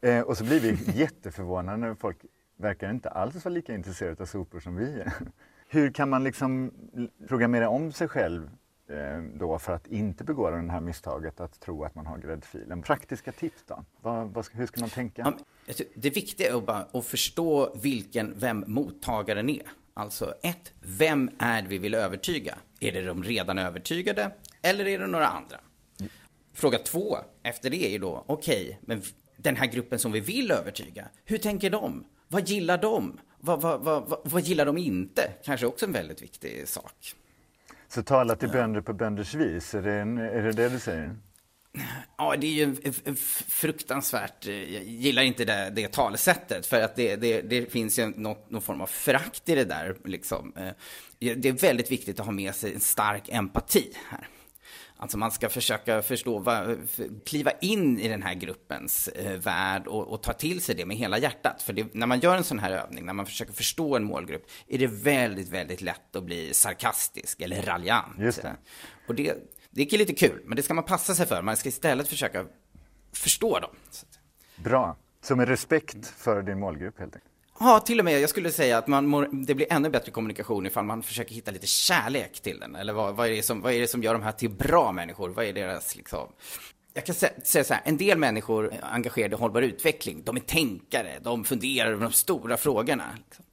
Eh, 0.00 0.20
och 0.20 0.36
så 0.36 0.44
blir 0.44 0.60
vi 0.60 0.78
jätteförvånade 0.98 1.76
när 1.76 1.94
folk 1.94 2.16
verkar 2.58 2.90
inte 2.90 3.10
alls 3.10 3.44
vara 3.44 3.54
lika 3.54 3.74
intresserade 3.74 4.22
av 4.22 4.26
sopor 4.26 4.60
som 4.60 4.76
vi 4.76 5.00
är. 5.00 5.12
Hur 5.68 5.90
kan 5.92 6.10
man 6.10 6.24
liksom 6.24 6.72
programmera 7.28 7.68
om 7.68 7.92
sig 7.92 8.08
själv 8.08 8.50
Eh, 8.88 9.22
då 9.34 9.58
för 9.58 9.72
att 9.72 9.86
inte 9.86 10.24
begå 10.24 10.50
det 10.50 10.70
här 10.70 10.80
misstaget 10.80 11.40
att 11.40 11.60
tro 11.60 11.84
att 11.84 11.94
man 11.94 12.06
har 12.06 12.18
gräddfilen? 12.18 12.82
Praktiska 12.82 13.32
tips 13.32 13.64
då? 13.66 13.84
Vad, 14.00 14.28
vad, 14.30 14.46
hur 14.52 14.66
ska 14.66 14.80
man 14.80 14.90
tänka? 14.90 15.34
Alltså, 15.68 15.84
det 15.94 16.10
viktiga 16.10 16.50
är 16.50 16.56
att, 16.56 16.66
bara, 16.66 16.86
att 16.92 17.06
förstå 17.06 17.76
vilken, 17.82 18.34
vem 18.38 18.64
mottagaren 18.66 19.48
är. 19.48 19.62
Alltså 19.94 20.34
ett, 20.42 20.72
vem 20.80 21.30
är 21.38 21.62
det 21.62 21.68
vi 21.68 21.78
vill 21.78 21.94
övertyga? 21.94 22.58
Är 22.80 22.92
det 22.92 23.02
de 23.02 23.24
redan 23.24 23.58
övertygade 23.58 24.30
eller 24.62 24.86
är 24.86 24.98
det 24.98 25.06
några 25.06 25.26
andra? 25.26 25.60
Fråga 26.52 26.78
två 26.78 27.16
efter 27.42 27.70
det 27.70 27.86
är 27.86 27.90
ju 27.90 27.98
då, 27.98 28.24
okej, 28.26 28.64
okay, 28.64 28.76
men 28.80 29.02
den 29.36 29.56
här 29.56 29.66
gruppen 29.66 29.98
som 29.98 30.12
vi 30.12 30.20
vill 30.20 30.50
övertyga, 30.50 31.08
hur 31.24 31.38
tänker 31.38 31.70
de? 31.70 32.04
Vad 32.28 32.48
gillar 32.48 32.78
de? 32.78 33.20
Vad, 33.40 33.60
vad, 33.60 33.80
vad, 33.80 34.20
vad 34.24 34.42
gillar 34.42 34.66
de 34.66 34.78
inte? 34.78 35.32
Kanske 35.44 35.66
också 35.66 35.86
en 35.86 35.92
väldigt 35.92 36.22
viktig 36.22 36.68
sak. 36.68 37.14
Så 37.96 38.02
tala 38.02 38.36
till 38.36 38.48
bönder 38.48 38.80
på 38.80 38.92
bönders 38.92 39.34
vis, 39.34 39.74
är 39.74 39.82
det, 39.82 39.92
en, 39.92 40.18
är 40.18 40.42
det 40.42 40.52
det 40.52 40.68
du 40.68 40.78
säger? 40.78 41.16
Ja, 42.18 42.34
det 42.36 42.46
är 42.46 42.66
ju 42.66 42.94
fruktansvärt, 43.48 44.46
eh, 44.46 44.74
jag 44.74 44.84
gillar 44.84 45.22
inte 45.22 45.44
det, 45.44 45.72
det 45.76 45.92
talesättet 45.92 46.66
för 46.66 46.80
att 46.80 46.96
det, 46.96 47.16
det, 47.16 47.40
det 47.40 47.72
finns 47.72 47.98
ju 47.98 48.06
något, 48.06 48.50
någon 48.50 48.62
form 48.62 48.80
av 48.80 48.86
förakt 48.86 49.48
i 49.48 49.54
det 49.54 49.64
där. 49.64 49.96
Liksom. 50.04 50.52
Eh, 50.56 50.68
det 51.18 51.48
är 51.48 51.52
väldigt 51.52 51.90
viktigt 51.90 52.20
att 52.20 52.26
ha 52.26 52.32
med 52.32 52.54
sig 52.54 52.74
en 52.74 52.80
stark 52.80 53.28
empati 53.28 53.92
här. 54.08 54.28
Alltså 54.98 55.18
man 55.18 55.30
ska 55.30 55.48
försöka 55.48 56.02
förstå, 56.02 56.38
vad, 56.38 56.88
kliva 57.26 57.50
in 57.50 58.00
i 58.00 58.08
den 58.08 58.22
här 58.22 58.34
gruppens 58.34 59.08
eh, 59.08 59.38
värld 59.38 59.86
och, 59.86 60.08
och, 60.08 60.22
ta 60.22 60.32
till 60.32 60.60
sig 60.60 60.74
det 60.74 60.86
med 60.86 60.96
hela 60.96 61.18
hjärtat. 61.18 61.62
För 61.62 61.72
det, 61.72 61.94
när 61.94 62.06
man 62.06 62.20
gör 62.20 62.36
en 62.36 62.44
sån 62.44 62.58
här 62.58 62.70
övning, 62.70 63.06
när 63.06 63.12
man 63.12 63.26
försöker 63.26 63.52
förstå 63.52 63.96
en 63.96 64.04
målgrupp, 64.04 64.46
är 64.68 64.78
det 64.78 64.86
väldigt, 64.86 65.48
väldigt 65.48 65.80
lätt 65.80 66.16
att 66.16 66.24
bli 66.24 66.54
sarkastisk 66.54 67.40
eller 67.40 67.62
raljant. 67.62 68.18
Just 68.18 68.42
det. 68.42 68.56
Och 69.08 69.14
det, 69.14 69.34
det 69.70 69.92
är 69.92 69.98
lite 69.98 70.14
kul, 70.14 70.42
men 70.44 70.56
det 70.56 70.62
ska 70.62 70.74
man 70.74 70.84
passa 70.84 71.14
sig 71.14 71.26
för. 71.26 71.42
Man 71.42 71.56
ska 71.56 71.68
istället 71.68 72.08
försöka 72.08 72.46
förstå 73.12 73.60
dem. 73.60 73.70
Bra. 74.56 74.96
Så 75.22 75.36
med 75.36 75.48
respekt 75.48 76.06
för 76.06 76.42
din 76.42 76.58
målgrupp 76.58 76.98
helt 76.98 77.14
enkelt? 77.14 77.35
Ja, 77.60 77.80
till 77.80 77.98
och 77.98 78.04
med. 78.04 78.20
Jag 78.20 78.30
skulle 78.30 78.52
säga 78.52 78.78
att 78.78 78.86
man 78.86 79.06
mår, 79.06 79.28
det 79.32 79.54
blir 79.54 79.72
ännu 79.72 79.90
bättre 79.90 80.12
kommunikation 80.12 80.66
ifall 80.66 80.84
man 80.84 81.02
försöker 81.02 81.34
hitta 81.34 81.50
lite 81.50 81.66
kärlek 81.66 82.40
till 82.40 82.58
den. 82.58 82.76
Eller 82.76 82.92
vad, 82.92 83.16
vad, 83.16 83.26
är, 83.26 83.30
det 83.30 83.42
som, 83.42 83.60
vad 83.60 83.72
är 83.72 83.80
det 83.80 83.88
som 83.88 84.02
gör 84.02 84.12
de 84.12 84.22
här 84.22 84.32
till 84.32 84.50
bra 84.50 84.92
människor? 84.92 85.28
Vad 85.28 85.44
är 85.44 85.52
deras 85.52 85.96
liksom... 85.96 86.28
Jag 86.94 87.06
kan 87.06 87.14
säga 87.14 87.64
så 87.64 87.74
här, 87.74 87.82
en 87.84 87.96
del 87.96 88.18
människor 88.18 88.72
engagerade 88.82 89.36
i 89.36 89.38
hållbar 89.38 89.62
utveckling, 89.62 90.22
de 90.24 90.36
är 90.36 90.40
tänkare, 90.40 91.18
de 91.22 91.44
funderar 91.44 91.90
över 91.90 92.02
de 92.02 92.12
stora 92.12 92.56
frågorna. 92.56 93.04
Liksom. 93.26 93.44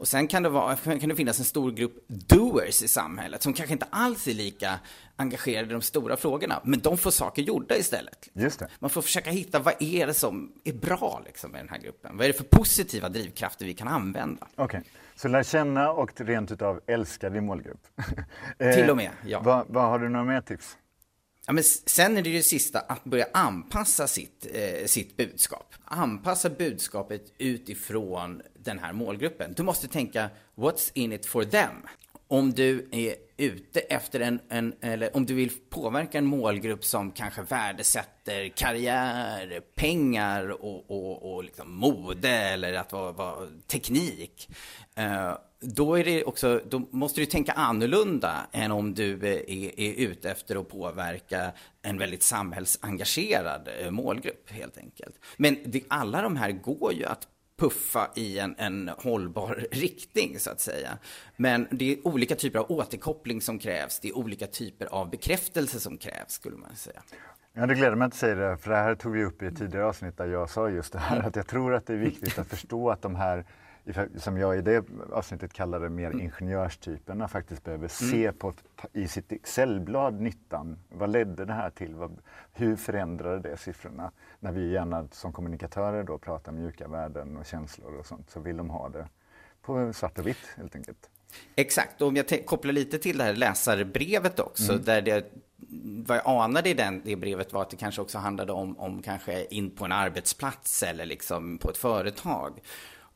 Och 0.00 0.08
sen 0.08 0.28
kan 0.28 0.42
det, 0.42 0.48
vara, 0.48 0.76
kan 0.76 1.08
det 1.08 1.16
finnas 1.16 1.38
en 1.38 1.44
stor 1.44 1.72
grupp 1.72 2.04
doers 2.08 2.82
i 2.82 2.88
samhället 2.88 3.42
som 3.42 3.52
kanske 3.52 3.72
inte 3.72 3.86
alls 3.90 4.28
är 4.28 4.34
lika 4.34 4.78
engagerade 5.16 5.68
i 5.68 5.72
de 5.72 5.82
stora 5.82 6.16
frågorna, 6.16 6.60
men 6.64 6.80
de 6.80 6.98
får 6.98 7.10
saker 7.10 7.42
gjorda 7.42 7.76
istället. 7.76 8.28
Just 8.32 8.58
det. 8.58 8.68
Man 8.78 8.90
får 8.90 9.02
försöka 9.02 9.30
hitta 9.30 9.58
vad 9.58 9.74
är 9.78 10.06
det 10.06 10.14
som 10.14 10.52
är 10.64 10.72
bra 10.72 11.22
liksom, 11.26 11.50
med 11.50 11.60
den 11.60 11.68
här 11.68 11.78
gruppen? 11.78 12.16
Vad 12.16 12.24
är 12.24 12.28
det 12.28 12.38
för 12.38 12.44
positiva 12.44 13.08
drivkrafter 13.08 13.66
vi 13.66 13.74
kan 13.74 13.88
använda? 13.88 14.46
Okej, 14.54 14.64
okay. 14.64 14.80
så 15.16 15.28
lär 15.28 15.42
känna 15.42 15.90
och 15.90 16.20
rent 16.20 16.52
utav 16.52 16.80
älska 16.86 17.30
din 17.30 17.44
målgrupp. 17.44 17.86
Till 18.58 18.90
och 18.90 18.96
med, 18.96 19.10
ja. 19.26 19.40
Vad, 19.44 19.66
vad 19.68 19.84
har 19.84 19.98
du 19.98 20.08
några 20.08 20.24
mer 20.24 20.40
tips? 20.40 20.76
Ja, 21.50 21.54
men 21.54 21.64
sen 21.64 22.16
är 22.16 22.22
det 22.22 22.30
ju 22.30 22.42
sista 22.42 22.80
att 22.80 23.04
börja 23.04 23.26
anpassa 23.32 24.06
sitt, 24.06 24.46
eh, 24.54 24.86
sitt 24.86 25.16
budskap. 25.16 25.74
Anpassa 25.84 26.50
budskapet 26.50 27.32
utifrån 27.38 28.42
den 28.58 28.78
här 28.78 28.92
målgruppen. 28.92 29.54
Du 29.56 29.62
måste 29.62 29.88
tänka, 29.88 30.30
what's 30.54 30.90
in 30.94 31.12
it 31.12 31.26
for 31.26 31.44
them? 31.44 31.86
Om 32.28 32.52
du 32.52 32.88
är 32.92 33.14
ute 33.36 33.80
efter 33.80 34.20
en, 34.20 34.40
en, 34.48 34.74
eller 34.80 35.16
om 35.16 35.26
du 35.26 35.34
vill 35.34 35.50
påverka 35.70 36.18
en 36.18 36.26
målgrupp 36.26 36.84
som 36.84 37.10
kanske 37.10 37.42
värdesätter 37.42 38.48
karriär, 38.48 39.60
pengar 39.74 40.48
och, 40.48 40.90
och, 40.90 41.34
och 41.34 41.44
liksom 41.44 41.74
mode 41.74 42.30
eller 42.30 42.72
att 42.72 42.92
vara, 42.92 43.12
vara 43.12 43.48
teknik. 43.66 44.48
Eh, 44.94 45.34
då, 45.60 45.98
är 45.98 46.04
det 46.04 46.24
också, 46.24 46.60
då 46.68 46.82
måste 46.90 47.20
du 47.20 47.26
tänka 47.26 47.52
annorlunda 47.52 48.46
än 48.52 48.72
om 48.72 48.94
du 48.94 49.14
eh, 49.14 49.32
är, 49.32 49.80
är 49.80 49.94
ute 49.94 50.30
efter 50.30 50.56
att 50.56 50.68
påverka 50.68 51.52
en 51.82 51.98
väldigt 51.98 52.22
samhällsengagerad 52.22 53.68
eh, 53.80 53.90
målgrupp 53.90 54.50
helt 54.50 54.78
enkelt. 54.78 55.14
Men 55.36 55.58
det, 55.64 55.82
alla 55.88 56.22
de 56.22 56.36
här 56.36 56.52
går 56.52 56.92
ju 56.92 57.04
att 57.04 57.28
puffa 57.58 58.10
i 58.14 58.38
en, 58.38 58.54
en 58.58 58.90
hållbar 58.98 59.66
riktning 59.70 60.38
så 60.38 60.50
att 60.50 60.60
säga. 60.60 60.98
Men 61.36 61.68
det 61.70 61.92
är 61.92 62.06
olika 62.06 62.34
typer 62.34 62.58
av 62.58 62.70
återkoppling 62.70 63.40
som 63.40 63.58
krävs. 63.58 64.00
Det 64.00 64.08
är 64.08 64.16
olika 64.16 64.46
typer 64.46 64.86
av 64.86 65.10
bekräftelse 65.10 65.80
som 65.80 65.98
krävs 65.98 66.32
skulle 66.32 66.56
man 66.56 66.76
säga. 66.76 67.02
Ja, 67.52 67.66
det 67.66 67.74
gläder 67.74 67.96
mig 67.96 68.06
att 68.06 68.12
du 68.12 68.18
säger 68.18 68.36
det, 68.36 68.56
för 68.58 68.70
det 68.70 68.76
här 68.76 68.94
tog 68.94 69.12
vi 69.12 69.24
upp 69.24 69.42
i 69.42 69.46
ett 69.46 69.58
tidigare 69.58 69.86
avsnitt 69.86 70.16
där 70.16 70.26
jag 70.26 70.50
sa 70.50 70.70
just 70.70 70.92
det 70.92 70.98
här 70.98 71.20
att 71.20 71.36
jag 71.36 71.46
tror 71.46 71.74
att 71.74 71.86
det 71.86 71.92
är 71.92 71.98
viktigt 71.98 72.38
att 72.38 72.48
förstå 72.48 72.90
att 72.90 73.02
de 73.02 73.14
här 73.14 73.44
som 74.16 74.38
jag 74.38 74.58
i 74.58 74.62
det 74.62 74.84
avsnittet 75.12 75.52
kallade 75.52 75.88
mer 75.88 76.06
mm. 76.06 76.20
ingenjörstyperna 76.20 77.28
faktiskt 77.28 77.64
behöver 77.64 77.90
mm. 78.02 78.10
se 78.10 78.32
på 78.32 78.52
i 78.92 79.08
sitt 79.08 79.32
Excelblad 79.32 80.20
nyttan. 80.20 80.78
Vad 80.88 81.10
ledde 81.10 81.44
det 81.44 81.52
här 81.52 81.70
till? 81.70 81.94
Vad, 81.94 82.18
hur 82.52 82.76
förändrade 82.76 83.38
det 83.48 83.56
siffrorna? 83.56 84.12
När 84.40 84.52
vi 84.52 84.70
gärna 84.70 85.08
som 85.12 85.32
kommunikatörer 85.32 86.02
då 86.02 86.18
pratar 86.18 86.52
mjuka 86.52 86.88
värden 86.88 87.36
och 87.36 87.46
känslor 87.46 87.98
och 87.98 88.06
sånt 88.06 88.30
så 88.30 88.40
vill 88.40 88.56
de 88.56 88.70
ha 88.70 88.88
det 88.88 89.08
på 89.62 89.92
svart 89.92 90.18
och 90.18 90.26
vitt 90.26 90.46
helt 90.56 90.76
enkelt. 90.76 91.10
Exakt, 91.54 92.02
och 92.02 92.08
om 92.08 92.16
jag 92.16 92.46
kopplar 92.46 92.72
lite 92.72 92.98
till 92.98 93.18
det 93.18 93.24
här 93.24 93.34
läsarbrevet 93.34 94.40
också, 94.40 94.72
mm. 94.72 94.84
där 94.84 95.02
det 95.02 95.32
vad 96.06 96.16
jag 96.16 96.42
anade 96.42 96.70
i 96.70 96.74
den, 96.74 97.02
det 97.04 97.16
brevet 97.16 97.52
var 97.52 97.62
att 97.62 97.70
det 97.70 97.76
kanske 97.76 98.02
också 98.02 98.18
handlade 98.18 98.52
om, 98.52 98.78
om 98.78 99.02
kanske 99.02 99.44
in 99.44 99.70
på 99.70 99.84
en 99.84 99.92
arbetsplats 99.92 100.82
eller 100.82 101.06
liksom 101.06 101.58
på 101.58 101.70
ett 101.70 101.76
företag. 101.76 102.60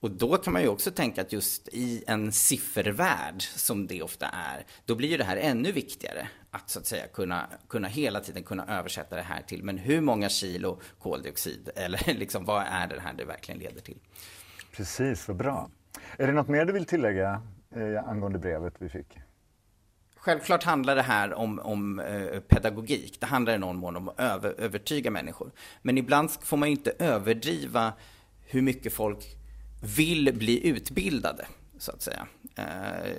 Och 0.04 0.10
då 0.10 0.36
kan 0.36 0.52
man 0.52 0.62
ju 0.62 0.68
också 0.68 0.90
tänka 0.90 1.20
att 1.20 1.32
just 1.32 1.68
i 1.68 2.04
en 2.06 2.32
siffervärld 2.32 3.42
som 3.42 3.86
det 3.86 4.02
ofta 4.02 4.26
är, 4.26 4.66
då 4.84 4.94
blir 4.94 5.08
ju 5.08 5.16
det 5.16 5.24
här 5.24 5.36
ännu 5.36 5.72
viktigare. 5.72 6.28
Att 6.50 6.70
så 6.70 6.78
att 6.78 6.86
säga 6.86 7.06
kunna, 7.06 7.46
kunna 7.68 7.88
hela 7.88 8.20
tiden 8.20 8.42
kunna 8.42 8.78
översätta 8.78 9.16
det 9.16 9.22
här 9.22 9.42
till, 9.42 9.64
men 9.64 9.78
hur 9.78 10.00
många 10.00 10.28
kilo 10.28 10.80
koldioxid 10.98 11.70
eller 11.76 12.14
liksom 12.14 12.44
vad 12.44 12.62
är 12.62 12.86
det 12.86 13.00
här 13.00 13.12
det 13.12 13.24
verkligen 13.24 13.60
leder 13.60 13.80
till? 13.80 13.98
Precis, 14.76 15.28
vad 15.28 15.36
bra. 15.36 15.70
Är 16.18 16.26
det 16.26 16.32
något 16.32 16.48
mer 16.48 16.64
du 16.64 16.72
vill 16.72 16.86
tillägga 16.86 17.42
eh, 17.74 18.08
angående 18.08 18.38
brevet 18.38 18.74
vi 18.78 18.88
fick? 18.88 19.18
Självklart 20.16 20.64
handlar 20.64 20.96
det 20.96 21.02
här 21.02 21.34
om, 21.34 21.58
om 21.58 22.00
eh, 22.00 22.40
pedagogik. 22.40 23.20
Det 23.20 23.26
handlar 23.26 23.54
i 23.54 23.58
någon 23.58 23.76
mån 23.76 23.96
om 23.96 24.08
att 24.08 24.20
över, 24.20 24.54
övertyga 24.58 25.10
människor. 25.10 25.50
Men 25.82 25.98
ibland 25.98 26.30
får 26.30 26.56
man 26.56 26.68
ju 26.68 26.74
inte 26.74 26.92
överdriva 26.98 27.92
hur 28.46 28.62
mycket 28.62 28.92
folk 28.92 29.43
vill 29.84 30.34
bli 30.34 30.66
utbildade, 30.66 31.46
så 31.78 31.92
att 31.92 32.02
säga. 32.02 32.26
Eh, 32.56 32.64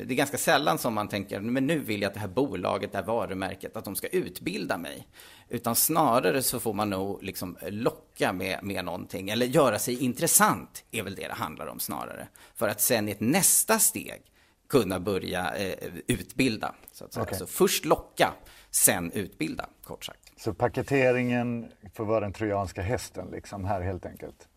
det 0.05 0.13
är 0.13 0.15
ganska 0.15 0.37
sällan 0.37 0.77
som 0.77 0.93
man 0.93 1.07
tänker, 1.07 1.39
men 1.39 1.67
nu 1.67 1.79
vill 1.79 2.01
jag 2.01 2.09
att 2.09 2.13
det 2.13 2.19
här 2.19 2.27
bolaget, 2.27 2.91
det 2.91 2.97
här 2.97 3.05
varumärket, 3.05 3.77
att 3.77 3.85
de 3.85 3.95
ska 3.95 4.07
utbilda 4.07 4.77
mig. 4.77 5.07
Utan 5.49 5.75
snarare 5.75 6.41
så 6.41 6.59
får 6.59 6.73
man 6.73 6.89
nog 6.89 7.23
liksom 7.23 7.57
locka 7.61 8.33
med, 8.33 8.59
med 8.63 8.85
någonting, 8.85 9.29
eller 9.29 9.45
göra 9.45 9.79
sig 9.79 10.03
intressant, 10.03 10.83
är 10.91 11.03
väl 11.03 11.15
det 11.15 11.27
det 11.27 11.33
handlar 11.33 11.67
om 11.67 11.79
snarare. 11.79 12.27
För 12.55 12.69
att 12.69 12.81
sen 12.81 13.07
i 13.07 13.11
ett 13.11 13.19
nästa 13.19 13.79
steg 13.79 14.21
kunna 14.69 14.99
börja 14.99 15.55
eh, 15.55 15.89
utbilda. 16.07 16.75
Så 16.91 17.05
att 17.05 17.13
säga. 17.13 17.23
Okej. 17.23 17.39
Så 17.39 17.47
först 17.47 17.85
locka, 17.85 18.33
sen 18.71 19.11
utbilda, 19.11 19.65
kort 19.83 20.05
sagt. 20.05 20.31
Så 20.37 20.53
paketeringen 20.53 21.71
får 21.93 22.05
vara 22.05 22.19
den 22.19 22.33
trojanska 22.33 22.81
hästen 22.81 23.27
liksom 23.31 23.65
här 23.65 23.81
helt 23.81 24.05
enkelt. 24.05 24.47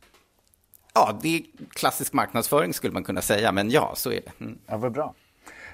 Ja, 0.99 1.18
det 1.22 1.36
är 1.36 1.42
klassisk 1.70 2.12
marknadsföring 2.12 2.74
skulle 2.74 2.92
man 2.92 3.05
kunna 3.05 3.20
säga, 3.22 3.53
men 3.53 3.70
ja, 3.70 3.92
så 3.94 4.11
är 4.11 4.20
det. 4.20 4.44
Mm. 4.44 4.59
Ja, 4.66 4.76
vad 4.76 4.92
bra. 4.92 5.14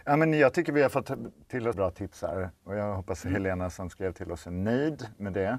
Ja, 0.04 0.16
men 0.16 0.34
jag 0.34 0.54
tycker 0.54 0.72
vi 0.72 0.82
har 0.82 0.88
fått 0.88 1.10
till 1.48 1.68
oss 1.68 1.76
bra 1.76 1.90
tips 1.90 2.22
här 2.22 2.50
och 2.64 2.74
jag 2.76 2.94
hoppas 2.96 3.24
Helena 3.24 3.70
som 3.70 3.90
skrev 3.90 4.12
till 4.12 4.32
oss 4.32 4.46
är 4.46 4.50
nöjd 4.50 5.06
med 5.16 5.32
det. 5.32 5.58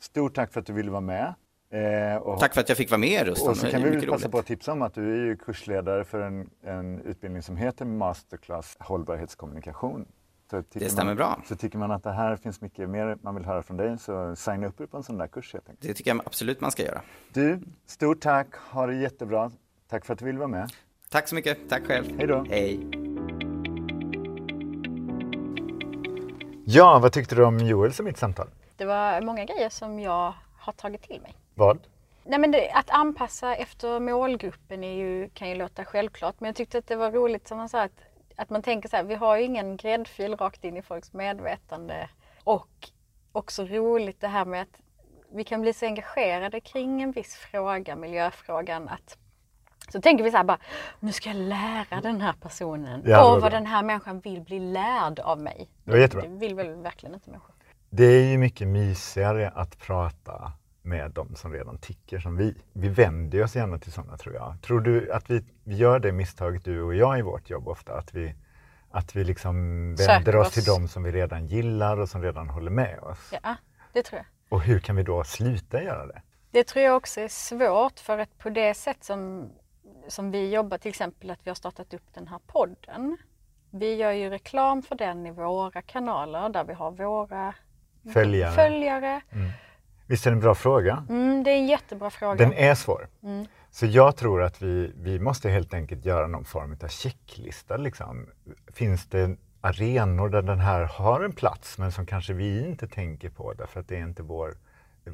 Stort 0.00 0.34
tack 0.34 0.52
för 0.52 0.60
att 0.60 0.66
du 0.66 0.72
ville 0.72 0.90
vara 0.90 1.00
med. 1.00 1.34
Eh, 1.72 2.36
Tack 2.38 2.54
för 2.54 2.60
att 2.60 2.68
jag 2.68 2.78
fick 2.78 2.90
vara 2.90 2.98
med 2.98 3.26
Rustan. 3.26 3.48
och 3.48 3.56
så 3.56 3.66
kan 3.70 3.82
vi 3.82 3.90
väl 3.90 4.00
passa 4.00 4.14
roligt. 4.24 4.30
på 4.32 4.38
att 4.38 4.46
tipsa 4.46 4.72
om 4.72 4.82
att 4.82 4.94
du 4.94 5.30
är 5.30 5.36
kursledare 5.36 6.04
för 6.04 6.20
en, 6.20 6.50
en 6.62 7.00
utbildning 7.00 7.42
som 7.42 7.56
heter 7.56 7.84
Masterclass 7.84 8.76
hållbarhetskommunikation. 8.80 10.06
Så 10.50 10.62
tycker 10.62 10.80
Det 10.80 10.90
stämmer 10.90 11.10
man, 11.10 11.16
bra. 11.16 11.42
Så 11.46 11.56
tycker 11.56 11.78
man 11.78 11.90
att 11.90 12.02
det 12.02 12.12
här 12.12 12.36
finns 12.36 12.60
mycket 12.60 12.90
mer 12.90 13.18
man 13.22 13.34
vill 13.34 13.44
höra 13.44 13.62
från 13.62 13.76
dig 13.76 13.98
så 13.98 14.36
signa 14.36 14.66
upp 14.66 14.80
er 14.80 14.86
på 14.86 14.96
en 14.96 15.02
sån 15.02 15.18
där 15.18 15.26
kurs 15.26 15.52
helt 15.52 15.68
enkelt. 15.68 15.88
Det 15.88 15.94
tycker 15.94 16.10
jag 16.10 16.20
absolut 16.26 16.60
man 16.60 16.70
ska 16.70 16.82
göra. 16.82 17.00
Du, 17.32 17.60
stort 17.86 18.20
tack, 18.20 18.54
ha 18.56 18.86
det 18.86 18.94
jättebra. 18.94 19.50
Tack 19.88 20.04
för 20.04 20.12
att 20.12 20.18
du 20.18 20.24
ville 20.24 20.38
vara 20.38 20.48
med. 20.48 20.72
Tack 21.10 21.28
så 21.28 21.34
mycket. 21.34 21.58
Tack 21.68 21.86
själv. 21.86 22.18
Hej 22.18 22.26
då. 22.26 22.44
Hej. 22.48 22.80
Ja, 26.64 26.98
vad 26.98 27.12
tyckte 27.12 27.34
du 27.34 27.44
om 27.44 27.58
Joels 27.58 27.98
och 27.98 28.04
mitt 28.04 28.18
samtal? 28.18 28.46
Det 28.76 28.84
var 28.84 29.20
många 29.20 29.44
grejer 29.44 29.68
som 29.68 30.00
jag 30.00 30.34
har 30.58 30.72
tagit 30.72 31.02
till 31.02 31.20
mig. 31.20 31.34
Vad? 31.54 31.78
Nej, 32.24 32.38
men 32.38 32.50
det, 32.50 32.70
att 32.70 32.90
anpassa 32.90 33.54
efter 33.54 34.00
målgruppen 34.00 34.84
är 34.84 34.94
ju, 34.94 35.28
kan 35.28 35.48
ju 35.48 35.54
låta 35.54 35.84
självklart 35.84 36.34
men 36.38 36.48
jag 36.48 36.56
tyckte 36.56 36.78
att 36.78 36.86
det 36.86 36.96
var 36.96 37.12
roligt 37.12 37.48
som 37.48 37.58
han 37.58 37.68
sa 37.68 37.82
att, 37.82 38.00
att 38.38 38.50
man 38.50 38.62
tänker 38.62 38.88
så 38.88 38.96
här, 38.96 39.04
vi 39.04 39.14
har 39.14 39.36
ju 39.36 39.44
ingen 39.44 39.76
gräddfil 39.76 40.36
rakt 40.36 40.64
in 40.64 40.76
i 40.76 40.82
folks 40.82 41.12
medvetande. 41.12 42.08
Och 42.44 42.88
också 43.32 43.64
roligt 43.64 44.20
det 44.20 44.28
här 44.28 44.44
med 44.44 44.62
att 44.62 44.80
vi 45.32 45.44
kan 45.44 45.60
bli 45.60 45.72
så 45.72 45.86
engagerade 45.86 46.60
kring 46.60 47.02
en 47.02 47.12
viss 47.12 47.34
fråga, 47.34 47.96
miljöfrågan, 47.96 48.88
att 48.88 49.18
så 49.92 50.00
tänker 50.00 50.24
vi 50.24 50.30
så 50.30 50.36
här 50.36 50.44
bara, 50.44 50.58
nu 51.00 51.12
ska 51.12 51.28
jag 51.28 51.36
lära 51.36 52.00
den 52.00 52.20
här 52.20 52.34
personen. 52.40 53.02
Ja, 53.06 53.34
och 53.34 53.42
vad 53.42 53.52
den 53.52 53.66
här 53.66 53.82
människan 53.82 54.20
vill 54.20 54.40
bli 54.40 54.60
lärd 54.60 55.20
av 55.20 55.40
mig. 55.40 55.68
Det 55.84 55.90
var 55.90 55.98
jättebra. 55.98 56.28
Det 56.28 56.36
vill 56.36 56.54
väl 56.54 56.74
verkligen 56.74 57.14
inte 57.14 57.30
människor. 57.30 57.54
Det 57.90 58.04
är 58.04 58.24
ju 58.24 58.38
mycket 58.38 58.68
mysigare 58.68 59.48
att 59.54 59.78
prata 59.78 60.52
med 60.82 61.10
de 61.10 61.34
som 61.34 61.52
redan 61.52 61.78
tycker 61.78 62.18
som 62.18 62.36
vi. 62.36 62.54
Vi 62.72 62.88
vänder 62.88 63.42
oss 63.44 63.56
gärna 63.56 63.78
till 63.78 63.92
sådana 63.92 64.16
tror 64.16 64.34
jag. 64.34 64.56
Tror 64.62 64.80
du 64.80 65.12
att 65.12 65.30
vi, 65.30 65.44
vi 65.64 65.76
gör 65.76 65.98
det 65.98 66.12
misstaget 66.12 66.64
du 66.64 66.82
och 66.82 66.94
jag 66.94 67.18
i 67.18 67.22
vårt 67.22 67.50
jobb 67.50 67.68
ofta? 67.68 67.98
Att 67.98 68.14
vi, 68.14 68.34
att 68.90 69.16
vi 69.16 69.24
liksom 69.24 69.54
vänder 69.94 70.36
oss 70.36 70.46
oss. 70.46 70.54
till 70.54 70.64
de 70.64 70.88
som 70.88 71.02
vi 71.02 71.12
redan 71.12 71.46
gillar 71.46 71.96
och 71.96 72.08
som 72.08 72.22
redan 72.22 72.48
håller 72.48 72.70
med 72.70 72.98
oss. 72.98 73.32
Ja, 73.42 73.56
det 73.92 74.02
tror 74.02 74.18
jag. 74.18 74.26
Och 74.48 74.62
hur 74.62 74.78
kan 74.78 74.96
vi 74.96 75.02
då 75.02 75.24
sluta 75.24 75.82
göra 75.82 76.06
det? 76.06 76.22
Det 76.50 76.64
tror 76.64 76.84
jag 76.84 76.96
också 76.96 77.20
är 77.20 77.28
svårt 77.28 77.98
för 77.98 78.18
att 78.18 78.38
på 78.38 78.50
det 78.50 78.74
sätt 78.74 79.04
som, 79.04 79.50
som 80.08 80.30
vi 80.30 80.50
jobbar, 80.50 80.78
till 80.78 80.88
exempel 80.88 81.30
att 81.30 81.38
vi 81.46 81.50
har 81.50 81.54
startat 81.54 81.94
upp 81.94 82.14
den 82.14 82.28
här 82.28 82.38
podden. 82.46 83.16
Vi 83.70 83.94
gör 83.94 84.12
ju 84.12 84.30
reklam 84.30 84.82
för 84.82 84.94
den 84.94 85.26
i 85.26 85.30
våra 85.30 85.82
kanaler 85.82 86.48
där 86.48 86.64
vi 86.64 86.72
har 86.72 86.90
våra 86.90 87.54
Följare. 88.12 88.52
följare. 88.52 89.20
Visst 90.08 90.26
är 90.26 90.30
det 90.30 90.34
en 90.34 90.40
bra 90.40 90.54
fråga? 90.54 91.04
Mm, 91.08 91.44
det 91.44 91.50
är 91.50 91.56
en 91.56 91.66
jättebra 91.66 92.10
fråga. 92.10 92.34
Den 92.34 92.52
är 92.52 92.74
svår. 92.74 93.08
Mm. 93.22 93.46
Så 93.70 93.86
jag 93.86 94.16
tror 94.16 94.42
att 94.42 94.62
vi, 94.62 94.92
vi 94.96 95.18
måste 95.18 95.48
helt 95.48 95.74
enkelt 95.74 96.04
göra 96.04 96.26
någon 96.26 96.44
form 96.44 96.76
av 96.82 96.88
checklista. 96.88 97.76
Liksom. 97.76 98.26
Finns 98.72 99.06
det 99.06 99.36
arenor 99.60 100.28
där 100.28 100.42
den 100.42 100.58
här 100.58 100.84
har 100.84 101.20
en 101.20 101.32
plats 101.32 101.78
men 101.78 101.92
som 101.92 102.06
kanske 102.06 102.32
vi 102.32 102.66
inte 102.66 102.88
tänker 102.88 103.30
på 103.30 103.52
därför 103.52 103.80
att 103.80 103.88
det 103.88 103.96
är 103.96 104.02
inte 104.02 104.22
vår, 104.22 104.54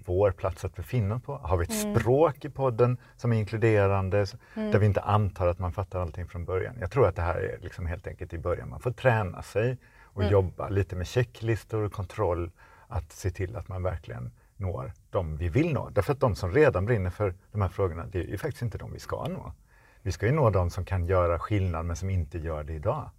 vår 0.06 0.30
plats 0.30 0.64
att 0.64 0.76
befinna 0.76 1.18
på? 1.18 1.36
Har 1.36 1.56
vi 1.56 1.64
ett 1.64 1.98
språk 1.98 2.44
i 2.44 2.50
podden 2.50 2.96
som 3.16 3.32
är 3.32 3.36
inkluderande 3.36 4.26
där 4.54 4.78
vi 4.78 4.86
inte 4.86 5.00
antar 5.00 5.46
att 5.46 5.58
man 5.58 5.72
fattar 5.72 6.00
allting 6.00 6.28
från 6.28 6.44
början? 6.44 6.76
Jag 6.80 6.90
tror 6.90 7.08
att 7.08 7.16
det 7.16 7.22
här 7.22 7.36
är 7.36 7.58
liksom 7.62 7.86
helt 7.86 8.06
enkelt 8.06 8.32
i 8.32 8.38
början. 8.38 8.68
Man 8.68 8.80
får 8.80 8.90
träna 8.90 9.42
sig 9.42 9.78
och 10.02 10.24
jobba 10.24 10.68
lite 10.68 10.96
med 10.96 11.06
checklistor 11.06 11.82
och 11.82 11.92
kontroll 11.92 12.50
att 12.88 13.12
se 13.12 13.30
till 13.30 13.56
att 13.56 13.68
man 13.68 13.82
verkligen 13.82 14.30
når 14.64 14.92
de 15.10 15.36
vi 15.36 15.48
vill 15.48 15.72
nå. 15.72 15.88
Därför 15.90 16.12
att 16.12 16.20
de 16.20 16.34
som 16.34 16.52
redan 16.52 16.86
brinner 16.86 17.10
för 17.10 17.34
de 17.52 17.62
här 17.62 17.68
frågorna, 17.68 18.06
det 18.06 18.18
är 18.18 18.26
ju 18.26 18.38
faktiskt 18.38 18.62
inte 18.62 18.78
de 18.78 18.92
vi 18.92 18.98
ska 18.98 19.28
nå. 19.28 19.52
Vi 20.02 20.12
ska 20.12 20.26
ju 20.26 20.32
nå 20.32 20.50
de 20.50 20.70
som 20.70 20.84
kan 20.84 21.06
göra 21.06 21.38
skillnad 21.38 21.86
men 21.86 21.96
som 21.96 22.10
inte 22.10 22.38
gör 22.38 22.64
det 22.64 22.72
idag. 22.72 23.10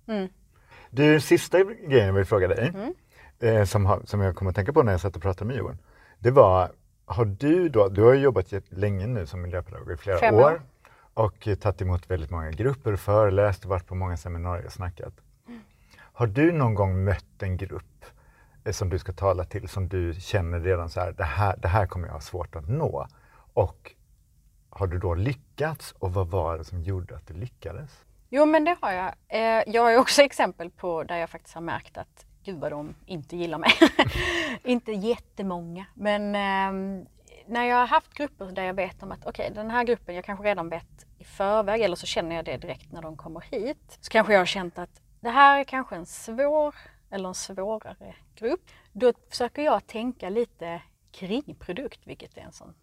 Du, 0.89 1.19
sista 1.19 1.63
grejen 1.63 2.07
jag 2.07 2.13
vill 2.13 2.25
fråga 2.25 2.47
dig, 2.47 2.93
eh, 3.39 3.63
som, 3.63 3.85
har, 3.85 4.01
som 4.05 4.21
jag 4.21 4.35
kom 4.35 4.47
att 4.47 4.55
tänka 4.55 4.73
på 4.73 4.83
när 4.83 4.91
jag 4.91 5.01
satt 5.01 5.15
och 5.15 5.21
pratade 5.21 5.47
med 5.47 5.57
Johan. 5.57 5.77
Det 6.19 6.31
var, 6.31 6.71
har 7.05 7.25
du 7.25 7.69
då, 7.69 7.89
du 7.89 8.01
har 8.03 8.13
ju 8.13 8.19
jobbat 8.19 8.53
länge 8.69 9.07
nu 9.07 9.25
som 9.25 9.41
miljöpedagog 9.41 9.91
i 9.91 9.97
flera 9.97 10.17
Fem 10.17 10.35
år. 10.35 10.41
år. 10.41 10.61
Och 11.13 11.47
tagit 11.61 11.81
emot 11.81 12.11
väldigt 12.11 12.29
många 12.29 12.51
grupper, 12.51 12.95
föreläst 12.95 13.63
och 13.63 13.69
varit 13.69 13.87
på 13.87 13.95
många 13.95 14.17
seminarier 14.17 14.65
och 14.65 14.73
snackat. 14.73 15.13
Har 15.97 16.27
du 16.27 16.51
någon 16.51 16.73
gång 16.73 17.03
mött 17.03 17.41
en 17.43 17.57
grupp 17.57 18.05
som 18.73 18.89
du 18.89 18.99
ska 18.99 19.13
tala 19.13 19.43
till 19.43 19.69
som 19.69 19.87
du 19.87 20.13
känner 20.13 20.59
redan 20.59 20.89
så 20.89 20.99
här, 20.99 21.11
det 21.11 21.23
här, 21.23 21.57
det 21.57 21.67
här 21.67 21.87
kommer 21.87 22.07
jag 22.07 22.13
ha 22.13 22.21
svårt 22.21 22.55
att 22.55 22.69
nå? 22.69 23.07
Och 23.53 23.95
har 24.69 24.87
du 24.87 24.99
då 24.99 25.13
lyckats 25.13 25.91
och 25.91 26.13
vad 26.13 26.27
var 26.27 26.57
det 26.57 26.63
som 26.63 26.81
gjorde 26.81 27.15
att 27.15 27.27
du 27.27 27.33
lyckades? 27.33 28.05
Jo 28.29 28.45
men 28.45 28.65
det 28.65 28.77
har 28.81 28.91
jag. 28.91 29.13
Eh, 29.27 29.63
jag 29.67 29.81
har 29.81 29.91
ju 29.91 29.97
också 29.97 30.21
exempel 30.21 30.69
på 30.69 31.03
där 31.03 31.17
jag 31.17 31.29
faktiskt 31.29 31.55
har 31.55 31.61
märkt 31.61 31.97
att 31.97 32.25
gud 32.43 32.59
vad 32.59 32.71
de 32.71 32.95
inte 33.05 33.37
gillar 33.37 33.57
mig. 33.57 33.71
inte 34.63 34.91
jättemånga 34.91 35.85
men 35.93 36.35
ehm, 36.35 37.05
när 37.47 37.65
jag 37.65 37.77
har 37.77 37.87
haft 37.87 38.13
grupper 38.13 38.45
där 38.45 38.63
jag 38.63 38.73
vet 38.73 39.03
om 39.03 39.11
att 39.11 39.25
okej 39.25 39.51
den 39.55 39.71
här 39.71 39.83
gruppen, 39.83 40.15
jag 40.15 40.25
kanske 40.25 40.45
redan 40.45 40.69
vet 40.69 41.05
i 41.17 41.23
förväg 41.23 41.81
eller 41.81 41.95
så 41.95 42.05
känner 42.05 42.35
jag 42.35 42.45
det 42.45 42.57
direkt 42.57 42.91
när 42.91 43.01
de 43.01 43.17
kommer 43.17 43.41
hit. 43.51 43.97
Så 44.01 44.11
kanske 44.11 44.33
jag 44.33 44.39
har 44.39 44.45
känt 44.45 44.77
att 44.77 45.01
det 45.19 45.29
här 45.29 45.59
är 45.59 45.63
kanske 45.63 45.95
en 45.95 46.05
svår 46.05 46.75
eller 47.09 47.29
en 47.29 47.35
svårare 47.35 48.15
grupp. 48.35 48.69
Då 48.93 49.13
försöker 49.29 49.61
jag 49.61 49.87
tänka 49.87 50.29
lite 50.29 50.81
kring 51.11 51.55
produkt, 51.59 51.99
vilket 52.07 52.37
är 52.37 52.41
en 52.41 52.53
sån 52.53 52.73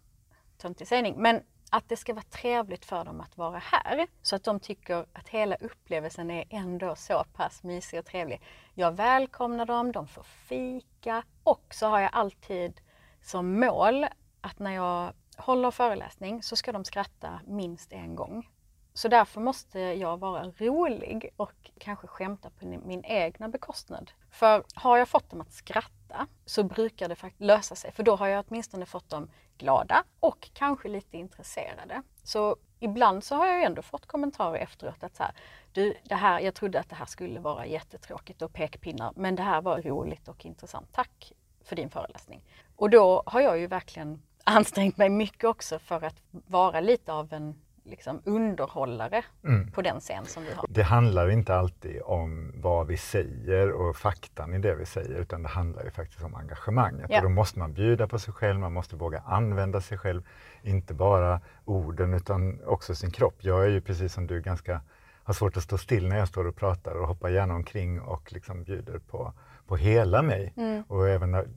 töntig 0.57 0.87
sägning. 0.87 1.15
Men 1.17 1.41
att 1.69 1.89
det 1.89 1.97
ska 1.97 2.13
vara 2.13 2.23
trevligt 2.23 2.85
för 2.85 3.05
dem 3.05 3.21
att 3.21 3.37
vara 3.37 3.57
här. 3.57 4.07
Så 4.21 4.35
att 4.35 4.43
de 4.43 4.59
tycker 4.59 5.05
att 5.13 5.29
hela 5.29 5.55
upplevelsen 5.55 6.31
är 6.31 6.45
ändå 6.49 6.95
så 6.95 7.23
pass 7.33 7.63
mysig 7.63 7.99
och 7.99 8.05
trevlig. 8.05 8.41
Jag 8.73 8.91
välkomnar 8.91 9.65
dem, 9.65 9.91
de 9.91 10.07
får 10.07 10.23
fika 10.23 11.23
och 11.43 11.65
så 11.69 11.87
har 11.87 11.99
jag 11.99 12.09
alltid 12.13 12.81
som 13.21 13.59
mål 13.59 14.05
att 14.41 14.59
när 14.59 14.71
jag 14.71 15.13
håller 15.37 15.71
föreläsning 15.71 16.43
så 16.43 16.55
ska 16.55 16.71
de 16.71 16.85
skratta 16.85 17.39
minst 17.47 17.93
en 17.93 18.15
gång. 18.15 18.49
Så 18.93 19.07
därför 19.07 19.41
måste 19.41 19.79
jag 19.79 20.19
vara 20.19 20.51
rolig 20.57 21.29
och 21.37 21.71
kanske 21.79 22.07
skämta 22.07 22.49
på 22.49 22.65
min 22.65 23.05
egna 23.05 23.49
bekostnad. 23.49 24.11
För 24.31 24.63
har 24.73 24.97
jag 24.97 25.09
fått 25.09 25.29
dem 25.29 25.41
att 25.41 25.53
skratta 25.53 26.27
så 26.45 26.63
brukar 26.63 27.09
det 27.09 27.15
faktiskt 27.15 27.41
lösa 27.41 27.75
sig. 27.75 27.91
För 27.91 28.03
då 28.03 28.15
har 28.15 28.27
jag 28.27 28.45
åtminstone 28.47 28.85
fått 28.85 29.09
dem 29.09 29.29
glada 29.57 30.03
och 30.19 30.49
kanske 30.53 30.87
lite 30.87 31.17
intresserade. 31.17 32.01
Så 32.23 32.55
ibland 32.79 33.23
så 33.23 33.35
har 33.35 33.47
jag 33.47 33.57
ju 33.57 33.63
ändå 33.63 33.81
fått 33.81 34.05
kommentarer 34.05 34.59
efteråt 34.59 35.03
att 35.03 35.15
så 35.15 35.23
här, 35.23 35.33
du, 35.71 35.93
det 36.03 36.15
här, 36.15 36.39
jag 36.39 36.53
trodde 36.53 36.79
att 36.79 36.89
det 36.89 36.95
här 36.95 37.05
skulle 37.05 37.39
vara 37.39 37.65
jättetråkigt 37.65 38.41
och 38.41 38.53
pekpinnar 38.53 39.13
men 39.15 39.35
det 39.35 39.43
här 39.43 39.61
var 39.61 39.81
roligt 39.81 40.27
och 40.27 40.45
intressant. 40.45 40.87
Tack 40.91 41.33
för 41.63 41.75
din 41.75 41.89
föreläsning. 41.89 42.41
Och 42.75 42.89
då 42.89 43.23
har 43.25 43.41
jag 43.41 43.59
ju 43.59 43.67
verkligen 43.67 44.21
ansträngt 44.43 44.97
mig 44.97 45.09
mycket 45.09 45.43
också 45.43 45.79
för 45.79 46.03
att 46.03 46.21
vara 46.31 46.79
lite 46.79 47.13
av 47.13 47.33
en 47.33 47.62
liksom 47.83 48.21
underhållare 48.25 49.23
Mm. 49.43 49.71
på 49.71 49.81
den 49.81 49.99
scen 49.99 50.25
som 50.25 50.43
vi 50.43 50.53
har. 50.53 50.65
Det 50.69 50.83
handlar 50.83 51.29
inte 51.29 51.55
alltid 51.55 52.01
om 52.05 52.51
vad 52.55 52.87
vi 52.87 52.97
säger 52.97 53.71
och 53.71 53.95
faktan 53.95 54.53
i 54.53 54.59
det 54.59 54.75
vi 54.75 54.85
säger 54.85 55.19
utan 55.19 55.43
det 55.43 55.49
handlar 55.49 55.83
ju 55.83 55.91
faktiskt 55.91 56.23
om 56.23 56.35
engagemanget. 56.35 57.05
Ja. 57.09 57.17
Och 57.17 57.23
då 57.23 57.29
måste 57.29 57.59
man 57.59 57.73
bjuda 57.73 58.07
på 58.07 58.19
sig 58.19 58.33
själv, 58.33 58.59
man 58.59 58.73
måste 58.73 58.95
våga 58.95 59.19
använda 59.25 59.81
sig 59.81 59.97
själv. 59.97 60.23
Inte 60.61 60.93
bara 60.93 61.41
orden 61.65 62.13
utan 62.13 62.59
också 62.65 62.95
sin 62.95 63.11
kropp. 63.11 63.35
Jag 63.39 63.63
är 63.63 63.69
ju 63.69 63.81
precis 63.81 64.13
som 64.13 64.27
du 64.27 64.41
ganska, 64.41 64.81
har 65.23 65.33
svårt 65.33 65.57
att 65.57 65.63
stå 65.63 65.77
still 65.77 66.07
när 66.07 66.17
jag 66.17 66.27
står 66.27 66.47
och 66.47 66.55
pratar 66.55 66.95
och 66.95 67.07
hoppar 67.07 67.29
gärna 67.29 67.55
omkring 67.55 68.01
och 68.01 68.33
liksom 68.33 68.63
bjuder 68.63 68.99
på, 68.99 69.33
på 69.67 69.75
hela 69.75 70.21
mig. 70.21 70.53
Mm. 70.57 70.83
Och 70.87 71.09
även 71.09 71.31
när, 71.31 71.47